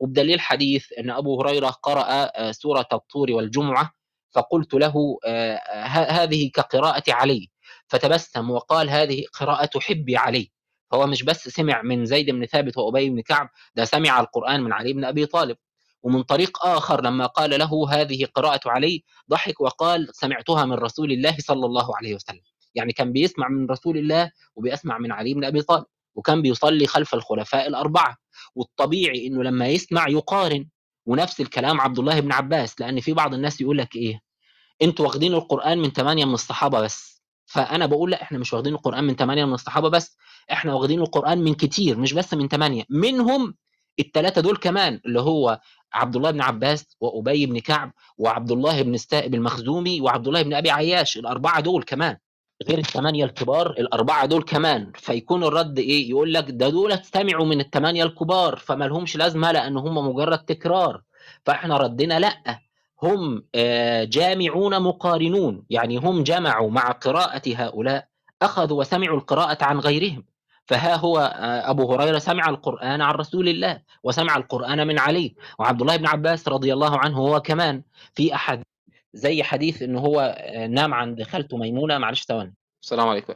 وبدليل 0.00 0.40
حديث 0.40 0.92
أن 0.98 1.10
أبو 1.10 1.42
هريرة 1.42 1.68
قرأ 1.68 2.52
سورة 2.52 2.88
الطور 2.92 3.30
والجمعة 3.32 3.92
فقلت 4.34 4.74
له 4.74 5.18
هذه 6.08 6.50
كقراءة 6.54 7.02
علي. 7.08 7.50
فتبسم 7.88 8.50
وقال 8.50 8.90
هذه 8.90 9.24
قراءة 9.40 9.80
حبي 9.80 10.16
علي. 10.16 10.50
فهو 10.90 11.06
مش 11.06 11.22
بس 11.22 11.48
سمع 11.48 11.82
من 11.82 12.04
زيد 12.06 12.30
بن 12.30 12.46
ثابت 12.46 12.78
وأبي 12.78 13.10
بن 13.10 13.20
كعب 13.20 13.48
ده 13.74 13.84
سمع 13.84 14.20
القرآن 14.20 14.60
من 14.62 14.72
علي 14.72 14.92
بن 14.92 15.04
أبي 15.04 15.26
طالب. 15.26 15.56
ومن 16.04 16.22
طريق 16.22 16.66
آخر 16.66 17.04
لما 17.04 17.26
قال 17.26 17.58
له 17.58 17.86
هذه 17.90 18.24
قراءة 18.34 18.60
علي 18.70 19.04
ضحك 19.30 19.60
وقال 19.60 20.08
سمعتها 20.12 20.64
من 20.64 20.72
رسول 20.72 21.12
الله 21.12 21.36
صلى 21.38 21.66
الله 21.66 21.96
عليه 21.96 22.14
وسلم. 22.14 22.40
يعني 22.74 22.92
كان 22.92 23.12
بيسمع 23.12 23.48
من 23.48 23.70
رسول 23.70 23.98
الله 23.98 24.30
وبيسمع 24.56 24.98
من 24.98 25.12
علي 25.12 25.34
بن 25.34 25.44
أبي 25.44 25.62
طالب 25.62 25.84
وكان 26.14 26.42
بيصلي 26.42 26.86
خلف 26.86 27.14
الخلفاء 27.14 27.66
الأربعة. 27.66 28.16
والطبيعي 28.54 29.26
إنه 29.26 29.42
لما 29.42 29.68
يسمع 29.68 30.08
يقارن 30.08 30.68
ونفس 31.06 31.40
الكلام 31.40 31.80
عبد 31.80 31.98
الله 31.98 32.20
بن 32.20 32.32
عباس 32.32 32.80
لأن 32.80 33.00
في 33.00 33.12
بعض 33.12 33.34
الناس 33.34 33.60
يقول 33.60 33.78
لك 33.78 33.96
إيه؟ 33.96 34.20
أنتوا 34.82 35.06
واخدين 35.06 35.34
القرآن 35.34 35.78
من 35.78 35.90
ثمانية 35.90 36.24
من 36.24 36.34
الصحابة 36.34 36.80
بس. 36.80 37.22
فأنا 37.46 37.86
بقول 37.86 38.10
لا 38.10 38.22
إحنا 38.22 38.38
مش 38.38 38.52
واخدين 38.52 38.74
القرآن 38.74 39.04
من 39.04 39.16
ثمانيه 39.16 39.44
من 39.44 39.54
الصحابة 39.54 39.88
بس. 39.88 40.16
إحنا 40.52 40.74
واخدين 40.74 41.00
القرآن 41.00 41.38
من 41.38 41.54
كتير 41.54 41.98
مش 41.98 42.12
بس 42.12 42.34
من 42.34 42.48
ثمانيه 42.48 42.84
منهم 42.90 43.54
الثلاثه 43.98 44.40
دول 44.40 44.56
كمان 44.56 45.00
اللي 45.06 45.20
هو 45.20 45.60
عبد 45.94 46.16
الله 46.16 46.30
بن 46.30 46.40
عباس 46.40 46.96
وأبي 47.00 47.46
بن 47.46 47.58
كعب 47.58 47.92
وعبد 48.18 48.50
الله 48.52 48.82
بن 48.82 48.94
السائب 48.94 49.34
المخزومي 49.34 50.00
وعبد 50.00 50.28
الله 50.28 50.42
بن 50.42 50.54
أبي 50.54 50.70
عياش 50.70 51.16
الأربعة 51.18 51.60
دول 51.60 51.82
كمان. 51.82 52.16
غير 52.68 52.78
الثمانيه 52.78 53.24
الكبار 53.24 53.70
الأربعة 53.70 54.26
دول 54.26 54.42
كمان. 54.42 54.92
فيكون 54.94 55.44
الرد 55.44 55.78
إيه؟ 55.78 56.10
يقول 56.10 56.34
لك 56.34 56.50
ده 56.50 56.68
دول 56.68 56.98
سمعوا 57.04 57.46
من 57.46 57.60
الثمانيه 57.60 58.04
الكبار 58.04 58.56
فما 58.56 58.84
لهمش 58.84 59.16
لازمة 59.16 59.52
لأن 59.52 59.76
هم 59.76 60.08
مجرد 60.08 60.38
تكرار. 60.38 61.02
فإحنا 61.46 61.76
ردنا 61.76 62.18
لأ. 62.18 62.60
هم 63.02 63.44
جامعون 64.04 64.82
مقارنون. 64.82 65.64
يعني 65.70 65.96
هم 65.96 66.22
جمعوا 66.22 66.70
مع 66.70 66.90
قراءة 66.90 67.42
هؤلاء 67.46 68.08
أخذوا 68.42 68.80
وسمعوا 68.80 69.16
القراءة 69.16 69.64
عن 69.64 69.78
غيرهم. 69.78 70.24
فها 70.66 70.96
هو 70.96 71.18
أبو 71.64 71.92
هريرة 71.94 72.18
سمع 72.18 72.48
القرآن 72.48 73.00
عن 73.00 73.14
رسول 73.14 73.48
الله 73.48 73.80
وسمع 74.02 74.36
القرآن 74.36 74.86
من 74.86 74.98
علي 74.98 75.34
وعبد 75.58 75.80
الله 75.80 75.96
بن 75.96 76.06
عباس 76.06 76.48
رضي 76.48 76.72
الله 76.72 76.98
عنه 76.98 77.16
هو 77.16 77.40
كمان 77.40 77.82
في 78.14 78.34
أحد 78.34 78.62
زي 79.14 79.42
حديث 79.42 79.82
إنه 79.82 80.00
هو 80.00 80.36
نام 80.70 80.94
عند 80.94 81.22
خالته 81.22 81.56
ميمونة 81.56 81.98
معلش 81.98 82.24
ثواني. 82.24 82.54
السلام 82.82 83.08
عليكم. 83.08 83.34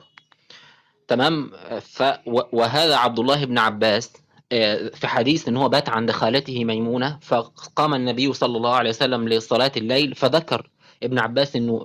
تمام 1.08 1.52
ف 1.80 2.02
وهذا 2.26 2.96
عبد 2.96 3.18
الله 3.18 3.44
بن 3.44 3.58
عباس 3.58 4.12
في 4.94 5.06
حديث 5.06 5.48
إن 5.48 5.56
هو 5.56 5.68
بات 5.68 5.88
عند 5.88 6.10
خالته 6.10 6.64
ميمونة 6.64 7.18
فقام 7.22 7.94
النبي 7.94 8.32
صلى 8.32 8.56
الله 8.56 8.74
عليه 8.74 8.90
وسلم 8.90 9.28
لصلاة 9.28 9.72
الليل 9.76 10.14
فذكر 10.14 10.70
ابن 11.02 11.18
عباس 11.18 11.56
إنه 11.56 11.84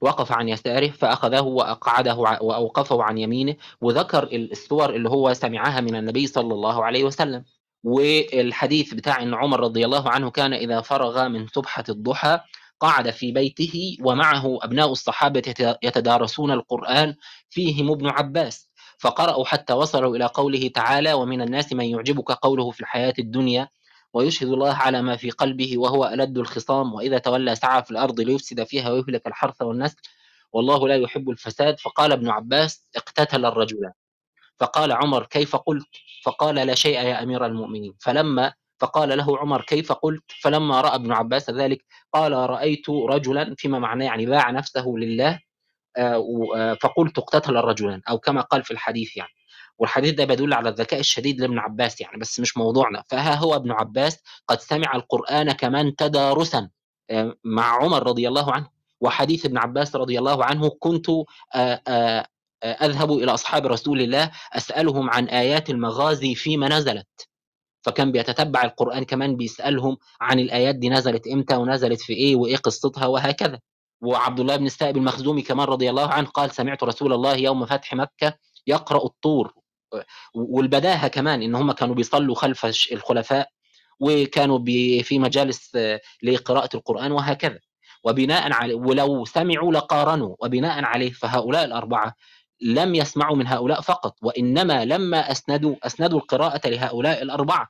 وقف 0.00 0.32
عن 0.32 0.48
يساره 0.48 0.88
فأخذه 0.90 1.40
وأقعده 1.42 2.14
وأوقفه 2.16 3.02
عن 3.02 3.18
يمينه 3.18 3.56
وذكر 3.80 4.28
الصور 4.32 4.94
اللي 4.94 5.10
هو 5.10 5.32
سمعها 5.32 5.80
من 5.80 5.96
النبي 5.96 6.26
صلى 6.26 6.54
الله 6.54 6.84
عليه 6.84 7.04
وسلم. 7.04 7.44
والحديث 7.84 8.94
بتاع 8.94 9.22
إن 9.22 9.34
عمر 9.34 9.60
رضي 9.60 9.84
الله 9.84 10.10
عنه 10.10 10.30
كان 10.30 10.52
إذا 10.52 10.80
فرغ 10.80 11.28
من 11.28 11.46
سبحه 11.48 11.84
الضحى 11.88 12.40
قعد 12.80 13.10
في 13.10 13.32
بيته 13.32 13.96
ومعه 14.02 14.58
أبناء 14.62 14.92
الصحابة 14.92 15.42
يتدارسون 15.82 16.50
القرآن 16.50 17.14
فيهم 17.50 17.90
ابن 17.90 18.06
عباس. 18.06 18.70
فقرأوا 18.98 19.44
حتى 19.44 19.72
وصلوا 19.72 20.16
إلى 20.16 20.26
قوله 20.26 20.68
تعالى 20.68 21.12
ومن 21.12 21.42
الناس 21.42 21.72
من 21.72 21.84
يعجبك 21.84 22.32
قوله 22.32 22.70
في 22.70 22.80
الحياة 22.80 23.14
الدنيا 23.18 23.68
ويشهد 24.14 24.48
الله 24.48 24.74
على 24.74 25.02
ما 25.02 25.16
في 25.16 25.30
قلبه 25.30 25.78
وهو 25.78 26.06
ألد 26.06 26.38
الخصام 26.38 26.94
وإذا 26.94 27.18
تولى 27.18 27.54
سعى 27.54 27.84
في 27.84 27.90
الأرض 27.90 28.20
ليفسد 28.20 28.64
فيها 28.64 28.90
ويهلك 28.90 29.26
الحرث 29.26 29.62
والنسل 29.62 29.96
والله 30.52 30.88
لا 30.88 30.96
يحب 30.96 31.30
الفساد. 31.30 31.80
فقال 31.80 32.12
ابن 32.12 32.28
عباس 32.28 32.88
اقتتل 32.96 33.46
الرجلان 33.46 33.92
فقال 34.60 34.92
عمر 34.92 35.26
كيف 35.26 35.56
قلت؟ 35.56 35.88
فقال 36.24 36.54
لا 36.54 36.74
شيء 36.74 36.94
يا 36.94 37.22
أمير 37.22 37.46
المؤمنين. 37.46 37.94
فلما 38.00 38.52
فقال 38.78 39.18
له 39.18 39.38
عمر 39.38 39.62
كيف 39.62 39.92
قلت؟ 39.92 40.24
فلما 40.40 40.80
رأى 40.80 40.94
ابن 40.94 41.12
عباس 41.12 41.50
ذلك 41.50 41.84
قال 42.12 42.32
رأيت 42.32 42.90
رجلا 42.90 43.54
فيما 43.58 43.78
معناه 43.78 44.06
يعني 44.06 44.26
باع 44.26 44.50
نفسه 44.50 44.84
لله 44.86 45.40
فقلت 46.80 47.18
اقتتل 47.18 47.56
الرجلان 47.56 48.00
أو 48.08 48.18
كما 48.18 48.40
قال 48.40 48.64
في 48.64 48.70
الحديث 48.70 49.16
يعني. 49.16 49.30
والحديث 49.78 50.14
ده 50.14 50.24
بيدل 50.24 50.54
على 50.54 50.68
الذكاء 50.68 51.00
الشديد 51.00 51.40
لابن 51.40 51.58
عباس 51.58 52.00
يعني 52.00 52.18
بس 52.18 52.40
مش 52.40 52.56
موضوعنا. 52.56 53.04
فها 53.08 53.34
هو 53.34 53.56
ابن 53.56 53.72
عباس 53.72 54.18
قد 54.48 54.60
سمع 54.60 54.94
القرآن 54.96 55.52
كمان 55.52 55.96
تدارسا 55.96 56.68
مع 57.44 57.64
عمر 57.82 58.06
رضي 58.06 58.28
الله 58.28 58.52
عنه 58.52 58.68
وحديث 59.00 59.46
ابن 59.46 59.58
عباس 59.58 59.96
رضي 59.96 60.18
الله 60.18 60.44
عنه 60.44 60.70
كنت 60.78 61.06
أذهب 62.64 63.12
إلى 63.12 63.34
أصحاب 63.34 63.66
رسول 63.66 64.00
الله 64.00 64.30
أسألهم 64.52 65.10
عن 65.10 65.24
آيات 65.28 65.70
المغازي 65.70 66.34
فيما 66.34 66.68
نزلت. 66.68 67.28
فكان 67.82 68.12
بيتتبع 68.12 68.62
القرآن 68.64 69.04
كمان 69.04 69.36
بيسألهم 69.36 69.96
عن 70.20 70.38
الآيات 70.40 70.74
دي 70.74 70.88
نزلت 70.88 71.26
إمتى 71.26 71.56
ونزلت 71.56 72.00
في 72.00 72.12
إيه 72.12 72.36
وإيه 72.36 72.56
قصتها 72.56 73.06
وهكذا. 73.06 73.60
وعبد 74.02 74.40
الله 74.40 74.56
بن 74.56 74.66
السائب 74.66 74.96
المخزومي 74.96 75.42
كمان 75.42 75.66
رضي 75.66 75.90
الله 75.90 76.08
عنه 76.08 76.26
قال 76.28 76.50
سمعت 76.50 76.82
رسول 76.84 77.12
الله 77.12 77.34
يوم 77.36 77.66
فتح 77.66 77.94
مكة 77.94 78.34
يقرأ 78.66 79.04
الطور. 79.04 79.54
والبداهة 80.34 81.08
كمان 81.08 81.42
إن 81.42 81.54
هم 81.54 81.72
كانوا 81.72 81.94
بيصلوا 81.94 82.34
خلف 82.34 82.66
الخلفاء 82.92 83.48
وكانوا 84.00 84.58
في 85.02 85.18
مجالس 85.18 85.78
لقراءة 86.22 86.76
القرآن 86.76 87.12
وهكذا. 87.12 87.58
وبناء 88.04 88.52
عليه 88.52 88.74
ولو 88.74 89.24
سمعوا 89.24 89.72
لقارنوا. 89.72 90.36
وبناء 90.40 90.84
عليه 90.84 91.12
فهؤلاء 91.12 91.64
الأربعة 91.64 92.14
لم 92.60 92.94
يسمعوا 92.94 93.36
من 93.36 93.46
هؤلاء 93.46 93.80
فقط. 93.80 94.16
وإنما 94.22 94.84
لما 94.84 95.30
أسندوا 95.30 95.76
أسندوا 95.82 96.18
القراءة 96.18 96.68
لهؤلاء 96.68 97.22
الأربعة. 97.22 97.68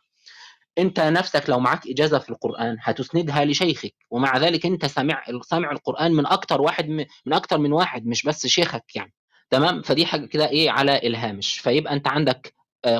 أنت 0.78 1.00
نفسك 1.00 1.50
لو 1.50 1.60
معك 1.60 1.86
إجازة 1.88 2.18
في 2.18 2.30
القرآن 2.30 2.76
هتسندها 2.80 3.44
لشيخك. 3.44 3.94
ومع 4.10 4.36
ذلك 4.38 4.66
أنت 4.66 4.86
سامع 4.86 5.22
سامع 5.42 5.70
القرآن 5.70 6.12
من 6.12 6.26
أكتر 6.26 6.60
واحد 6.60 6.88
من 7.26 7.32
أكتر 7.32 7.58
من 7.58 7.72
واحد 7.72 8.06
مش 8.06 8.22
بس 8.22 8.46
شيخك 8.46 8.96
يعني. 8.96 9.12
تمام؟ 9.54 9.82
فدي 9.82 10.06
حاجة 10.06 10.26
كده 10.26 10.48
إيه 10.48 10.70
على 10.70 10.98
الهامش. 10.98 11.58
فيبقى 11.58 11.92
أنت 11.92 12.08
عندك 12.08 12.54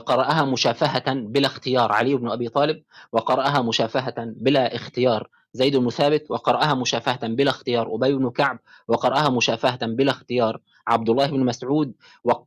قرأها 0.07 0.45
مشافهة 0.45 1.15
بلا 1.15 1.47
اختيار. 1.47 1.93
علي 1.93 2.15
بن 2.15 2.31
أبي 2.31 2.49
طالب 2.49 2.83
وقرأها 3.13 3.63
مشافهة 3.63 4.15
بلا 4.19 4.77
اختيار. 4.77 5.29
زيد 5.53 5.77
بن 5.77 5.91
ثابت 5.91 6.31
وقرأها 6.31 6.75
مشافهة 6.75 7.27
بلا 7.27 7.51
اختيار. 7.51 7.95
أبي 7.95 8.15
بن 8.15 8.31
كعب 8.31 8.59
وقرأها 8.89 9.31
مشافهة 9.31 9.87
بلا 9.87 10.11
اختيار. 10.13 10.61
عبد 10.89 11.11
الله 11.11 11.27
بن 11.27 11.41
مسعود 11.45 11.93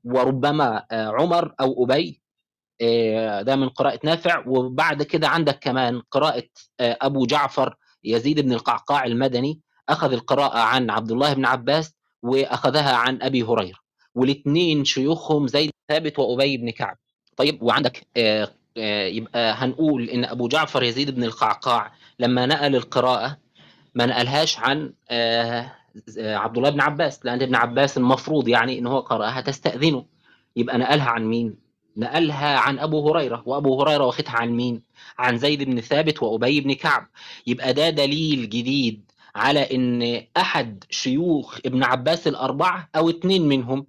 وربما 0.04 0.86
عمر 0.92 1.54
أو 1.60 1.84
أبي 1.84 2.22
ده 3.44 3.56
من 3.56 3.70
قراءة 3.70 4.00
نافع. 4.04 4.44
وبعد 4.48 5.04
كده 5.04 5.28
عندك 5.28 5.60
كمان 5.60 6.02
قراءة 6.12 6.44
أبو 6.80 7.26
جعفر 7.26 7.76
يزيد 8.04 8.40
بن 8.40 8.54
القعقاع 8.54 9.06
المدني. 9.06 9.60
أخذ 9.90 10.14
القراءة 10.14 10.60
عن 10.60 10.90
عبد 10.90 11.12
الله 11.12 11.34
بن 11.34 11.46
عباس 11.46 11.94
وأخذها 12.24 12.96
عن 12.96 13.22
أبي 13.22 13.44
هريرة. 13.44 13.87
والاثنين 14.18 14.86
شيوخهم 14.86 15.48
زيد 15.48 15.72
ثابت 15.90 16.20
وأبي 16.20 16.58
بن 16.58 16.70
كعب. 16.70 16.98
طيب 17.38 17.64
وعندك 17.64 18.08
يبقى 19.08 19.54
هنقول 19.54 20.10
إن 20.10 20.26
أبو 20.26 20.48
جعفر 20.48 20.84
يزيد 20.84 21.16
بن 21.16 21.24
القعقاع 21.24 21.92
لما 22.20 22.46
نقل 22.46 22.76
القراءة 22.76 23.38
ما 23.96 24.06
نقلهاش 24.06 24.60
عن 24.60 24.94
عبد 26.18 26.58
الله 26.58 26.70
بن 26.70 26.82
عباس 26.82 27.26
لأن 27.26 27.42
ابن 27.42 27.56
عباس 27.56 27.98
المفروض 27.98 28.48
يعني 28.48 28.80
إن 28.80 28.88
هو 28.88 29.00
قرأها 29.00 29.42
تستأذنه. 29.42 30.06
يبقى 30.56 30.78
نقلها 30.78 31.10
عن 31.10 31.26
مين؟ 31.26 31.56
نقلها 31.98 32.58
عن 32.58 32.80
أبو 32.80 33.10
هريرة 33.10 33.44
وأبو 33.46 33.82
هريرة 33.82 34.06
واخدها 34.06 34.32
عن 34.32 34.50
مين؟ 34.50 34.82
عن 35.18 35.38
زيد 35.38 35.64
بن 35.64 35.82
ثابت 35.82 36.24
وأبي 36.24 36.62
بن 36.62 36.74
كعب. 36.74 37.08
يبقى 37.48 37.74
ده 37.74 37.90
دليل 37.90 38.50
جديد 38.50 39.12
على 39.36 39.60
إن 39.76 40.22
أحد 40.38 40.84
شيوخ 40.90 41.60
ابن 41.66 41.84
عباس 41.84 42.28
الأربعة 42.28 42.90
أو 42.96 43.10
اتنين 43.10 43.48
منهم 43.48 43.86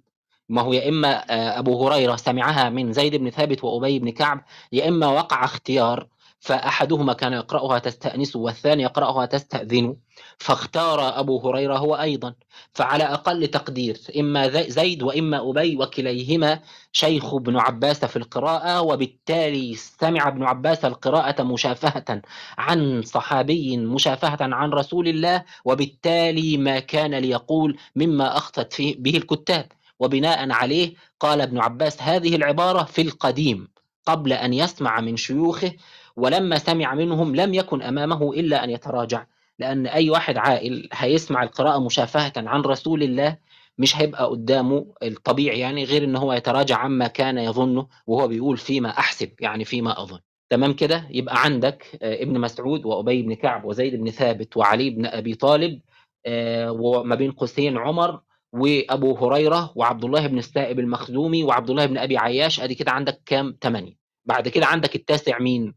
ما 0.49 0.61
هو 0.61 0.73
يا 0.73 0.89
إما 0.89 1.09
آه، 1.29 1.59
أبو 1.59 1.87
هريرة 1.87 2.15
سمعها 2.15 2.69
من 2.69 2.93
زيد 2.93 3.15
بن 3.15 3.29
ثابت 3.29 3.63
وأبي 3.63 3.99
بن 3.99 4.09
كعب 4.09 4.43
يا 4.71 4.87
إما 4.87 5.07
وقع 5.07 5.45
اختيار 5.45 6.07
فأحدهما 6.39 7.13
كان 7.13 7.33
يقرأها 7.33 7.79
تستأنس 7.79 8.35
والثاني 8.35 8.83
يقرأها 8.83 9.25
تستأذن. 9.25 9.95
فاختار 10.37 11.19
أبو 11.19 11.49
هريرة 11.49 11.77
هو 11.77 11.95
أيضا. 11.95 12.33
فعلى 12.73 13.03
أقل 13.03 13.47
تقدير 13.47 13.97
إما 14.19 14.47
زيد 14.69 15.03
وإما 15.03 15.49
أبي 15.49 15.77
وكليهما 15.77 16.59
شيخ 16.91 17.33
ابن 17.33 17.57
عباس 17.57 18.05
في 18.05 18.15
القراءة 18.15 18.81
وبالتالي 18.81 19.75
سمع 19.75 20.27
ابن 20.27 20.43
عباس 20.43 20.85
القراءة 20.85 21.43
مشافهة 21.43 22.21
عن 22.57 23.01
صحابي 23.01 23.77
مشافهة 23.77 24.37
عن 24.41 24.69
رسول 24.69 25.07
الله 25.07 25.43
وبالتالي 25.65 26.57
ما 26.57 26.79
كان 26.79 27.15
ليقول 27.15 27.77
مما 27.95 28.37
أخطت 28.37 28.73
فيه 28.73 28.95
به 28.99 29.17
الكتاب. 29.17 29.71
وبناء 29.99 30.51
عليه 30.51 30.93
قال 31.19 31.41
ابن 31.41 31.57
عباس 31.59 32.01
هذه 32.01 32.35
العبارة 32.35 32.83
في 32.83 33.01
القديم 33.01 33.67
قبل 34.05 34.33
أن 34.33 34.53
يسمع 34.53 35.01
من 35.01 35.17
شيوخه 35.17 35.71
ولما 36.15 36.57
سمع 36.57 36.95
منهم 36.95 37.35
لم 37.35 37.53
يكن 37.53 37.81
أمامه 37.81 38.33
إلا 38.33 38.63
أن 38.63 38.69
يتراجع 38.69 39.25
لأن 39.59 39.87
أي 39.87 40.09
واحد 40.09 40.37
عاقل 40.37 40.89
هيسمع 40.93 41.43
القراءة 41.43 41.79
مشافهة 41.79 42.33
عن 42.37 42.61
رسول 42.61 43.03
الله 43.03 43.37
مش 43.77 43.97
هيبقى 43.97 44.25
قدامه 44.25 44.85
الطبيعي 45.03 45.59
يعني 45.59 45.83
غير 45.83 46.03
إن 46.03 46.15
هو 46.15 46.33
يتراجع 46.33 46.77
عما 46.77 47.07
كان 47.07 47.37
يظنه 47.37 47.87
وهو 48.07 48.27
بيقول 48.27 48.57
فيما 48.57 48.89
أحسب 48.89 49.31
يعني 49.39 49.65
فيما 49.65 50.01
أظن. 50.01 50.19
تمام 50.49 50.73
كده؟ 50.73 51.07
يبقى 51.09 51.43
عندك 51.43 51.99
آه، 52.01 52.23
ابن 52.23 52.39
مسعود 52.39 52.85
وأبي 52.85 53.21
بن 53.21 53.33
كعب 53.33 53.65
وزيد 53.65 53.95
بن 53.95 54.09
ثابت 54.09 54.57
وعلي 54.57 54.89
بن 54.89 55.05
أبي 55.05 55.35
طالب 55.35 55.79
آه، 56.25 56.71
وما 56.71 57.15
بين 57.15 57.31
قوسين 57.31 57.77
عمر 57.77 58.21
وأبو 58.53 59.15
هريرة 59.17 59.73
وعبد 59.75 60.05
الله 60.05 60.27
بن 60.27 60.37
السائب 60.37 60.79
المخزومي 60.79 61.43
وعبد 61.43 61.69
الله 61.69 61.85
بن 61.85 61.97
أبي 61.97 62.17
عياش. 62.17 62.59
أدي 62.59 62.75
كده 62.75 62.91
عندك 62.91 63.21
كام؟ 63.25 63.57
ثمانيه 63.61 63.93
بعد 64.25 64.47
كده 64.47 64.65
عندك 64.65 64.95
التاسع 64.95 65.39
مين؟ 65.39 65.75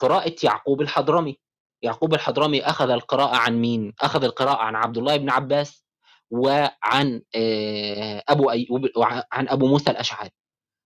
قراءة 0.00 0.34
يعقوب 0.44 0.80
الحضرمي. 0.80 1.36
يعقوب 1.82 2.14
الحضرمي 2.14 2.62
أخذ 2.62 2.90
القراءة 2.90 3.36
عن 3.36 3.60
مين؟ 3.60 3.92
أخذ 4.00 4.24
القراءة 4.24 4.56
عن 4.62 4.74
عبد 4.76 4.98
الله 4.98 5.16
بن 5.16 5.30
عباس 5.30 5.84
وعن 6.30 7.22
آه، 7.36 8.22
أبو 8.28 8.50
ايوب 8.50 8.88
وعن 8.96 9.48
أبو 9.48 9.66
موسى 9.66 9.90
الأشعري. 9.90 10.30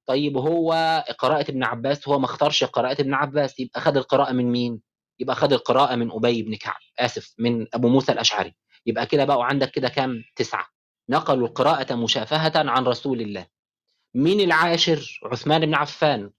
طيب 0.07 0.37
هو 0.37 0.73
قراءة 1.19 1.51
ابن 1.51 1.65
عباس 1.65 2.09
هو 2.09 2.19
ما 2.19 2.25
اختارش 2.25 2.65
قراءة 2.65 3.01
ابن 3.01 3.15
عباس. 3.15 3.61
يبقى 3.61 3.81
خد 3.81 3.97
القراءة 3.97 4.33
من 4.33 4.53
مين؟ 4.53 4.81
يبقى 5.19 5.37
خد 5.37 5.53
القراءة 5.53 5.95
من 5.97 6.13
أبي 6.13 6.43
بن 6.43 6.57
كعب. 6.57 6.81
آسف 6.99 7.35
من 7.39 7.67
أبو 7.75 7.89
موسى 7.89 8.13
الأشعري. 8.13 8.55
يبقى 8.87 9.07
كده 9.07 9.25
بقوا 9.25 9.45
عندك 9.45 9.71
كده 9.71 9.89
كام؟ 9.89 10.23
تسعة. 10.37 10.72
نقلوا 11.09 11.49
القراءة 11.49 11.95
مشافهة 11.95 12.53
عن 12.57 12.85
رسول 12.85 13.21
الله. 13.21 13.47
مين 14.15 14.41
العاشر؟ 14.41 15.21
عثمان 15.25 15.67
بن 15.67 15.75
عفان. 15.75 16.31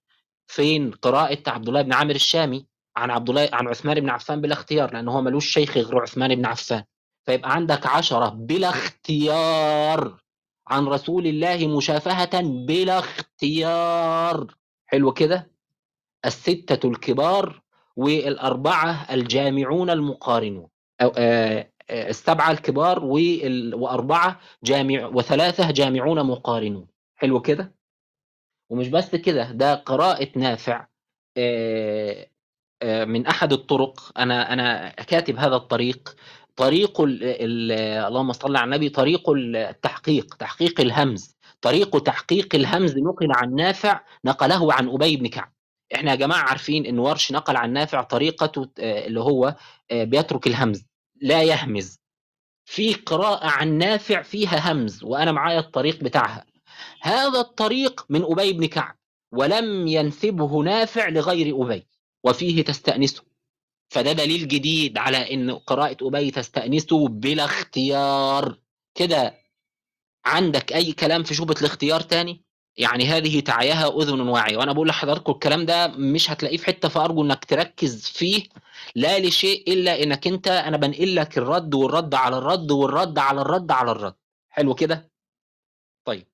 فين 0.48 0.92
قراءة 0.92 1.44
عبد 1.48 1.68
الله 1.68 1.82
بن 1.82 1.94
عامر 1.94 2.16
الشامي 2.16 2.68
عن 2.98 3.12
عبد 3.12 3.30
الله 3.30 3.50
عن 3.54 3.68
عثمان 3.68 4.00
بن 4.00 4.10
عفان 4.10 4.42
بلا 4.42 4.54
اختيار 4.54 4.94
لأن 4.94 5.08
هو 5.08 5.22
ملوش 5.22 5.48
شيخ 5.48 5.78
غير 5.78 6.02
عثمان 6.02 6.36
بن 6.36 6.46
عفان. 6.46 6.84
فيبقى 7.26 7.54
عندك 7.54 7.86
عشرة 7.86 8.30
بلا 8.30 8.70
اختيار 8.70 10.22
عن 10.68 10.86
رسول 10.86 11.28
الله 11.28 11.68
مشافهة 11.68 12.42
بلا 12.42 13.00
اختيار. 13.00 14.56
حلو 14.88 15.14
كده؟ 15.14 15.52
الستة 16.26 16.88
الكبار 16.90 17.62
والأربعة 17.96 19.14
الجامعون 19.14 19.90
المقارنون. 19.90 20.68
أو 21.02 21.12
آه، 21.18 21.72
السبعة 21.92 22.52
الكبار 22.52 23.00
وأربعة 23.74 24.40
جامع 24.64 25.06
وثلاثة 25.06 25.72
جامعون 25.72 26.24
مقارنون. 26.24 26.88
حلو 27.16 27.42
كده؟ 27.42 27.76
ومش 28.70 28.88
بس 28.88 29.16
كده 29.16 29.52
ده 29.52 29.74
قراءة 29.76 30.30
نافع 30.36 30.88
آه، 31.38 32.28
آه، 32.82 33.06
من 33.06 33.28
أحد 33.28 33.54
الطرق. 33.54 34.12
أنا 34.20 34.54
أنا 34.54 34.90
كاتب 34.90 35.38
هذا 35.38 35.56
الطريق. 35.56 36.16
طريق 36.56 37.02
ال 37.02 37.24
ال 37.24 37.72
اللهم 38.08 38.34
صل 38.34 38.56
على 38.56 38.66
النبي 38.66 38.90
طريق 38.90 39.30
التحقيق 39.30 40.36
تحقيق 40.36 40.82
الهمز. 40.82 41.36
طريق 41.62 42.00
تحقيق 42.04 42.56
الهمز 42.56 42.98
نقل 42.98 43.28
عن 43.32 43.56
نافع 43.56 44.02
نقله 44.26 44.74
عن 44.74 44.90
أبي 44.90 45.18
بن 45.18 45.28
كعب. 45.28 45.54
إحنا 45.96 46.12
يا 46.12 46.16
جماعة 46.16 46.40
عارفين 46.50 46.86
إن 46.86 47.00
ورش 47.00 47.32
نقل 47.32 47.56
عن 47.56 47.74
نافع 47.74 48.02
طريقته 48.04 48.70
آه، 48.80 49.06
اللي 49.08 49.20
هو 49.20 49.56
آه، 49.92 50.04
بيترك 50.04 50.48
الهمز. 50.48 50.86
لا 51.22 51.44
يهمز. 51.44 52.00
في 52.66 52.94
قراءة 52.94 53.48
عن 53.48 53.78
نافع 53.78 54.22
فيها 54.22 54.72
همز 54.72 55.04
وأنا 55.04 55.32
معايا 55.32 55.60
الطريق 55.60 56.04
بتاعها. 56.04 56.46
هذا 57.02 57.40
الطريق 57.40 58.06
من 58.10 58.24
أبي 58.24 58.54
بن 58.54 58.66
كعب 58.66 58.98
ولم 59.32 59.88
ينسبه 59.88 60.64
نافع 60.64 61.10
لغير 61.10 61.64
أبي 61.64 61.88
وفيه 62.24 62.64
تستأنسه. 62.64 63.24
فده 63.90 64.12
دليل 64.12 64.48
جديد 64.48 64.98
على 64.98 65.34
إن 65.34 65.52
قراءة 65.52 65.98
أبي 66.02 66.32
تستأنسه 66.32 67.08
بلا 67.08 67.46
اختيار 67.46 68.60
كده 68.96 69.38
عندك 70.26 70.74
أي 70.74 70.92
كلام 70.92 71.24
في 71.24 71.34
شبهة 71.34 71.56
الاختيار 71.62 72.02
تاني؟ 72.02 72.44
يعني 72.78 73.06
هذه 73.06 73.40
تعيها 73.40 73.88
أذن 74.02 74.22
واعية 74.22 74.58
وأنا 74.58 74.74
بقول 74.74 74.88
لحضراتكم 74.88 75.32
الكلام 75.32 75.66
ده 75.66 75.88
مش 75.88 76.32
هتلاقيه 76.32 76.58
في 76.58 76.66
حتة 76.66 76.90
فأرجو 76.90 77.24
إنك 77.24 77.46
تركز 77.46 78.08
فيه 78.08 78.44
لا 78.96 79.20
لشيء 79.20 79.74
إلا 79.74 80.04
إنك 80.04 80.28
أنت 80.28 80.48
أنا 80.48 80.78
بنقل 80.78 81.16
لك 81.16 81.38
الرد 81.38 81.74
والرد 81.76 82.16
على 82.16 82.38
الرد 82.38 82.72
والرد 82.72 83.20
على 83.20 83.42
الرد 83.42 83.72
على 83.72 83.92
الرد. 83.92 84.16
حلو 84.50 84.76
كده؟ 84.76 85.12
طيب. 86.06 86.28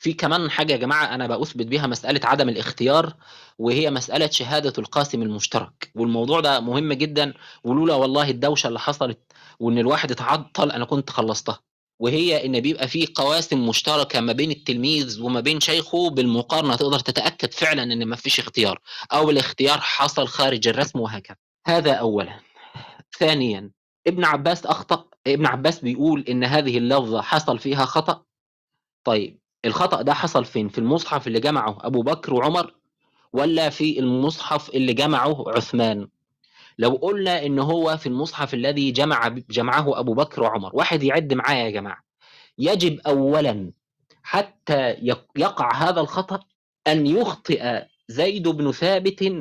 في 0.00 0.12
كمان 0.12 0.50
حاجة 0.50 0.72
يا 0.72 0.76
جماعة 0.78 1.14
أنا 1.14 1.26
بأثبت 1.26 1.66
بيها 1.66 1.86
مسألة 1.86 2.20
عدم 2.24 2.48
الاختيار 2.48 3.14
وهي 3.58 3.90
مسألة 3.90 4.26
شهادة 4.30 4.72
القاسم 4.78 5.22
المشترك. 5.22 5.90
والموضوع 5.94 6.40
ده 6.40 6.60
مهم 6.60 6.92
جدا 6.92 7.34
ولولا 7.64 7.94
والله 7.94 8.30
الدوشة 8.30 8.68
اللي 8.68 8.78
حصلت 8.80 9.32
وإن 9.60 9.78
الواحد 9.78 10.10
اتعطل 10.10 10.70
أنا 10.70 10.84
كنت 10.84 11.10
خلصتها. 11.10 11.60
وهي 11.98 12.46
إن 12.46 12.60
بيبقى 12.60 12.88
في 12.88 13.06
قواسم 13.06 13.68
مشتركة 13.68 14.20
ما 14.20 14.32
بين 14.32 14.50
التلميذ 14.50 15.22
وما 15.22 15.40
بين 15.40 15.60
شيخه 15.60 16.10
بالمقارنة 16.10 16.76
تقدر 16.76 16.98
تتأكد 16.98 17.52
فعلا 17.54 17.82
إن 17.82 18.04
ما 18.04 18.16
فيش 18.16 18.40
اختيار 18.40 18.80
أو 19.12 19.30
الاختيار 19.30 19.80
حصل 19.80 20.28
خارج 20.28 20.68
الرسم 20.68 21.00
وهكذا 21.00 21.36
هذا 21.66 21.92
أولا 21.92 22.40
ثانيا 23.18 23.70
ابن 24.06 24.24
عباس 24.24 24.66
أخطأ 24.66 25.04
ابن 25.26 25.46
عباس 25.46 25.80
بيقول 25.80 26.24
إن 26.28 26.44
هذه 26.44 26.78
اللفظة 26.78 27.22
حصل 27.22 27.58
فيها 27.58 27.84
خطأ 27.84 28.22
طيب 29.04 29.38
الخطأ 29.64 30.02
ده 30.02 30.14
حصل 30.14 30.44
فين؟ 30.44 30.68
في 30.68 30.78
المصحف 30.78 31.26
اللي 31.26 31.40
جمعه 31.40 31.78
أبو 31.80 32.02
بكر 32.02 32.34
وعمر 32.34 32.74
ولا 33.32 33.70
في 33.70 33.98
المصحف 33.98 34.70
اللي 34.70 34.92
جمعه 34.92 35.44
عثمان؟ 35.48 36.08
لو 36.78 36.90
قلنا 36.90 37.46
إن 37.46 37.58
هو 37.58 37.96
في 37.96 38.06
المصحف 38.06 38.54
الذي 38.54 38.90
جمع 38.90 39.28
جمعه 39.28 39.98
أبو 40.00 40.14
بكر 40.14 40.42
وعمر، 40.42 40.70
واحد 40.74 41.02
يعد 41.02 41.32
معايا 41.34 41.64
يا 41.64 41.70
جماعة. 41.70 42.04
يجب 42.58 43.00
أولاً 43.06 43.72
حتى 44.22 44.90
يق- 45.02 45.30
يقع 45.36 45.74
هذا 45.74 46.00
الخطأ 46.00 46.40
أن 46.86 47.06
يخطئ 47.06 47.82
زيد 48.08 48.48
بن 48.48 48.72
ثابت 48.72 49.32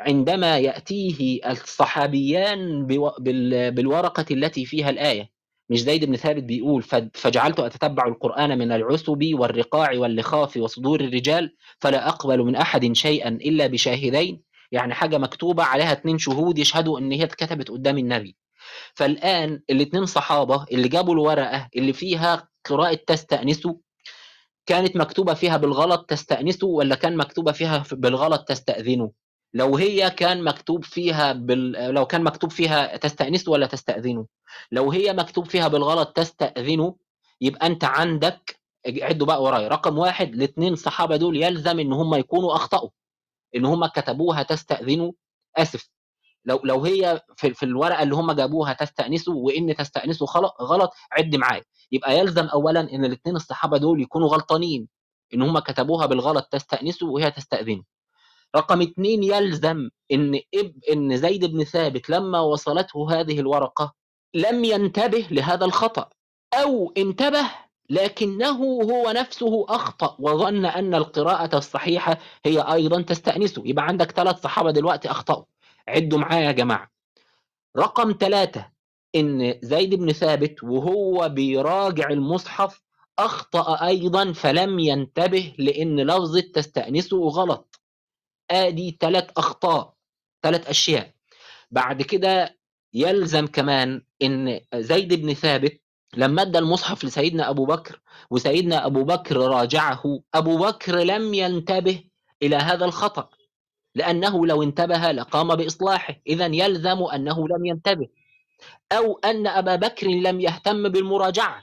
عندما 0.00 0.58
يأتيه 0.58 1.40
الصحابيان 1.50 2.86
بو- 2.86 3.10
بال- 3.18 3.70
بالورقة 3.72 4.24
التي 4.30 4.64
فيها 4.64 4.90
الآية 4.90 5.30
مش 5.70 5.80
زيد 5.82 6.04
بن 6.04 6.16
ثابت 6.16 6.42
بيقول 6.42 6.82
"فج- 6.82 7.08
فجعلت 7.14 7.60
أتتبع 7.60 8.06
القرآن 8.06 8.58
من 8.58 8.72
العسب 8.72 9.28
والرقاع 9.34 9.90
واللخاف 9.98 10.56
وصدور 10.56 11.00
الرجال 11.00 11.54
فلا 11.80 12.08
أقبل 12.08 12.38
من 12.44 12.56
أحد 12.56 12.92
شيئا 12.92 13.28
إلا 13.28 13.66
بشاهدين 13.66 14.42
يعني 14.72 14.94
حاجة 14.94 15.18
مكتوبة 15.18 15.62
عليها 15.62 15.92
اتنين 15.92 16.18
شهود 16.18 16.58
يشهدوا 16.58 16.98
إن 16.98 17.12
هي 17.12 17.24
اتكتبت 17.24 17.70
قدام 17.70 17.98
النبي. 17.98 18.36
فالآن 18.94 19.60
الاتنين 19.70 20.06
صحابة 20.06 20.64
اللي 20.72 20.88
جابوا 20.88 21.14
الورقة 21.14 21.68
اللي 21.76 21.92
فيها 21.92 22.48
قراءة 22.64 22.98
تستأنسوا 23.06 23.74
كانت 24.66 24.96
مكتوبة 24.96 25.34
فيها 25.34 25.56
بالغلط 25.56 26.10
تستأنسوا 26.10 26.78
ولا 26.78 26.94
كان 26.94 27.16
مكتوبة 27.16 27.52
فيها 27.52 27.84
بالغلط 27.92 28.48
تستأذنوا؟ 28.48 29.08
لو 29.54 29.76
هي 29.76 30.10
كان 30.10 30.44
مكتوب 30.44 30.84
فيها 30.84 31.32
بال... 31.32 31.94
لو 31.94 32.06
كان 32.06 32.22
مكتوب 32.24 32.50
فيها 32.50 32.96
تستأنسوا 32.96 33.52
ولا 33.52 33.66
تستأذنوا؟ 33.66 34.24
لو 34.72 34.90
هي 34.92 35.12
مكتوب 35.12 35.46
فيها 35.46 35.68
بالغلط 35.68 36.08
تستأذنوا 36.16 36.92
يبقى 37.40 37.66
أنت 37.66 37.84
عندك 37.84 38.60
عدوا 39.02 39.26
بقى 39.26 39.42
ورايا 39.42 39.68
رقم 39.68 39.98
واحد 39.98 40.34
الاثنين 40.34 40.76
صحابة 40.76 41.16
دول 41.16 41.42
يلزم 41.42 41.78
إن 41.78 41.92
هم 41.92 42.14
يكونوا 42.14 42.54
أخطأوا. 42.56 42.90
إن 43.56 43.64
هم 43.64 43.86
كتبوها 43.86 44.42
تستأذنوا 44.42 45.12
آسف. 45.56 45.88
لو 46.44 46.60
لو 46.64 46.84
هي 46.84 47.20
في, 47.36 47.54
في 47.54 47.62
الورقة 47.62 48.02
اللي 48.02 48.14
هم 48.14 48.32
جابوها 48.32 48.72
تستأنسوا 48.72 49.34
وإن 49.34 49.76
تستأنسوا 49.76 50.26
خلق 50.26 50.62
غلط 50.62 50.90
عد 51.12 51.36
معايا 51.36 51.62
يبقى 51.92 52.18
يلزم 52.18 52.46
اولا 52.46 52.80
إن 52.80 53.04
الاثنين 53.04 53.36
الصحابة 53.36 53.78
دول 53.78 54.02
يكونوا 54.02 54.28
غلطانين. 54.28 54.88
إن 55.34 55.42
هم 55.42 55.58
كتبوها 55.58 56.06
بالغلط 56.06 56.44
تستأنسوا 56.52 57.10
وهي 57.10 57.30
تستأذنوا 57.30 57.82
رقم 58.56 58.82
اثنين 58.82 59.22
يلزم 59.22 59.88
إن 60.12 60.40
إب 60.54 60.74
إن 60.92 61.16
زيد 61.16 61.44
بن 61.44 61.64
ثابت 61.64 62.10
لما 62.10 62.40
وصلته 62.40 63.20
هذه 63.20 63.40
الورقة 63.40 63.94
لم 64.34 64.64
ينتبه 64.64 65.26
لهذا 65.30 65.64
الخطأ 65.64 66.08
أو 66.54 66.92
انتبه 66.96 67.50
لكنه 67.90 68.58
هو 68.62 69.10
نفسه 69.10 69.66
أخطأ 69.68 70.16
وظن 70.18 70.64
أن 70.64 70.94
القراءة 70.94 71.58
الصحيحة 71.58 72.18
هي 72.44 72.60
أيضا 72.60 73.02
تستأنسه. 73.02 73.62
يبقى 73.66 73.86
عندك 73.86 74.10
ثلاث 74.10 74.40
صحابة 74.42 74.70
دلوقتي 74.70 75.10
أخطأوا. 75.10 75.44
عدوا 75.88 76.18
معايا 76.18 76.46
يا 76.46 76.52
جماعة. 76.52 76.90
رقم 77.76 78.14
ثلاثة 78.20 78.70
إن 79.14 79.54
زيد 79.62 79.94
بن 79.94 80.12
ثابت 80.12 80.62
وهو 80.62 81.28
بيراجع 81.28 82.10
المصحف 82.10 82.82
أخطأ 83.18 83.86
أيضا 83.86 84.32
فلم 84.32 84.78
ينتبه 84.78 85.54
لأن 85.58 86.00
لفظة 86.00 86.40
تستأنسه 86.54 87.18
غلط. 87.28 87.80
آدي 88.50 88.96
ثلاث 89.00 89.30
أخطاء 89.36 89.94
ثلاث 90.42 90.68
أشياء. 90.68 91.14
بعد 91.70 92.02
كده 92.02 92.56
يلزم 92.94 93.46
كمان 93.46 94.02
إن 94.22 94.60
زيد 94.74 95.14
بن 95.14 95.34
ثابت 95.34 95.80
لما 96.14 96.42
أدى 96.42 96.58
المصحف 96.58 97.04
لسيدنا 97.04 97.50
أبو 97.50 97.66
بكر 97.66 98.00
وسيدنا 98.30 98.86
أبو 98.86 99.04
بكر 99.04 99.36
راجعه 99.36 100.02
أبو 100.34 100.58
بكر 100.58 100.98
لم 100.98 101.34
ينتبه 101.34 102.04
إلى 102.42 102.56
هذا 102.56 102.84
الخطأ 102.84 103.28
لأنه 103.94 104.46
لو 104.46 104.62
انتبه 104.62 105.12
لقام 105.12 105.54
بإصلاحه 105.54 106.14
اذا 106.26 106.46
يلزم 106.46 107.02
أنه 107.14 107.48
لم 107.48 107.66
ينتبه. 107.66 108.08
أو 108.92 109.20
أن 109.24 109.46
أبا 109.46 109.76
بكر 109.76 110.06
لم 110.06 110.40
يهتم 110.40 110.88
بالمراجعة 110.88 111.62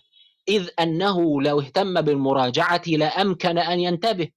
إذ 0.49 0.69
أنه 0.79 1.41
لو 1.41 1.59
اهتم 1.59 2.01
بالمراجعة 2.01 2.81
لأمكن 2.87 3.57
أن 3.57 3.79
ينتبه. 3.79 4.29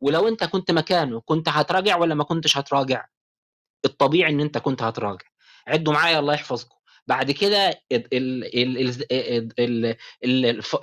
ولو 0.00 0.28
أنت 0.28 0.44
كنت 0.44 0.70
مكانه 0.70 1.20
كنت 1.20 1.48
هتراجع 1.48 1.96
ولا 1.96 2.14
ما 2.14 2.24
كنتش 2.24 2.58
هتراجع؟ 2.58 3.06
الطبيعي 3.84 4.32
إن 4.32 4.40
أنت 4.40 4.58
كنت 4.58 4.82
هتراجع. 4.82 5.26
عدوا 5.66 5.92
معايا 5.92 6.18
الله 6.18 6.34
يحفظكم. 6.34 6.77
بعد 7.08 7.30
كده 7.30 7.80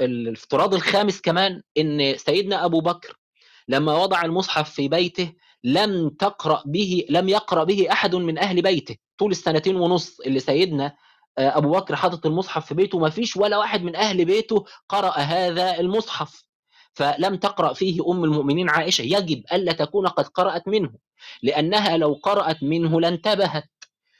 الافتراض 0.01 0.73
الخامس 0.73 1.21
كمان 1.21 1.61
إن 1.77 2.17
سيدنا 2.17 2.65
أبو 2.65 2.81
بكر 2.81 3.17
لما 3.67 3.95
وضع 3.95 4.21
المصحف 4.21 4.69
في 4.73 4.87
بيته 4.87 5.33
لم 5.63 6.09
تقرأ 6.09 6.63
به 6.65 7.05
لم 7.09 7.29
يقرأ 7.29 7.63
به 7.63 7.91
أحد 7.91 8.15
من 8.15 8.37
أهل 8.37 8.61
بيته. 8.61 8.95
طول 9.17 9.31
السنتين 9.31 9.75
ونص 9.75 10.19
اللي 10.19 10.39
سيدنا 10.39 10.95
آه، 11.37 11.57
أبو 11.57 11.71
بكر 11.71 11.95
حاطط 11.95 12.25
المصحف 12.25 12.65
في 12.65 12.75
بيته 12.75 12.99
ما 12.99 13.09
فيش 13.09 13.37
ولا 13.37 13.57
واحد 13.57 13.83
من 13.83 13.95
أهل 13.95 14.25
بيته 14.25 14.65
قرأ 14.89 15.11
هذا 15.11 15.79
المصحف. 15.79 16.45
فلم 16.93 17.35
تقرأ 17.35 17.73
فيه 17.73 18.11
أم 18.11 18.23
المؤمنين 18.23 18.69
عائشة. 18.69 19.01
يجب 19.01 19.43
ألا 19.53 19.73
تكون 19.73 20.07
قد 20.07 20.27
قرأت 20.27 20.67
منه 20.67 20.89
لأنها 21.43 21.97
لو 21.97 22.13
قرأت 22.13 22.63
منه 22.63 23.01
لانتبهت. 23.01 23.69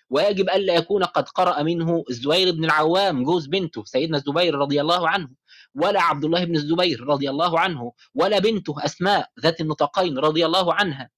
ويجب 0.10 0.50
ألا 0.50 0.76
يكون 0.76 1.04
قد 1.04 1.30
قرأ 1.30 1.64
منه 1.64 2.04
الزبير 2.10 2.52
بن 2.52 2.66
العوام 2.66 3.24
جوز 3.24 3.48
بنته 3.48 3.84
سيدنا 3.86 4.18
الزبير 4.18 4.56
رضي 4.56 4.82
الله 4.82 5.10
عنه 5.10 5.30
ولا 5.76 6.02
عبد 6.02 6.26
الله 6.26 6.44
بن 6.44 6.56
الزبير 6.56 7.02
رضي 7.08 7.30
الله 7.30 7.60
عنه 7.60 7.92
ولا 8.16 8.40
بنته 8.40 8.86
أسماء 8.86 9.30
ذات 9.40 9.62
النطاقين 9.62 10.18
رضي 10.18 10.46
الله 10.46 10.74
عنها 10.74 11.10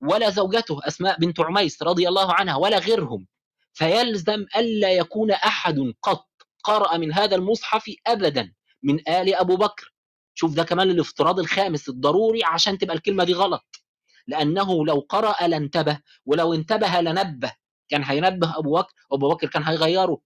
ولا 0.00 0.30
زوجته 0.30 0.80
أسماء 0.86 1.18
بنت 1.18 1.40
عميس 1.40 1.82
رضي 1.82 2.08
الله 2.08 2.32
عنها 2.32 2.56
ولا 2.56 2.78
غيرهم. 2.78 3.26
فيلزم 3.72 4.46
ألا 4.56 4.92
يكون 4.92 5.30
أحد 5.30 5.78
قط 6.02 6.26
قرأ 6.64 6.96
من 6.96 7.12
هذا 7.12 7.36
المصحف 7.36 7.90
أبدا 8.06 8.52
من 8.82 9.08
آل 9.08 9.34
أبو 9.34 9.56
بكر. 9.56 9.94
شوف 10.34 10.54
ده 10.54 10.64
كمان 10.64 10.90
الافتراض 10.90 11.38
الخامس 11.38 11.88
الضروري 11.88 12.44
عشان 12.44 12.78
تبقى 12.78 12.96
الكلمة 12.96 13.24
دي 13.24 13.32
غلط. 13.34 13.66
لأنه 14.26 14.86
لو 14.86 15.06
قرأ 15.08 15.46
لانتبه 15.46 16.00
ولو 16.26 16.54
انتبه 16.54 17.00
لنبه 17.00 17.52
كان 17.88 18.04
هينبه 18.04 18.58
أبو 18.58 18.74
بكر 18.74 18.94
وأبو 19.10 19.28
بكر 19.28 19.46
كان 19.46 19.62
هيغيره. 19.62 20.18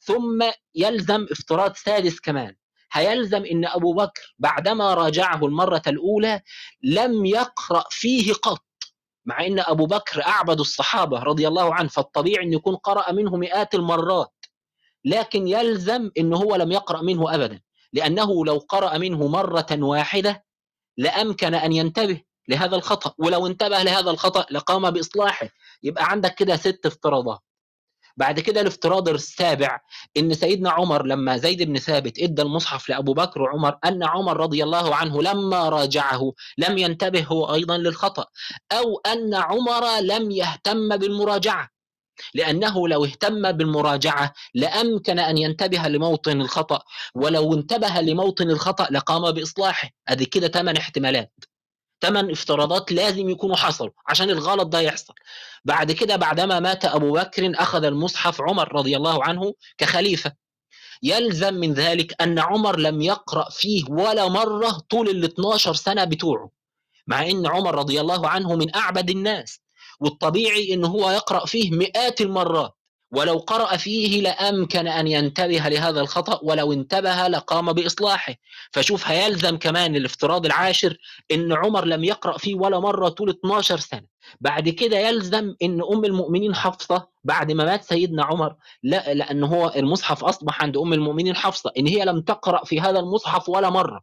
ثم 0.00 0.50
يلزم 0.74 1.26
افتراض 1.30 1.74
سادس 1.74 2.20
كمان. 2.20 2.56
هيلزم 2.92 3.44
إن 3.44 3.64
أبو 3.64 3.94
بكر 3.94 4.34
بعدما 4.38 4.94
راجعه 4.94 5.46
المرة 5.46 5.82
الأولى 5.86 6.42
لم 6.82 7.26
يقرأ 7.26 7.84
فيه 7.90 8.32
قط 8.32 8.64
مع 9.26 9.46
إن 9.46 9.60
أبو 9.60 9.86
بكر 9.86 10.26
أعبد 10.26 10.60
الصحابة 10.60 11.18
رضي 11.18 11.48
الله 11.48 11.74
عنه 11.74 11.88
فالطبيعي 11.88 12.44
إن 12.44 12.52
يكون 12.52 12.76
قرأ 12.76 13.12
منه 13.12 13.36
مئات 13.36 13.74
المرات. 13.74 14.32
لكن 15.04 15.48
يلزم 15.48 16.10
إن 16.18 16.34
هو 16.34 16.56
لم 16.56 16.72
يقرأ 16.72 17.02
منه 17.02 17.34
ابدا 17.34 17.60
لأنه 17.92 18.44
لو 18.44 18.58
قرأ 18.58 18.98
منه 18.98 19.26
مرة 19.28 19.66
واحدة 19.72 20.44
لأمكن 20.96 21.54
أن 21.54 21.72
ينتبه. 21.72 22.22
لهذا 22.50 22.76
الخطأ 22.76 23.14
ولو 23.18 23.46
انتبه 23.46 23.82
لهذا 23.82 24.10
الخطأ 24.10 24.46
لقام 24.50 24.90
بإصلاحه. 24.90 25.48
يبقى 25.82 26.10
عندك 26.10 26.34
كده 26.34 26.56
ست 26.56 26.86
افتراضات. 26.86 27.40
بعد 28.16 28.40
كده 28.40 28.60
الافتراض 28.60 29.08
السابع 29.08 29.80
إن 30.16 30.34
سيدنا 30.34 30.70
عمر 30.70 31.06
لما 31.06 31.36
زيد 31.36 31.62
بن 31.62 31.78
ثابت 31.78 32.18
إدى 32.18 32.42
المصحف 32.42 32.88
لأبو 32.88 33.14
بكر 33.14 33.42
وعمر 33.42 33.78
أن 33.84 34.04
عمر 34.04 34.36
رضي 34.36 34.64
الله 34.64 34.94
عنه 34.94 35.22
لما 35.22 35.68
راجعه 35.68 36.32
لم 36.58 36.78
ينتبه 36.78 37.24
هو 37.24 37.54
أيضا 37.54 37.78
للخطأ 37.78 38.24
أو 38.72 39.00
أن 39.06 39.34
عمر 39.34 40.00
لم 40.00 40.30
يهتم 40.30 40.96
بالمراجعة. 40.96 41.68
لأنه 42.34 42.88
لو 42.88 43.04
اهتم 43.04 43.52
بالمراجعة 43.52 44.32
لأمكن 44.54 45.18
أن 45.18 45.38
ينتبه 45.38 45.88
لموطن 45.88 46.40
الخطأ 46.40 46.82
ولو 47.14 47.54
انتبه 47.54 48.00
لموطن 48.00 48.50
الخطأ 48.50 48.88
لقام 48.90 49.32
بإصلاحه. 49.32 49.88
ادي 50.08 50.24
كده 50.24 50.48
ثمان 50.48 50.76
احتمالات. 50.76 51.32
ثمان 52.02 52.30
افتراضات 52.30 52.92
لازم 52.92 53.28
يكونوا 53.28 53.56
حصلوا 53.56 53.92
عشان 54.08 54.30
الغلط 54.30 54.66
ده 54.68 54.80
يحصل. 54.80 55.14
بعد 55.64 55.92
كده 55.92 56.16
بعدما 56.16 56.60
مات 56.60 56.84
أبو 56.84 57.12
بكر 57.12 57.52
أخذ 57.54 57.84
المصحف 57.84 58.40
عمر 58.40 58.72
رضي 58.74 58.96
الله 58.96 59.24
عنه 59.24 59.54
كخليفة. 59.78 60.32
يلزم 61.02 61.54
من 61.54 61.72
ذلك 61.74 62.22
أن 62.22 62.38
عمر 62.38 62.78
لم 62.78 63.02
يقرأ 63.02 63.50
فيه 63.50 63.84
ولا 63.88 64.28
مرة 64.28 64.70
طول 64.90 65.08
ال 65.08 65.24
12 65.24 65.74
سنة 65.74 66.04
بتوعه 66.04 66.50
مع 67.06 67.26
إن 67.26 67.46
عمر 67.46 67.74
رضي 67.74 68.00
الله 68.00 68.28
عنه 68.28 68.54
من 68.56 68.76
أعبد 68.76 69.10
الناس 69.10 69.60
والطبيعي 70.00 70.74
إن 70.74 70.84
هو 70.84 71.10
يقرأ 71.10 71.46
فيه 71.46 71.70
مئات 71.70 72.20
المرات. 72.20 72.79
ولو 73.12 73.38
قرأ 73.38 73.76
فيه 73.76 74.22
لأمكن 74.22 74.86
أن 74.86 75.06
ينتبه 75.06 75.68
لهذا 75.68 76.00
الخطأ 76.00 76.40
ولو 76.42 76.72
انتبه 76.72 77.28
لقام 77.28 77.72
بإصلاحه. 77.72 78.34
فشوف 78.72 79.08
هيلزم 79.08 79.56
كمان 79.56 79.96
الافتراض 79.96 80.46
العاشر 80.46 80.96
إن 81.32 81.52
عمر 81.52 81.84
لم 81.84 82.04
يقرأ 82.04 82.38
فيه 82.38 82.54
ولا 82.54 82.78
مرة 82.80 83.08
طول 83.08 83.30
12 83.30 83.78
سنة. 83.78 84.06
بعد 84.40 84.68
كده 84.68 84.98
يلزم 84.98 85.54
إن 85.62 85.82
أم 85.92 86.04
المؤمنين 86.04 86.54
حفصة 86.54 87.08
بعد 87.24 87.52
ما 87.52 87.64
مات 87.64 87.84
سيدنا 87.84 88.24
عمر 88.24 88.56
لا 88.82 89.14
لأن 89.14 89.44
هو 89.44 89.72
المصحف 89.76 90.24
أصبح 90.24 90.62
عند 90.62 90.76
أم 90.76 90.92
المؤمنين 90.92 91.36
حفصة 91.36 91.72
إن 91.78 91.86
هي 91.86 92.04
لم 92.04 92.20
تقرأ 92.20 92.64
في 92.64 92.80
هذا 92.80 92.98
المصحف 92.98 93.48
ولا 93.48 93.70
مرة. 93.70 94.00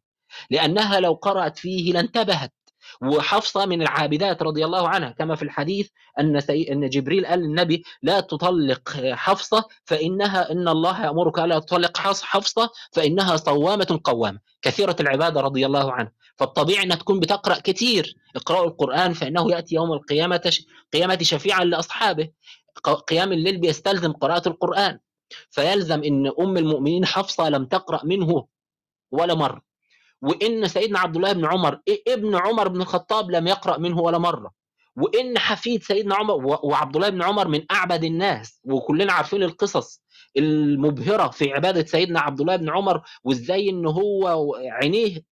لأنها 0.52 1.00
لو 1.00 1.14
قرأت 1.14 1.58
فيه 1.58 1.94
لانتبهت. 1.94 2.54
وحفصة 3.02 3.66
من 3.66 3.82
العابدات 3.82 4.42
رضي 4.44 4.66
الله 4.66 4.88
عنها 4.90 5.10
كما 5.10 5.36
في 5.36 5.44
الحديث 5.44 5.90
أن, 6.20 6.40
سي... 6.40 6.72
أن 6.72 6.90
جبريل 6.90 7.26
قال 7.26 7.40
للنبي 7.40 7.84
لا 8.02 8.20
تطلق 8.20 8.90
حفصة 9.12 9.64
فإنها 9.86 10.52
إن 10.52 10.68
الله 10.68 11.06
يأمرك 11.06 11.40
ألا 11.40 11.60
تطلق 11.60 11.98
حفصة 11.98 12.70
فإنها 12.92 13.36
صوامة 13.36 14.00
قوامة 14.04 14.40
كثيرة 14.62 14.96
العبادة 15.00 15.42
رضي 15.42 15.66
الله 15.66 15.92
عنها. 15.92 16.12
فالطبيعي 16.36 16.84
أنها 16.84 16.96
تكون 16.98 17.20
بتقرأ 17.20 17.60
كثير 17.60 18.16
اقرأوا 18.36 18.66
القرآن 18.66 19.14
فإنه 19.14 19.52
يأتي 19.52 19.76
يوم 19.76 19.94
القيامة 19.94 20.42
ش... 20.50 20.66
قيامة 20.94 21.18
شفيعا 21.22 21.64
لأصحابه 21.64 22.30
قيام 23.08 23.32
الليل 23.32 23.58
بيستلزم 23.58 24.12
قراءة 24.14 24.50
القرآن. 24.50 25.00
فيلزم 25.50 26.04
أن 26.04 26.32
أم 26.40 26.58
المؤمنين 26.58 27.06
حفصة 27.06 27.50
لم 27.50 27.66
تقرأ 27.66 28.06
منه 28.06 28.48
ولا 29.12 29.34
مرة. 29.34 29.67
وإن 30.22 30.68
سيدنا 30.68 31.00
عبد 31.00 31.16
الله 31.16 31.34
بن 31.34 31.46
عمر 31.46 31.80
ابن 32.08 32.36
عمر 32.36 32.68
بن 32.68 32.82
الخطاب 32.82 33.32
لم 33.32 33.48
يقرأ 33.48 33.78
منه 33.78 34.00
ولا 34.00 34.18
مرة. 34.18 34.52
وإن 34.96 35.38
حفيد 35.40 35.84
سيدنا 35.84 36.16
عمر 36.16 36.60
وعبد 36.64 36.96
الله 36.96 37.10
بن 37.10 37.22
عمر 37.22 37.48
من 37.48 37.62
أعبد 37.72 38.04
الناس 38.04 38.60
وكلنا 38.66 39.14
عارفين 39.14 39.44
القصص 39.44 40.02
المبهرة 40.38 41.28
في 41.28 41.54
عبادة 41.54 41.86
سيدنا 41.86 42.20
عبد 42.20 42.42
الله 42.42 42.56
بن 42.56 42.70
عمر 42.70 43.02
وإزاي 43.24 43.70
إن 43.70 43.86
هو 43.86 44.56
عينيه 44.72 45.24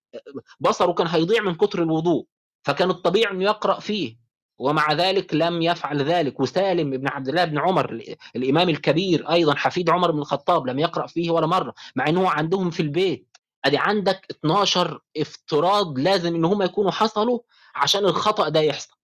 بصره 0.59 0.91
كان 0.91 1.07
هيضيع 1.07 1.41
من 1.41 1.55
كتر 1.55 1.83
الوضوء. 1.83 2.25
فكان 2.63 2.89
الطبيعي 2.89 3.33
إنه 3.33 3.43
يقرأ 3.43 3.79
فيه. 3.79 4.17
ومع 4.59 4.93
ذلك 4.93 5.33
لم 5.33 5.61
يفعل 5.61 6.01
ذلك. 6.01 6.39
وسالم 6.39 6.89
بن 6.89 7.07
عبد 7.07 7.27
الله 7.29 7.45
بن 7.45 7.57
عمر 7.59 8.01
الإمام 8.35 8.69
الكبير 8.69 9.31
أيضا 9.31 9.55
حفيد 9.55 9.89
عمر 9.89 10.11
بن 10.11 10.19
الخطاب 10.19 10.67
لم 10.67 10.79
يقرأ 10.79 11.07
فيه 11.07 11.31
ولا 11.31 11.47
مرة 11.47 11.73
مع 11.95 12.09
إنه 12.09 12.29
عندهم 12.29 12.69
في 12.69 12.79
البيت. 12.79 13.34
أدي 13.65 13.77
عندك 13.77 14.25
12 14.31 14.99
افتراض 15.17 15.99
لازم 15.99 16.35
إن 16.35 16.45
هم 16.45 16.61
يكونوا 16.61 16.91
حصلوا 16.91 17.39
عشان 17.75 18.05
الخطأ 18.05 18.49
ده 18.49 18.59
يحصل. 18.59 18.95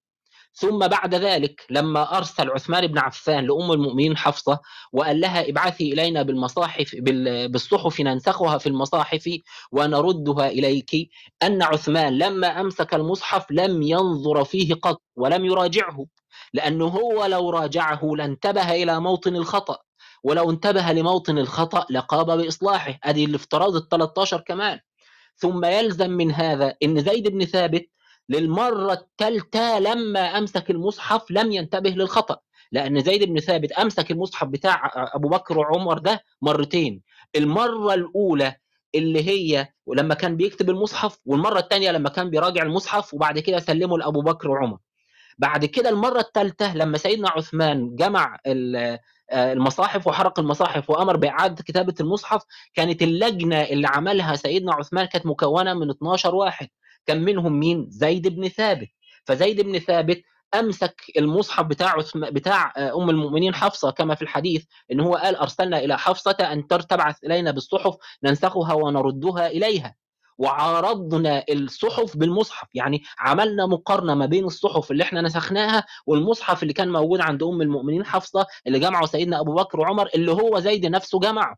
ثم 0.53 0.88
بعد 0.88 1.16
ذلك 1.16 1.66
لما 1.70 2.18
أرسل 2.18 2.49
عثمان 2.49 2.88
بن 2.88 2.97
عفان 2.97 3.45
لأم 3.47 3.72
المؤمنين 3.72 4.18
حفصة 4.18 4.59
وقال 4.93 5.20
لها 5.22 5.49
ابعثي 5.49 5.93
إلينا 5.93 6.22
بالمصاحف 6.22 6.95
بالصحف 7.49 7.99
ننسخها 8.01 8.57
في 8.57 8.68
المصاحف 8.68 9.30
ونردها 9.72 10.47
إليك 10.47 10.91
أن 11.43 11.62
عثمان 11.64 12.18
لما 12.18 12.47
أمسك 12.62 12.93
المصحف 12.93 13.45
لم 13.51 13.82
ينظر 13.82 14.43
فيه 14.43 14.74
قط 14.74 15.01
ولم 15.16 15.45
يراجعه 15.45 16.05
لأنه 16.53 16.86
هو 16.88 17.26
لو 17.26 17.49
راجعه 17.49 18.01
لانتبه 18.18 18.72
إلى 18.72 18.99
موطن 18.99 19.36
الخطأ. 19.36 19.78
ولو 20.24 20.51
انتبه 20.51 20.91
لموطن 20.91 21.38
الخطأ 21.38 21.86
لقام 21.89 22.38
بإصلاحه. 22.38 22.99
ادي 23.03 23.26
الافتراض 23.26 23.76
ال 23.76 23.89
13 23.89 24.41
كمان. 24.41 24.80
ثم 25.38 25.65
يلزم 25.65 26.09
من 26.11 26.32
هذا 26.32 26.76
إن 26.84 27.01
زيد 27.03 27.28
بن 27.28 27.45
ثابت 27.45 27.89
للمرة 28.30 28.93
الثالثة 28.93 29.80
لما 29.80 30.19
أمسك 30.19 30.72
المصحف 30.72 31.32
لم 31.32 31.51
ينتبه 31.51 31.89
للخطأ. 31.89 32.38
لأن 32.72 33.01
زيد 33.03 33.24
بن 33.24 33.39
ثابت 33.39 33.72
أمسك 33.72 34.11
المصحف 34.11 34.47
بتاع 34.47 34.91
أبو 34.95 35.30
بكر 35.30 35.57
وعمر 35.59 35.97
ده 35.99 36.24
مرتين. 36.41 37.01
المرة 37.36 37.93
الأولى 37.93 38.55
اللي 38.95 39.24
هي 39.30 39.67
لما 39.95 40.13
كان 40.13 40.38
بيكتب 40.38 40.69
المصحف 40.69 41.17
والمرة 41.26 41.59
الثانية 41.59 41.91
لما 41.91 42.09
كان 42.09 42.30
بيراجع 42.30 42.63
المصحف 42.63 43.13
وبعد 43.13 43.39
كده 43.39 43.59
سلمه 43.59 43.97
لأبو 43.97 44.22
بكر 44.22 44.49
وعمر. 44.51 44.78
بعد 45.38 45.65
كده 45.65 45.89
المرة 45.89 46.19
الثالثة 46.19 46.76
لما 46.76 46.97
سيدنا 46.97 47.30
عثمان 47.30 47.95
جمع 47.95 48.38
المصاحف 49.34 50.08
وحرق 50.08 50.40
المصاحف 50.40 50.90
وأمر 50.90 51.18
بإعادة 51.18 51.64
كتابة 51.64 51.94
المصحف 52.00 52.42
كانت 52.74 53.02
اللجنة 53.02 53.62
اللي 53.62 53.88
عملها 53.88 54.36
سيدنا 54.36 54.74
عثمان 54.74 55.06
كانت 55.06 55.26
مكونة 55.26 55.74
من 55.74 55.90
12 55.90 56.36
واحد. 56.36 56.68
كان 57.06 57.22
منهم 57.24 57.60
مين؟ 57.60 57.86
زيد 57.90 58.28
بن 58.28 58.48
ثابت. 58.48 58.88
فزيد 59.26 59.62
بن 59.62 59.80
ثابت 59.80 60.22
أمسك 60.54 61.02
المصحف 61.18 61.66
بتاع 61.66 61.96
بتاع 62.16 62.74
أم 62.78 63.10
المؤمنين 63.10 63.56
حفصة 63.56 63.92
كما 63.92 64.16
في 64.16 64.22
الحديث 64.22 64.66
إن 64.92 65.00
هو 65.00 65.16
قال 65.16 65.36
أرسلنا 65.36 65.80
إلى 65.80 65.98
حفصة 65.98 66.32
أن 66.40 66.68
تبعث 66.68 67.24
إلينا 67.24 67.52
بالصحف 67.52 67.96
ننسخها 68.24 68.74
ونردها 68.74 69.48
إليها. 69.48 69.96
وعارضنا 70.38 71.44
الصحف 71.50 72.18
بالمصحف. 72.18 72.68
يعني 72.74 73.04
عملنا 73.20 73.66
مقارنة 73.66 74.14
ما 74.16 74.26
بين 74.26 74.46
الصحف 74.46 74.92
اللي 74.92 75.04
إحنا 75.04 75.22
نسخناها 75.22 75.86
والمصحف 76.06 76.64
اللي 76.64 76.74
كان 76.74 76.92
موجود 76.92 77.22
عند 77.22 77.44
أم 77.44 77.62
المؤمنين 77.62 78.06
حفصة 78.06 78.46
اللي 78.68 78.80
جمعه 78.80 79.06
سيدنا 79.06 79.40
أبو 79.40 79.54
بكر 79.56 79.80
وعمر 79.80 80.10
اللي 80.16 80.32
هو 80.32 80.60
زيد 80.60 80.86
نفسه 80.86 81.20
جمعه. 81.20 81.56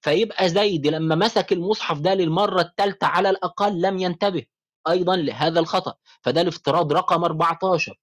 فيبقى 0.00 0.48
زيد 0.48 0.86
لما 0.86 1.14
مسك 1.14 1.52
المصحف 1.52 1.98
ده 2.00 2.14
للمرة 2.14 2.60
الثالثه 2.60 3.06
على 3.06 3.30
الأقل 3.30 3.80
لم 3.80 3.98
ينتبه 3.98 4.42
أيضا 4.88 5.16
لهذا 5.16 5.60
الخطأ. 5.60 5.94
فده 6.22 6.40
الافتراض 6.40 6.92
رقم 6.92 7.24
14 7.24 7.98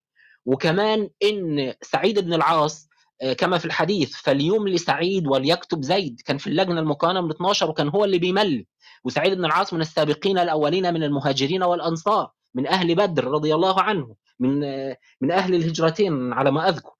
وكمان 0.45 1.09
إن 1.23 1.73
سعيد 1.81 2.19
بن 2.19 2.33
العاص 2.33 2.87
كما 3.37 3.57
في 3.57 3.65
الحديث 3.65 4.15
فليملي 4.15 4.77
سعيد 4.77 5.27
وليكتب 5.27 5.81
زيد. 5.83 6.21
كان 6.25 6.37
في 6.37 6.47
اللجنة 6.47 6.79
المكونه 6.79 7.21
من 7.21 7.31
12 7.31 7.69
وكان 7.69 7.89
هو 7.89 8.05
اللي 8.05 8.19
بيملي 8.19 8.67
وسعيد 9.03 9.33
بن 9.33 9.45
العاص 9.45 9.73
من 9.73 9.81
السابقين 9.81 10.37
الأولين 10.37 10.93
من 10.93 11.03
المهاجرين 11.03 11.63
والأنصار 11.63 12.31
من 12.55 12.67
أهل 12.67 12.95
بدر 12.95 13.23
رضي 13.27 13.55
الله 13.55 13.81
عنه 13.81 14.15
من 14.39 14.59
من 15.21 15.31
أهل 15.31 15.55
الهجرتين 15.55 16.33
على 16.33 16.51
ما 16.51 16.69
أذكر. 16.69 16.91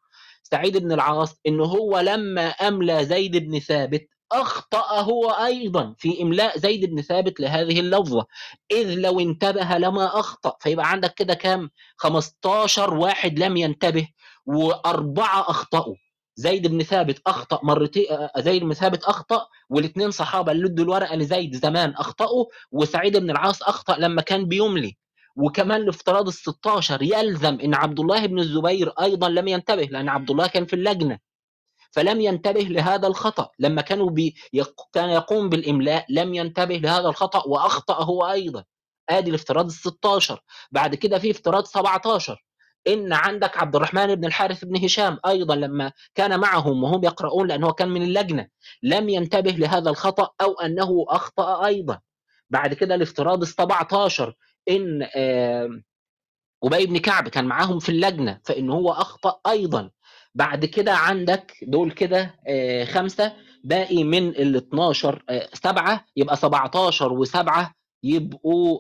سعيد 0.44 0.78
بن 0.78 0.92
العاص 0.92 1.36
إن 1.48 1.60
هو 1.60 2.00
لما 2.00 2.48
أملى 2.48 3.06
زيد 3.06 3.38
بن 3.38 3.60
ثابت 3.60 4.08
اخطا 4.32 5.00
هو 5.02 5.30
أيضا 5.30 5.96
في 5.98 6.22
إملاء 6.22 6.58
زيد 6.58 6.86
بن 6.86 7.02
ثابت 7.02 7.40
لهذه 7.40 7.80
اللفظة. 7.80 8.26
إذ 8.72 8.94
لو 9.00 9.20
انتبه 9.20 9.78
لما 9.78 10.20
أخطأ 10.20 10.54
فيبقى 10.60 10.92
عندك 10.92 11.14
كده 11.14 11.34
كام؟ 11.34 11.70
15 11.98 12.94
واحد 12.94 13.40
لم 13.40 13.58
ينتبه 13.58 14.08
وأربعة 14.46 15.42
أخطأوا. 15.42 15.96
زيد 16.36 16.68
بن 16.68 16.84
ثابت 16.84 17.22
أخطأ 17.28 17.60
مرتين 17.64 18.06
زيد 18.38 18.64
بن 18.64 18.74
ثابت 18.74 19.04
أخطأ 19.04 19.48
والاثنين 19.70 20.12
صحابة 20.12 20.52
اللي 20.52 20.68
ادوا 20.68 20.86
الورقة 20.86 21.16
لزيد 21.16 21.56
زمان 21.56 21.90
أخطأوا 21.90 22.46
وسعيد 22.72 23.18
بن 23.18 23.30
العاص 23.32 23.64
أخطأ 23.64 23.98
لما 23.98 24.22
كان 24.22 24.46
بيملي. 24.46 24.98
وكمان 25.36 25.82
الافتراض 25.82 26.28
ال 26.28 26.34
16 26.34 27.02
يلزم 27.04 27.60
إن 27.60 27.76
عبد 27.76 28.00
الله 28.00 28.26
بن 28.26 28.40
الزبير 28.40 28.90
أيضا 28.90 29.30
لم 29.30 29.48
ينتبه 29.48 29.84
لأن 29.84 30.10
عبد 30.10 30.32
الله 30.32 30.48
كان 30.48 30.66
في 30.66 30.76
اللجنة. 30.76 31.20
فلم 31.92 32.22
ينتبه 32.22 32.62
لهذا 32.62 33.08
الخطأ. 33.08 33.50
لما 33.60 33.82
كانوا 33.82 34.10
بي. 34.10 34.36
كان 34.94 35.10
يقوم 35.10 35.50
بالإملاء 35.50 36.06
لم 36.10 36.34
ينتبه 36.34 36.76
لهذا 36.76 37.10
الخطأ 37.10 37.44
وأخطأ 37.48 38.04
هو 38.04 38.32
أيضا. 38.32 38.64
آدي 39.10 39.30
الافتراض 39.30 39.66
ال 39.66 39.72
16 39.72 40.44
بعد 40.72 40.96
كده 40.96 41.20
في 41.20 41.32
افتراض 41.32 41.66
17 41.66 42.44
إن 42.88 43.14
عندك 43.14 43.58
عبد 43.58 43.76
الرحمن 43.76 44.16
بن 44.16 44.26
الحارث 44.26 44.66
بن 44.66 44.84
هشام 44.86 45.18
أيضا 45.28 45.56
لما 45.56 45.92
كان 46.16 46.40
معهم 46.40 46.84
وهم 46.84 47.04
يقرؤون 47.04 47.48
لأنه 47.48 47.72
كان 47.72 47.90
من 47.90 48.02
اللجنة 48.02 48.48
لم 48.84 49.10
ينتبه 49.10 49.52
لهذا 49.52 49.90
الخطأ 49.90 50.30
أو 50.42 50.54
أنه 50.54 51.06
أخطأ 51.10 51.66
أيضا. 51.66 52.00
بعد 52.50 52.74
كده 52.74 52.96
الافتراض 52.96 53.42
ال 53.42 53.48
17 53.48 54.36
إن 54.70 55.08
أبي 56.64 56.86
بن 56.86 56.98
كعب 56.98 57.28
كان 57.28 57.46
معاهم 57.46 57.80
في 57.80 57.90
اللجنة 57.90 58.40
فإن 58.46 58.70
هو 58.70 58.92
أخطأ 58.92 59.40
أيضا. 59.52 59.90
بعد 60.36 60.66
كده 60.66 60.94
عندك 60.94 61.54
دول 61.68 61.92
كده 61.92 62.36
خمسة 62.86 63.34
باقي 63.64 64.04
من 64.04 64.28
ال 64.30 64.56
12 64.56 65.24
سبعة 65.54 66.06
يبقى 66.16 66.36
17 66.38 67.26
و7 67.26 67.66
يبقوا 68.04 68.80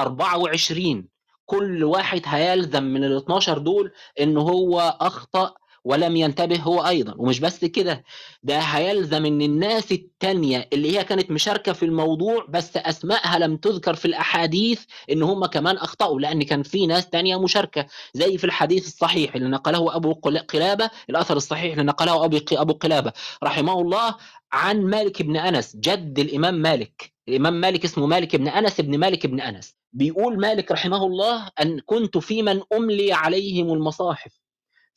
24 0.00 1.08
كل 1.46 1.84
واحد 1.84 2.22
هيلزم 2.24 2.82
من 2.82 3.04
ال 3.04 3.16
12 3.16 3.58
دول 3.58 3.92
إن 4.20 4.36
هو 4.36 4.96
أخطأ 5.00 5.54
ولم 5.86 6.16
ينتبه 6.16 6.56
هو 6.58 6.86
أيضا. 6.86 7.14
ومش 7.18 7.40
بس 7.40 7.64
كده 7.64 8.04
ده 8.42 8.58
هيلزم 8.58 9.26
إن 9.26 9.42
الناس 9.42 9.92
التانية 9.92 10.68
اللي 10.72 10.98
هي 10.98 11.04
كانت 11.04 11.30
مشاركة 11.30 11.72
في 11.72 11.84
الموضوع 11.84 12.46
بس 12.48 12.76
أسمائها 12.76 13.38
لم 13.38 13.56
تذكر 13.56 13.94
في 13.94 14.04
الأحاديث 14.04 14.84
إن 15.10 15.22
هم 15.22 15.46
كمان 15.46 15.76
أخطأوا 15.76 16.20
لأن 16.20 16.42
كان 16.42 16.62
في 16.62 16.86
ناس 16.86 17.10
تانية 17.10 17.40
مشاركة. 17.42 17.86
زي 18.14 18.38
في 18.38 18.44
الحديث 18.44 18.86
الصحيح 18.86 19.34
اللي 19.34 19.48
نقله 19.48 19.96
أبو 19.96 20.12
قلابة 20.48 20.90
الأثر 21.10 21.36
الصحيح 21.36 21.72
اللي 21.72 21.84
نقله 21.84 22.24
أبو 22.52 22.72
قلابة 22.72 23.12
رحمه 23.42 23.80
الله 23.80 24.14
عن 24.52 24.82
مالك 24.82 25.22
بن 25.22 25.36
أنس 25.36 25.76
جد 25.76 26.18
الإمام 26.18 26.54
مالك. 26.54 27.12
الإمام 27.28 27.60
مالك 27.60 27.84
اسمه 27.84 28.06
مالك 28.06 28.36
بن 28.36 28.48
أنس 28.48 28.80
بن 28.80 28.98
مالك 28.98 29.26
بن 29.26 29.40
أنس. 29.40 29.76
بيقول 29.92 30.40
مالك 30.40 30.72
رحمه 30.72 31.06
الله 31.06 31.48
أن 31.60 31.80
كنت 31.80 32.18
في 32.18 32.42
من 32.42 32.60
أملي 32.72 33.12
عليهم 33.12 33.72
المصاحف. 33.72 34.45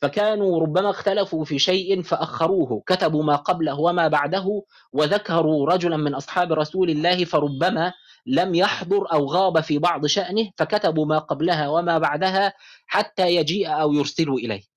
فكانوا 0.02 0.60
ربما 0.60 0.90
اختلفوا 0.90 1.44
في 1.44 1.58
شيء 1.58 2.02
فأخروه 2.02 2.82
كتبوا 2.86 3.22
ما 3.24 3.36
قبله 3.36 3.80
وما 3.80 4.08
بعده 4.08 4.64
وذكروا 4.92 5.66
رجلا 5.66 5.96
من 5.96 6.14
أصحاب 6.14 6.52
رسول 6.52 6.90
الله 6.90 7.24
فربما 7.24 7.92
لم 8.26 8.54
يحضر 8.54 9.12
أو 9.12 9.26
غاب 9.26 9.60
في 9.60 9.78
بعض 9.78 10.06
شأنه 10.06 10.50
فكتبوا 10.56 11.06
ما 11.06 11.18
قبلها 11.18 11.68
وما 11.68 11.98
بعدها 11.98 12.52
حتى 12.86 13.34
يجيء 13.34 13.68
أو 13.80 13.92
يرسلوا 13.92 14.38
إليه. 14.38 14.69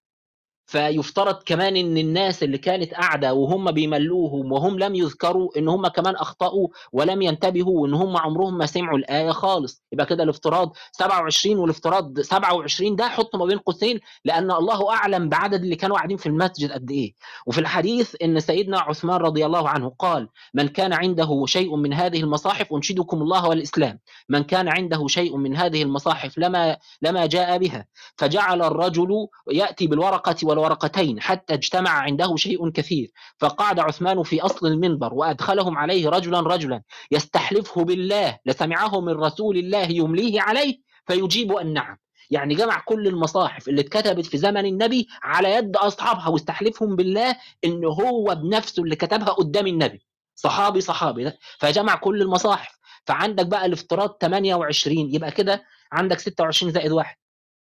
فيفترض 0.65 1.35
كمان 1.45 1.75
إن 1.77 1.97
الناس 1.97 2.43
اللي 2.43 2.57
كانت 2.57 2.93
قاعدة 2.93 3.33
وهم 3.33 3.71
بيملوهم 3.71 4.51
وهم 4.51 4.79
لم 4.79 4.95
يذكروا 4.95 5.49
إن 5.57 5.67
هم 5.67 5.87
كمان 5.87 6.15
أخطأوا 6.15 6.67
ولم 6.93 7.21
ينتبهوا 7.21 7.81
وإن 7.81 7.93
هم 7.93 8.17
عمرهم 8.17 8.57
ما 8.57 8.65
سمعوا 8.65 8.97
الآية 8.97 9.31
خالص. 9.31 9.83
يبقى 9.91 10.05
كده 10.05 10.23
الافتراض 10.23 10.73
27 10.91 11.57
والافتراض 11.57 12.19
27 12.19 12.95
ده 12.95 13.07
حطه 13.07 13.37
ما 13.37 13.45
بين 13.45 13.57
قوسين 13.57 13.99
لأن 14.25 14.51
الله 14.51 14.89
أعلم 14.93 15.29
بعدد 15.29 15.61
اللي 15.63 15.75
كانوا 15.75 15.95
قاعدين 15.95 16.17
في 16.17 16.25
المسجد 16.25 16.71
قد 16.71 16.91
إيه. 16.91 17.13
وفي 17.45 17.59
الحديث 17.61 18.15
إن 18.23 18.39
سيدنا 18.39 18.79
عثمان 18.79 19.17
رضي 19.17 19.45
الله 19.45 19.69
عنه 19.69 19.89
قال 19.99 20.29
من 20.53 20.67
كان 20.67 20.93
عنده 20.93 21.43
شيء 21.45 21.75
من 21.75 21.93
هذه 21.93 22.19
المصاحف 22.21 22.73
أنشدكم 22.73 23.21
الله 23.21 23.47
والإسلام. 23.47 23.99
من 24.29 24.43
كان 24.43 24.67
عنده 24.67 25.07
شيء 25.07 25.37
من 25.37 25.55
هذه 25.55 25.83
المصاحف 25.83 26.37
لما 26.37 26.77
لما 27.01 27.25
جاء 27.25 27.57
بها. 27.57 27.85
فجعل 28.17 28.61
الرجل 28.61 29.27
يأتي 29.51 29.87
بالورقة 29.87 30.35
والورقتين 30.63 31.21
حتى 31.21 31.53
اجتمع 31.53 31.89
عنده 31.91 32.35
شيء 32.35 32.69
كثير. 32.69 33.11
فقعد 33.39 33.79
عثمان 33.79 34.23
في 34.23 34.41
أصل 34.41 34.67
المنبر 34.67 35.13
وأدخلهم 35.13 35.77
عليه 35.77 36.09
رجلا 36.09 36.39
رجلا. 36.39 36.81
يستحلفه 37.11 37.83
بالله 37.83 38.37
لسمعه 38.45 39.01
من 39.01 39.13
رسول 39.13 39.57
الله 39.57 39.91
يمليه 39.91 40.41
عليه 40.41 40.77
فيجيب 41.07 41.51
أن 41.51 41.73
نعم. 41.73 41.97
يعني 42.29 42.55
جمع 42.55 42.79
كل 42.79 43.07
المصاحف 43.07 43.67
اللي 43.67 43.81
اتكتبت 43.81 44.25
في 44.25 44.37
زمن 44.37 44.65
النبي 44.65 45.07
على 45.23 45.51
يد 45.53 45.75
أصحابها 45.77 46.27
واستحلفهم 46.27 46.95
بالله 46.95 47.35
إن 47.65 47.85
هو 47.85 48.35
بنفسه 48.35 48.83
اللي 48.83 48.95
كتبها 48.95 49.29
قدام 49.33 49.67
النبي. 49.67 50.05
صحابي 50.35 50.81
صحابي. 50.81 51.23
ده 51.23 51.37
فجمع 51.59 51.95
كل 51.95 52.21
المصاحف. 52.21 52.79
فعندك 53.05 53.45
بقى 53.45 53.65
الافتراض 53.65 54.17
28 54.21 55.13
يبقى 55.15 55.31
كده 55.31 55.63
عندك 55.91 56.19
26 56.19 56.71
زائد 56.71 56.91
واحد. 56.91 57.15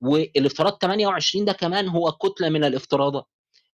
والافتراض 0.03 0.79
28 0.83 1.45
ده 1.45 1.53
كمان 1.53 1.89
هو 1.89 2.13
كتلة 2.13 2.49
من 2.49 2.65
الافتراضات 2.65 3.25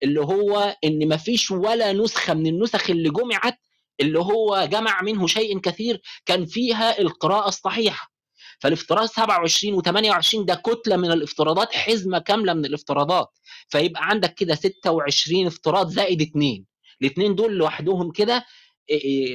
اللي 0.03 0.21
هو 0.21 0.75
إن 0.83 1.09
مفيش 1.09 1.51
ولا 1.51 1.93
نسخة 1.93 2.33
من 2.33 2.47
النسخ 2.47 2.89
اللي 2.89 3.09
جمعت 3.09 3.57
اللي 4.01 4.19
هو 4.19 4.67
جمع 4.71 5.01
منه 5.01 5.27
شيء 5.27 5.59
كثير 5.59 6.01
كان 6.25 6.45
فيها 6.45 6.99
القراءة 7.01 7.47
الصحيحة. 7.47 8.11
فالافتراض 8.59 9.05
27 9.07 9.81
و28 9.83 10.45
ده 10.45 10.55
كتلة 10.55 10.97
من 10.97 11.11
الافتراضات 11.11 11.73
حزمة 11.75 12.19
كاملة 12.19 12.53
من 12.53 12.65
الافتراضات. 12.65 13.27
فيبقى 13.69 14.01
عندك 14.09 14.33
كده 14.33 14.55
26 14.55 15.47
افتراض 15.47 15.89
زائد 15.89 16.21
اثنين 16.21 16.65
الاثنين 17.01 17.35
دول 17.35 17.53
لوحدهم 17.57 18.11
كده 18.11 18.45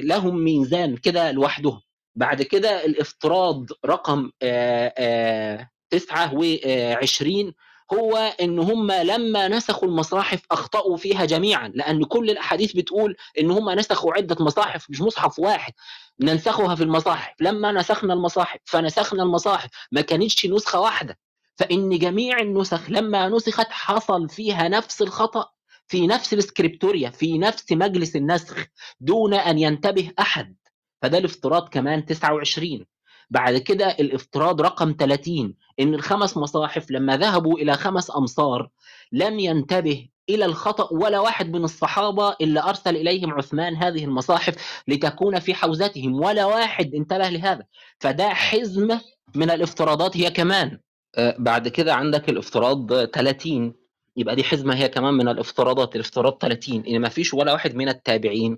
لهم 0.03 0.43
ميزان 0.43 0.97
كده 0.97 1.31
لوحدهم. 1.31 1.81
بعد 2.15 2.41
كده 2.41 2.85
الافتراض 2.85 3.65
رقم 3.85 4.31
آآ 4.41 4.93
آآ 4.97 5.69
29 5.91 7.53
هو 7.93 8.17
إن 8.41 8.59
هم 8.59 8.91
لما 8.91 9.47
نسخوا 9.47 9.87
المصاحف 9.87 10.41
أخطأوا 10.51 10.97
فيها 10.97 11.25
جميعا 11.25 11.67
لأن 11.75 12.03
كل 12.03 12.29
الأحاديث 12.29 12.73
بتقول 12.73 13.15
إن 13.39 13.51
هم 13.51 13.69
نسخوا 13.69 14.13
عدة 14.13 14.35
مصاحف 14.39 14.89
مش 14.89 15.01
مصحف 15.01 15.39
واحد. 15.39 15.73
ننسخها 16.19 16.75
في 16.75 16.83
المصاحف. 16.83 17.33
لما 17.41 17.71
نسخنا 17.71 18.13
المصاحف 18.13 18.59
فنسخنا 18.65 19.23
المصاحف 19.23 19.69
ما 19.91 20.01
كانتش 20.01 20.45
نسخة 20.45 20.79
واحدة. 20.79 21.17
فإن 21.57 21.97
جميع 21.99 22.39
النسخ 22.39 22.89
لما 22.89 23.29
نسخت 23.29 23.67
حصل 23.69 24.29
فيها 24.29 24.67
نفس 24.67 25.01
الخطأ 25.01 25.49
في 25.87 26.07
نفس 26.07 26.33
السكريبتوريا 26.33 27.09
في 27.09 27.37
نفس 27.37 27.71
مجلس 27.71 28.15
النسخ 28.15 28.65
دون 28.99 29.33
أن 29.33 29.59
ينتبه 29.59 30.11
أحد. 30.19 30.55
فده 31.01 31.17
الافتراض 31.17 31.69
كمان 31.69 32.05
29 32.05 32.85
بعد 33.31 33.57
كده 33.57 33.87
الافتراض 33.87 34.61
رقم 34.61 34.95
30 34.99 35.53
إن 35.79 35.93
الخمس 35.93 36.37
مصاحف 36.37 36.91
لما 36.91 37.17
ذهبوا 37.17 37.59
إلى 37.59 37.73
خمس 37.73 38.11
أمصار 38.15 38.69
لم 39.11 39.39
ينتبه 39.39 40.07
إلى 40.29 40.45
الخطأ 40.45 40.93
ولا 40.93 41.19
واحد 41.19 41.51
من 41.55 41.63
الصحابة 41.63 42.35
اللي 42.41 42.59
أرسل 42.63 42.95
إليهم 42.95 43.33
عثمان 43.33 43.75
هذه 43.75 44.03
المصاحف 44.05 44.83
لتكون 44.87 45.39
في 45.39 45.53
حوزتهم 45.53 46.13
ولا 46.21 46.45
واحد 46.45 46.95
انتبه 46.95 47.29
لهذا. 47.29 47.63
فده 47.99 48.29
حزم 48.29 48.99
من 49.35 49.49
الافتراضات 49.51 50.17
هي 50.17 50.31
كمان. 50.31 50.79
آه، 51.17 51.35
بعد 51.39 51.67
كده 51.67 51.93
عندك 51.95 52.29
الافتراض 52.29 53.05
30 53.05 53.73
يبقى 54.17 54.35
دي 54.35 54.43
حزمة 54.43 54.75
هي 54.75 54.89
كمان 54.89 55.13
من 55.13 55.27
الافتراضات 55.27 55.95
الافتراض 55.95 56.37
30 56.41 56.83
إن 56.87 57.01
ما 57.01 57.09
فيش 57.09 57.33
ولا 57.33 57.53
واحد 57.53 57.75
من 57.75 57.89
التابعين 57.89 58.57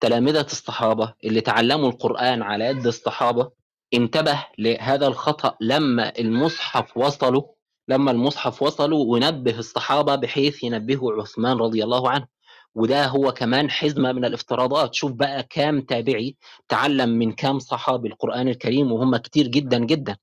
تلامذة 0.00 0.40
الصحابة 0.40 1.14
اللي 1.24 1.40
تعلموا 1.40 1.88
القرآن 1.88 2.42
على 2.42 2.64
يد 2.64 2.86
الصحابة 2.86 3.63
انتبه 3.94 4.46
لهذا 4.58 5.06
الخطأ 5.06 5.56
لما 5.60 6.12
المصحف 6.18 6.96
وصلوا 6.96 7.42
لما 7.88 8.10
المصحف 8.10 8.62
وصلوا 8.62 9.04
ونبه 9.12 9.58
الصحابة 9.58 10.14
بحيث 10.14 10.64
ينبهوا 10.64 11.22
عثمان 11.22 11.56
رضي 11.56 11.84
الله 11.84 12.10
عنه. 12.10 12.26
وده 12.74 13.06
هو 13.06 13.32
كمان 13.32 13.70
حزمة 13.70 14.12
من 14.12 14.24
الافتراضات. 14.24 14.94
شوف 14.94 15.12
بقى 15.12 15.42
كام 15.50 15.80
تابعي 15.80 16.36
تعلم 16.68 17.08
من 17.08 17.32
كام 17.32 17.58
صحابي 17.58 18.08
القرآن 18.08 18.48
الكريم 18.48 18.92
وهم 18.92 19.16
كتير 19.16 19.46
جدا 19.48 19.78
جدا. 19.78 20.16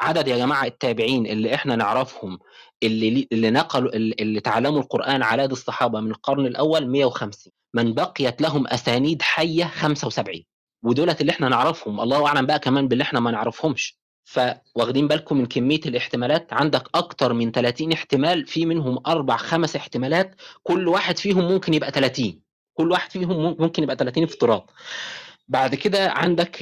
عدد 0.00 0.28
يا 0.28 0.36
جماعة 0.36 0.64
التابعين 0.64 1.26
اللي 1.26 1.54
إحنا 1.54 1.76
نعرفهم 1.76 2.38
اللي 2.82 3.28
اللي 3.32 3.50
نقلوا 3.50 3.94
اللي 3.96 4.40
تعلموا 4.40 4.80
القرآن 4.80 5.22
على 5.22 5.42
يد 5.42 5.50
الصحابة 5.50 6.00
من 6.00 6.10
القرن 6.10 6.46
الأول 6.46 6.86
150 6.90 7.52
من 7.74 7.94
بقيت 7.94 8.42
لهم 8.42 8.66
أسانيد 8.66 9.22
حية 9.22 9.64
75 9.64 10.44
ودولت 10.82 11.20
اللي 11.20 11.32
إحنا 11.32 11.48
نعرفهم 11.48 12.00
الله 12.00 12.26
أعلم 12.26 12.46
بقى 12.46 12.58
كمان 12.58 12.88
باللي 12.88 13.02
إحنا 13.02 13.20
ما 13.20 13.30
نعرفهمش. 13.30 13.98
فواخدين 14.24 15.08
بالكم 15.08 15.36
من 15.36 15.46
كمية 15.46 15.80
الاحتمالات 15.86 16.52
عندك 16.52 16.88
أكتر 16.94 17.32
من 17.32 17.52
30 17.52 17.92
احتمال 17.92 18.46
في 18.46 18.66
منهم 18.66 18.98
أربع 19.06 19.36
خمس 19.36 19.76
احتمالات 19.76 20.34
كل 20.62 20.88
واحد 20.88 21.18
فيهم 21.18 21.44
ممكن 21.52 21.74
يبقى 21.74 21.90
30 21.90 22.40
كل 22.74 22.90
واحد 22.90 23.10
فيهم 23.10 23.56
ممكن 23.60 23.82
يبقى 23.82 23.96
30 23.96 24.24
افتراض. 24.24 24.70
بعد 25.48 25.74
كده 25.74 26.10
عندك 26.10 26.56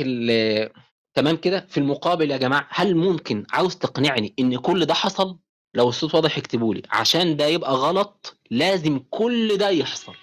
تمام 1.14 1.36
كده؟ 1.36 1.66
في 1.68 1.78
المقابل 1.78 2.30
يا 2.30 2.36
جماعة 2.36 2.66
هل 2.70 2.96
ممكن 2.96 3.46
عاوز 3.52 3.76
تقنعني 3.76 4.34
إن 4.38 4.56
كل 4.58 4.84
ده 4.86 4.94
حصل؟ 4.94 5.38
لو 5.74 5.88
الصوت 5.88 6.14
واضح 6.14 6.38
اكتبوا 6.38 6.74
لي 6.74 6.82
عشان 6.90 7.36
ده 7.36 7.46
يبقى 7.46 7.72
غلط 7.72 8.36
لازم 8.50 8.98
كل 9.10 9.56
ده 9.56 9.68
يحصل. 9.68 10.14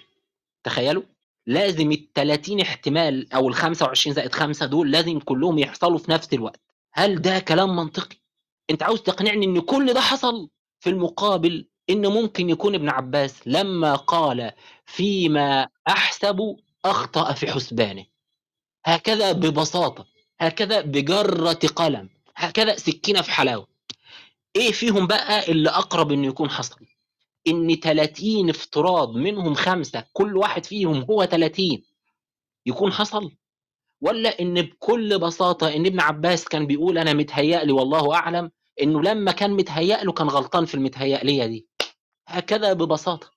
تخيلوا؟ 0.64 1.02
لازم 1.46 1.92
ال 1.92 2.12
30 2.14 2.60
احتمال 2.60 3.32
أو 3.32 3.48
ال 3.48 3.54
25 3.54 4.14
زائد 4.14 4.32
5 4.34 4.66
دول 4.66 4.90
لازم 4.90 5.18
كلهم 5.18 5.58
يحصلوا 5.58 5.98
في 5.98 6.10
نفس 6.10 6.32
الوقت. 6.34 6.60
هل 6.92 7.22
ده 7.22 7.38
كلام 7.38 7.76
منطقي؟ 7.76 8.16
أنت 8.70 8.82
عاوز 8.82 9.02
تقنعني 9.02 9.46
إن 9.46 9.60
كل 9.60 9.92
ده 9.92 10.00
حصل؟ 10.00 10.48
في 10.80 10.90
المقابل 10.90 11.68
إن 11.90 12.06
ممكن 12.06 12.50
يكون 12.50 12.74
ابن 12.74 12.88
عباس 12.88 13.34
لما 13.48 13.94
قال 13.94 14.52
فيما 14.86 15.68
أحسب 15.88 16.56
أخطأ 16.84 17.32
في 17.32 17.52
حسبانه. 17.52 18.04
هكذا 18.86 19.32
ببساطة 19.32 20.06
هكذا 20.40 20.80
بجرة 20.80 21.52
قلم 21.76 22.08
هكذا 22.36 22.76
سكينة 22.76 23.22
في 23.22 23.30
حلاوة. 23.30 23.66
إيه 24.56 24.72
فيهم 24.72 25.06
بقى 25.06 25.48
اللي 25.52 25.70
أقرب 25.70 26.12
إنه 26.12 26.26
يكون 26.26 26.50
حصل؟ 26.50 26.86
إن 27.48 27.74
30 27.74 28.50
افتراض 28.50 29.16
منهم 29.16 29.54
خمسة 29.54 30.04
كل 30.12 30.36
واحد 30.36 30.66
فيهم 30.66 31.02
هو 31.10 31.24
30 31.24 31.82
يكون 32.66 32.92
حصل؟ 32.92 33.30
ولا 34.00 34.40
إن 34.40 34.62
بكل 34.62 35.18
بساطة 35.18 35.76
إن 35.76 35.86
ابن 35.86 36.00
عباس 36.00 36.44
كان 36.44 36.66
بيقول 36.66 36.98
أنا 36.98 37.12
متهيأ 37.12 37.64
لي 37.64 37.72
والله 37.72 38.14
أعلم 38.14 38.50
إنه 38.82 39.02
لما 39.02 39.32
كان 39.32 39.50
متهيأ 39.50 40.04
له 40.04 40.12
كان 40.12 40.28
غلطان 40.28 40.64
في 40.64 40.74
المتهيأ 40.74 41.24
لي 41.24 41.48
دي. 41.48 41.68
هكذا 42.28 42.72
ببساطة. 42.72 43.30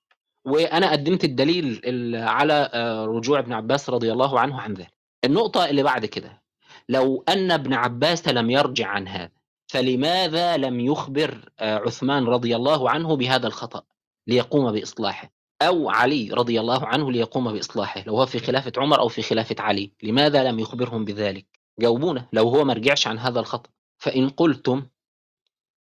وأنا 0.44 0.92
قدمت 0.92 1.24
الدليل 1.24 1.80
على 2.16 2.70
آه، 2.74 3.04
رجوع 3.04 3.38
ابن 3.38 3.52
عباس 3.52 3.90
رضي 3.90 4.12
الله 4.12 4.40
عنه 4.40 4.60
عن 4.60 4.74
ذلك. 4.74 4.94
النقطة 5.24 5.64
اللي 5.70 5.82
بعد 5.82 6.06
كده 6.06 6.42
لو 6.88 7.24
أن 7.28 7.50
ابن 7.50 7.74
عباس 7.74 8.28
لم 8.28 8.50
يرجع 8.50 8.86
عن 8.86 9.08
هذا 9.08 9.30
فلماذا 9.66 10.56
لم 10.56 10.80
يخبر 10.80 11.50
آه، 11.58 11.78
عثمان 11.78 12.24
رضي 12.24 12.56
الله 12.56 12.90
عنه 12.90 13.16
بهذا 13.16 13.46
الخطأ؟ 13.46 13.82
ليقوم 14.28 14.72
بإصلاحه 14.72 15.30
أو 15.62 15.90
علي 15.90 16.30
رضي 16.32 16.60
الله 16.60 16.86
عنه 16.86 17.12
ليقوم 17.12 17.52
بإصلاحه 17.52 18.04
لو 18.06 18.16
هو 18.16 18.26
في 18.26 18.38
خلافة 18.38 18.72
عمر 18.76 19.00
أو 19.00 19.08
في 19.08 19.22
خلافة 19.22 19.56
علي 19.58 19.92
لماذا 20.02 20.44
لم 20.44 20.58
يخبرهم 20.58 21.04
بذلك؟ 21.04 21.46
جاوبونا 21.80 22.26
لو 22.32 22.48
هو 22.48 22.64
ما 22.64 22.72
رجعش 22.72 23.06
عن 23.06 23.18
هذا 23.18 23.40
الخطأ. 23.40 23.70
فإن 23.98 24.28
قلتم 24.28 24.86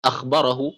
أخبره 0.05 0.73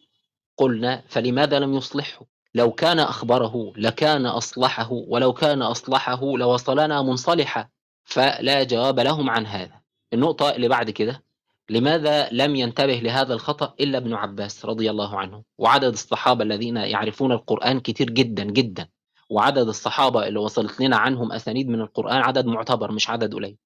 قلنا 0.57 1.03
فلماذا 1.07 1.59
لم 1.59 1.73
يصلحه؟ 1.73 2.25
لو 2.55 2.71
كان 2.71 2.99
أخبره 2.99 3.73
لكان 3.75 4.25
أصلحه 4.25 4.91
ولو 4.91 5.33
كان 5.33 5.61
أصلحه 5.61 6.37
لوصلنا 6.37 7.01
منصلحا 7.01 7.69
فلا 8.03 8.63
جواب 8.63 8.99
لهم 8.99 9.29
عن 9.29 9.45
هذا. 9.45 9.81
النقطة 10.13 10.49
اللي 10.49 10.67
بعد 10.67 10.89
كده 10.89 11.23
لماذا 11.69 12.29
لم 12.31 12.55
ينتبه 12.55 12.93
لهذا 12.93 13.33
الخطأ 13.33 13.73
إلا 13.79 13.97
ابن 13.97 14.13
عباس 14.13 14.65
رضي 14.65 14.89
الله 14.89 15.19
عنه؟ 15.19 15.43
وعدد 15.57 15.91
الصحابة 15.91 16.43
الذين 16.43 16.77
يعرفون 16.77 17.31
القرآن 17.31 17.79
كتير 17.79 18.09
جدا 18.09 18.43
جدا. 18.43 18.87
وعدد 19.29 19.67
الصحابة 19.67 20.27
اللي 20.27 20.39
وصلت 20.39 20.81
لنا 20.81 20.97
عنهم 20.97 21.31
أسانيد 21.31 21.67
من 21.67 21.81
القرآن 21.81 22.17
عدد 22.17 22.45
معتبر 22.45 22.91
مش 22.91 23.09
عدد 23.09 23.33
قليل. 23.33 23.57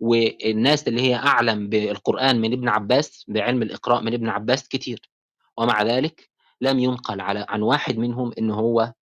والناس 0.00 0.88
اللي 0.88 1.02
هي 1.02 1.14
أعلم 1.16 1.68
بالقرآن 1.68 2.40
من 2.40 2.52
ابن 2.52 2.68
عباس 2.68 3.24
بعلم 3.28 3.62
الإقراء 3.62 4.02
من 4.02 4.14
ابن 4.14 4.28
عباس 4.28 4.68
كتير. 4.68 5.10
ومع 5.56 5.82
ذلك 5.82 6.30
لم 6.60 6.78
ينقل 6.78 7.20
على 7.20 7.46
عن 7.48 7.62
واحد 7.62 7.98
منهم 7.98 8.32
إن 8.38 8.50
هو 8.50 8.92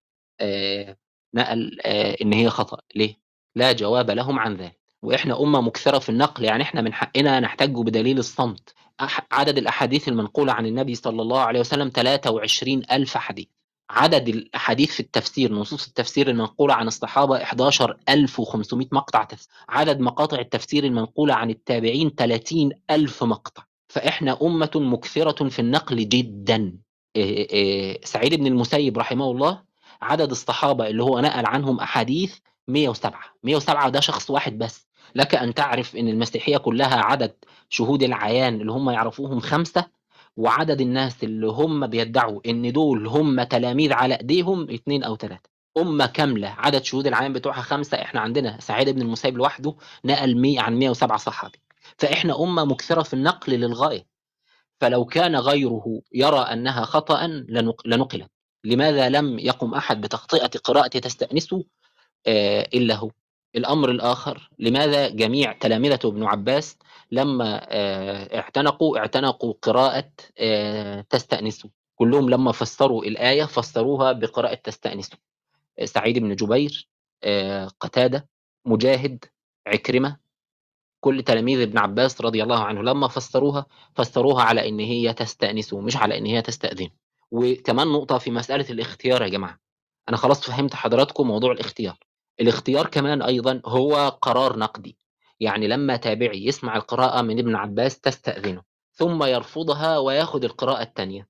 آه 0.40 0.96
نقل 1.34 1.78
آه 1.84 2.16
إن 2.22 2.32
هي 2.32 2.50
خطأ. 2.50 2.78
ليه؟ 2.94 3.14
لا 3.54 3.72
جواب 3.72 4.10
لهم 4.10 4.38
عن 4.38 4.56
ذلك. 4.56 4.77
وإحنا 5.02 5.40
أمة 5.42 5.60
مكثرة 5.60 5.98
في 5.98 6.08
النقل 6.08 6.44
يعني 6.44 6.62
إحنا 6.62 6.80
من 6.82 6.92
حقنا 6.94 7.40
نحتج 7.40 7.74
بدليل 7.74 8.18
الصمت. 8.18 8.74
عدد 9.32 9.58
الأحاديث 9.58 10.08
المنقولة 10.08 10.52
عن 10.52 10.66
النبي 10.66 10.94
صلى 10.94 11.22
الله 11.22 11.40
عليه 11.40 11.60
وسلم 11.60 11.88
23 11.94 12.82
ألف 12.92 13.16
حديث. 13.16 13.46
عدد 13.90 14.28
الأحاديث 14.28 14.90
في 14.92 15.00
التفسير 15.00 15.52
نصوص 15.52 15.86
التفسير 15.86 16.30
المنقولة 16.30 16.74
عن 16.74 16.86
الصحابة 16.86 17.42
11500 17.42 18.86
مقطع 18.92 19.24
تفسير 19.24 19.50
عدد 19.68 20.00
مقاطع 20.00 20.38
التفسير 20.38 20.84
المنقولة 20.84 21.34
عن 21.34 21.50
التابعين 21.50 22.10
30 22.10 22.70
ألف 22.90 23.24
مقطع. 23.24 23.62
فإحنا 23.88 24.38
أمة 24.42 24.70
مكثرة 24.74 25.48
في 25.48 25.58
النقل 25.58 26.08
جدا. 26.08 26.78
سعيد 28.04 28.34
بن 28.34 28.46
المسيب 28.46 28.98
رحمه 28.98 29.30
الله 29.30 29.62
عدد 30.02 30.30
الصحابة 30.30 30.86
اللي 30.86 31.02
هو 31.02 31.20
نقل 31.20 31.46
عنهم 31.46 31.80
أحاديث 31.80 32.38
107 32.68 33.20
107 33.42 33.88
ده 33.88 34.00
شخص 34.00 34.30
واحد 34.30 34.58
بس. 34.58 34.87
لك 35.18 35.34
أن 35.34 35.54
تعرف 35.54 35.96
أن 35.96 36.08
المسيحية 36.08 36.56
كلها 36.56 36.96
عدد 36.96 37.34
شهود 37.68 38.02
العيان 38.02 38.60
اللي 38.60 38.72
هم 38.72 38.90
يعرفوهم 38.90 39.40
خمسة 39.40 39.86
وعدد 40.36 40.80
الناس 40.80 41.24
اللي 41.24 41.46
هم 41.46 41.86
بيدعوا 41.86 42.40
أن 42.46 42.72
دول 42.72 43.06
هم 43.06 43.42
تلاميذ 43.42 43.92
على 43.92 44.14
أيديهم 44.14 44.70
اثنين 44.70 45.02
أو 45.04 45.16
ثلاثة. 45.16 45.50
أمة 45.78 46.06
كاملة 46.06 46.48
عدد 46.48 46.82
شهود 46.84 47.06
العيان 47.06 47.32
بتوعها 47.32 47.62
خمسة 47.62 48.02
إحنا 48.02 48.20
عندنا 48.20 48.60
سعيد 48.60 48.88
بن 48.88 49.02
المسيب 49.02 49.36
لوحده 49.38 49.76
نقل 50.04 50.36
100 50.40 50.60
عن 50.60 50.78
107 50.78 51.18
صحابي. 51.18 51.58
فإحنا 51.98 52.42
أمة 52.42 52.64
مكثرة 52.64 53.02
في 53.02 53.14
النقل 53.14 53.52
للغاية. 53.52 54.06
فلو 54.80 55.04
كان 55.04 55.36
غيره 55.36 56.00
يرى 56.14 56.38
أنها 56.38 56.84
خطأ 56.84 57.26
لنقلت. 57.86 58.30
لماذا 58.64 59.08
لم 59.08 59.38
يقم 59.38 59.74
أحد 59.74 60.00
بتخطئة 60.00 60.58
قراءة 60.64 60.88
تستأنسه؟ 60.98 61.64
آه، 62.26 62.68
إلا 62.74 62.94
هو. 62.94 63.10
الأمر 63.56 63.90
الآخر 63.90 64.50
لماذا 64.58 65.08
جميع 65.08 65.52
تلامذة 65.52 65.98
ابن 66.04 66.24
عباس 66.24 66.78
لما 67.12 67.60
آه، 67.68 68.38
اعتنقوا 68.38 68.98
اعتنقوا 68.98 69.54
قراءة 69.62 70.10
آه، 70.38 71.00
تستأنسوا 71.00 71.70
كلهم 71.96 72.30
لما 72.30 72.52
فسروا 72.52 73.04
الآية 73.04 73.44
فسروها 73.44 74.12
بقراءة 74.12 74.54
تستأنسوا 74.54 75.18
سعيد 75.84 76.18
بن 76.18 76.34
جبير 76.34 76.88
قتادة 77.80 78.28
مجاهد 78.64 79.24
عكرمة 79.66 80.16
كل 81.00 81.22
تلاميذ 81.22 81.60
ابن 81.60 81.78
عباس 81.78 82.20
رضي 82.20 82.42
الله 82.42 82.64
عنه 82.64 82.82
لما 82.82 83.08
فسروها 83.08 83.66
فسروها 83.94 84.42
على 84.42 84.68
إن 84.68 84.80
هي 84.80 85.14
تستأنسوا 85.14 85.82
مش 85.82 85.96
على 85.96 86.18
إن 86.18 86.26
هي 86.26 86.42
تستأذن 86.42 86.90
وكمان 87.30 87.88
نقطة 87.88 88.18
في 88.18 88.30
مسألة 88.30 88.70
الاختيار 88.70 89.22
يا 89.22 89.28
جماعة. 89.28 89.58
أنا 90.08 90.16
خلاص 90.16 90.40
فهمت 90.50 90.74
حضراتكم 90.74 91.26
موضوع 91.26 91.52
الاختيار. 91.52 91.98
الاختيار 92.40 92.86
كمان 92.86 93.22
أيضا 93.22 93.62
هو 93.66 94.08
قرار 94.08 94.58
نقدي. 94.58 94.98
يعني 95.40 95.68
لما 95.68 95.96
تابعي 95.96 96.46
يسمع 96.46 96.76
القراءة 96.76 97.22
من 97.22 97.38
ابن 97.38 97.56
عباس 97.56 98.00
تستأذنه 98.00 98.62
ثم 98.92 99.24
يرفضها 99.24 99.98
وياخد 99.98 100.44
القراءة 100.44 100.82
الثانية 100.82 101.28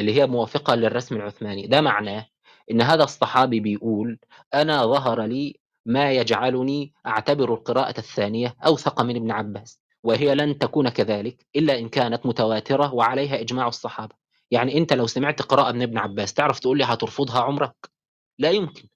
اللي 0.00 0.14
هي 0.14 0.26
موافقة 0.26 0.74
للرسم 0.74 1.16
العثماني. 1.16 1.66
ده 1.66 1.80
معناه 1.80 2.26
إن 2.70 2.82
هذا 2.82 3.04
الصحابي 3.04 3.60
بيقول 3.60 4.18
أنا 4.54 4.86
ظهر 4.86 5.22
لي 5.22 5.60
ما 5.86 6.12
يجعلني 6.12 6.92
أعتبر 7.06 7.54
القراءة 7.54 7.98
الثانية 7.98 8.56
أوثق 8.66 9.00
من 9.02 9.16
ابن 9.16 9.30
عباس 9.30 9.80
وهي 10.02 10.34
لن 10.34 10.58
تكون 10.58 10.88
كذلك 10.88 11.46
إلا 11.56 11.78
إن 11.78 11.88
كانت 11.88 12.26
متواترة 12.26 12.94
وعليها 12.94 13.40
إجماع 13.40 13.68
الصحابة. 13.68 14.14
يعني 14.50 14.78
أنت 14.78 14.92
لو 14.92 15.06
سمعت 15.06 15.42
قراءة 15.42 15.72
من 15.72 15.82
ابن 15.82 15.98
عباس 15.98 16.34
تعرف 16.34 16.58
تقول 16.58 16.78
لي 16.78 16.84
هترفضها 16.84 17.40
عمرك؟ 17.40 17.90
لا 18.38 18.50
يمكن. 18.50 18.88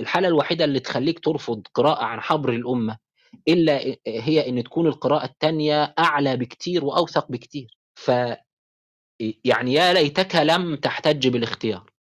الحالة 0.00 0.28
الوحيدة 0.28 0.64
اللي 0.64 0.80
تخليك 0.80 1.18
ترفض 1.18 1.66
قراءة 1.74 2.04
عن 2.04 2.20
حبر 2.20 2.52
الأمة 2.52 2.98
إلا 3.48 3.96
هي 4.06 4.48
إن 4.48 4.64
تكون 4.64 4.86
القراءة 4.86 5.24
الثانية 5.24 5.94
أعلى 5.98 6.36
بكتير 6.36 6.84
وأوثق 6.84 7.32
بكتير. 7.32 7.78
ف 7.94 8.10
يعني 9.44 9.72
يا 9.72 9.92
ليتك 9.92 10.36
لم 10.36 10.76
تحتج 10.76 11.28
بالاختيار. 11.28 11.92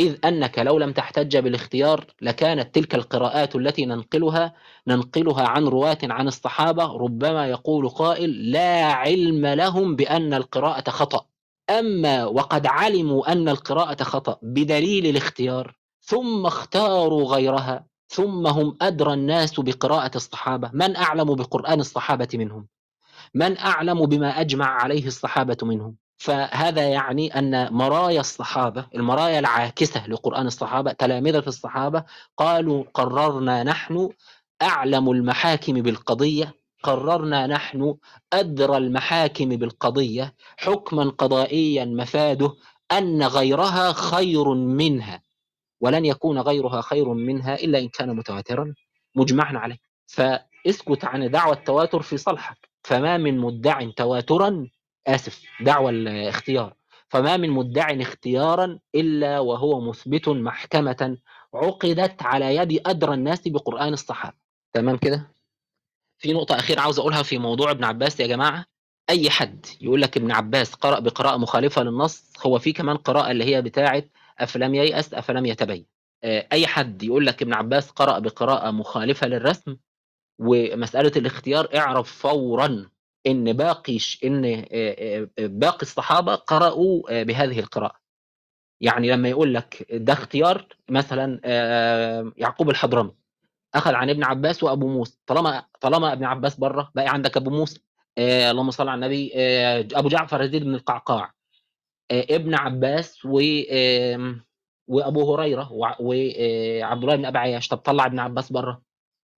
إذ 0.00 0.18
أنك 0.24 0.58
لو 0.58 0.78
لم 0.78 0.92
تحتج 0.92 1.36
بالاختيار 1.36 2.04
لكانت 2.22 2.74
تلك 2.74 2.94
القراءات 2.94 3.56
التي 3.56 3.86
ننقلها 3.86 4.54
ننقلها 4.86 5.48
عن 5.48 5.64
رواة 5.64 5.98
عن 6.02 6.28
الصحابة 6.28 6.84
ربما 6.84 7.46
يقول 7.46 7.88
قائل 7.88 8.50
لا 8.50 8.84
علم 8.84 9.46
لهم 9.46 9.96
بأن 9.96 10.34
القراءة 10.34 10.90
خطأ. 10.90 11.26
أما 11.70 12.24
وقد 12.24 12.66
علموا 12.66 13.32
أن 13.32 13.48
القراءة 13.48 14.02
خطأ 14.04 14.38
بدليل 14.42 15.06
الاختيار 15.06 15.79
ثم 16.10 16.46
اختاروا 16.46 17.34
غيرها 17.34 17.86
ثم 18.08 18.46
هم 18.46 18.76
أدرى 18.82 19.12
الناس 19.12 19.60
بقراءة 19.60 20.10
الصحابة. 20.16 20.70
من 20.72 20.96
أعلم 20.96 21.34
بقرآن 21.34 21.80
الصحابة 21.80 22.28
منهم؟ 22.34 22.66
من 23.34 23.58
أعلم 23.58 24.06
بما 24.06 24.40
أجمع 24.40 24.66
عليه 24.66 25.06
الصحابة 25.06 25.56
منهم؟ 25.62 25.96
فهذا 26.16 26.88
يعني 26.88 27.38
أن 27.38 27.72
مرايا 27.72 28.20
الصحابة 28.20 28.86
المرايا 28.94 29.38
العاكسة 29.38 30.06
لقرآن 30.06 30.46
الصحابة 30.46 30.92
تلامذة 30.92 31.44
الصحابة 31.46 32.04
قالوا 32.36 32.84
قررنا 32.94 33.62
نحن 33.62 34.08
أعلم 34.62 35.10
المحاكم 35.10 35.72
بالقضية 35.72 36.54
قررنا 36.82 37.46
نحن 37.46 37.94
أدرى 38.32 38.76
المحاكم 38.76 39.48
بالقضية 39.48 40.34
حكما 40.56 41.10
قضائيا 41.10 41.84
مفاده 41.84 42.54
أن 42.92 43.22
غيرها 43.22 43.92
خير 43.92 44.54
منها. 44.54 45.29
ولن 45.80 46.04
يكون 46.04 46.38
غيرها 46.38 46.80
خير 46.80 47.08
منها 47.14 47.54
إلا 47.54 47.78
إن 47.78 47.88
كان 47.88 48.16
متواترا 48.16 48.74
مجمعا 49.14 49.58
عليه. 49.58 49.76
فاسكت 50.06 51.04
عن 51.04 51.30
دعوى 51.30 51.52
التواتر 51.52 52.02
في 52.02 52.16
صلحك. 52.16 52.68
فما 52.84 53.16
من 53.16 53.38
مدع 53.38 53.90
تواترا 53.90 54.68
آسف 55.06 55.42
دعوى 55.60 55.90
الاختيار. 55.90 56.74
فما 57.08 57.36
من 57.36 57.50
مدع 57.50 58.02
اختيارا 58.02 58.78
إلا 58.94 59.38
وهو 59.38 59.80
مثبت 59.80 60.28
محكمة 60.28 61.18
عقدت 61.54 62.22
على 62.22 62.56
يد 62.56 62.82
أدرى 62.86 63.14
الناس 63.14 63.48
بقرآن 63.48 63.92
الصحابة. 63.92 64.36
تمام 64.72 64.96
كده؟ 64.96 65.32
في 66.18 66.32
نقطة 66.32 66.54
أخيرة 66.56 66.80
عاوز 66.80 66.98
أقولها 66.98 67.22
في 67.22 67.38
موضوع 67.38 67.70
ابن 67.70 67.84
عباس 67.84 68.20
يا 68.20 68.26
جماعة. 68.26 68.64
أي 69.10 69.30
حد 69.30 69.66
يقول 69.80 70.02
لك 70.02 70.16
ابن 70.16 70.32
عباس 70.32 70.74
قرأ 70.74 70.98
بقراءة 71.00 71.36
مخالفة 71.36 71.82
للنص 71.82 72.32
هو 72.46 72.58
في 72.58 72.72
كمان 72.72 72.96
قراءة 72.96 73.30
اللي 73.30 73.44
هي 73.44 73.62
بتاعة 73.62 74.02
أفلم 74.40 74.74
ييأس 74.74 75.14
أفلم 75.14 75.46
يتبين. 75.46 75.86
أي 76.24 76.66
حد 76.66 77.02
يقول 77.02 77.26
لك 77.26 77.42
ابن 77.42 77.54
عباس 77.54 77.90
قرأ 77.90 78.18
بقراءة 78.18 78.70
مخالفة 78.70 79.26
للرسم 79.26 79.76
ومسألة 80.38 81.12
الاختيار 81.16 81.68
اعرف 81.76 82.12
فورا 82.12 82.86
إن 83.26 83.52
باقي 83.52 83.98
إن 84.24 84.64
باقي 85.38 85.82
الصحابة 85.82 86.34
قرأوا 86.34 87.22
بهذه 87.22 87.58
القراءة. 87.60 88.00
يعني 88.80 89.10
لما 89.10 89.28
يقول 89.28 89.54
لك 89.54 89.86
ده 89.90 90.12
اختيار 90.12 90.66
مثلا 90.88 91.40
يعقوب 92.36 92.70
الحضرمي 92.70 93.14
أخذ 93.74 93.94
عن 93.94 94.10
ابن 94.10 94.24
عباس 94.24 94.62
وأبو 94.62 94.88
موسى 94.88 95.18
طالما 95.26 95.64
طالما 95.80 96.12
ابن 96.12 96.24
عباس 96.24 96.56
بره 96.56 96.90
بقى 96.94 97.08
عندك 97.08 97.36
أبو 97.36 97.50
موسى 97.50 97.80
اللهم 98.18 98.70
صل 98.70 98.88
على 98.88 98.94
النبي 98.94 99.32
أبو 99.98 100.08
جعفر 100.08 100.42
يزيد 100.42 100.64
بن 100.64 100.74
القعقاع. 100.74 101.34
ابن 102.10 102.54
عباس 102.54 103.24
و 103.24 103.40
وأبو 104.88 105.34
هريرة 105.34 105.72
وعبد 105.72 107.02
الله 107.02 107.16
بن 107.16 107.24
أبي 107.24 107.38
عياش. 107.38 107.68
طب 107.68 107.76
طلع 107.78 108.06
ابن 108.06 108.18
عباس 108.18 108.52
بره. 108.52 108.82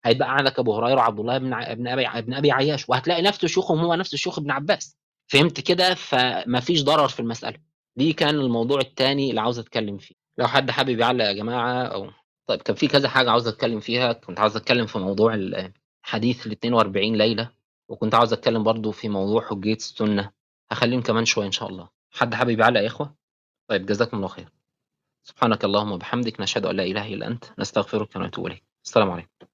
هيبقى 0.04 0.34
عندك 0.34 0.58
أبو 0.58 0.74
هريرة 0.74 0.96
وعبد 0.96 1.20
الله 1.20 1.38
بن 1.38 1.52
ابن 1.54 1.88
أبي 1.88 2.06
ابن 2.06 2.34
أبي 2.34 2.52
عياش. 2.52 2.88
وهتلاقي 2.88 3.22
نفس 3.22 3.46
شيوخهم 3.46 3.78
هو 3.78 3.94
نفس 3.94 4.14
شيوخ 4.14 4.38
ابن 4.38 4.50
عباس. 4.50 4.96
فهمت 5.28 5.60
كده؟ 5.60 5.94
فما 5.94 6.60
فيش 6.60 6.84
ضرر 6.84 7.08
في 7.08 7.20
المسألة. 7.20 7.58
دي 7.96 8.12
كان 8.12 8.34
الموضوع 8.34 8.80
الثاني 8.80 9.30
اللي 9.30 9.40
عاوز 9.40 9.58
أتكلم 9.58 9.98
فيه. 9.98 10.14
لو 10.38 10.46
حد 10.46 10.70
حابب 10.70 10.98
يعلق 10.98 11.24
يا 11.24 11.32
جماعة 11.32 11.82
أو 11.82 12.10
طيب 12.46 12.62
كان 12.62 12.76
في 12.76 12.88
كذا 12.88 13.08
حاجة 13.08 13.30
عاوز 13.30 13.48
أتكلم 13.48 13.80
فيها. 13.80 14.12
كنت 14.12 14.40
عاوز 14.40 14.56
أتكلم 14.56 14.86
في 14.86 14.98
موضوع 14.98 15.34
الحديث 15.34 16.46
ال 16.46 16.52
42 16.52 17.16
ليلة. 17.16 17.50
وكنت 17.88 18.14
عاوز 18.14 18.32
أتكلم 18.32 18.62
برضو 18.62 18.90
في 18.90 19.08
موضوع 19.08 19.42
حجية 19.42 19.74
السنة. 19.74 20.30
هخليهم 20.72 21.02
كمان 21.02 21.24
شوية 21.24 21.46
إن 21.46 21.52
شاء 21.52 21.68
الله. 21.68 22.01
حد 22.12 22.34
حابب 22.34 22.60
يعلق 22.60 22.80
يا 22.80 22.86
إخوة؟ 22.86 23.16
طيب 23.68 23.86
جزاكم 23.86 24.16
الله 24.16 24.28
خير. 24.28 24.48
سبحانك 25.22 25.64
اللهم 25.64 25.92
وبحمدك 25.92 26.40
نشهد 26.40 26.66
أن 26.66 26.76
لا 26.76 26.82
إله 26.82 27.14
إلا 27.14 27.26
أنت 27.26 27.44
نستغفرك 27.58 28.16
ونتوب 28.16 28.46
إليك. 28.46 28.64
السلام 28.84 29.10
عليكم. 29.10 29.51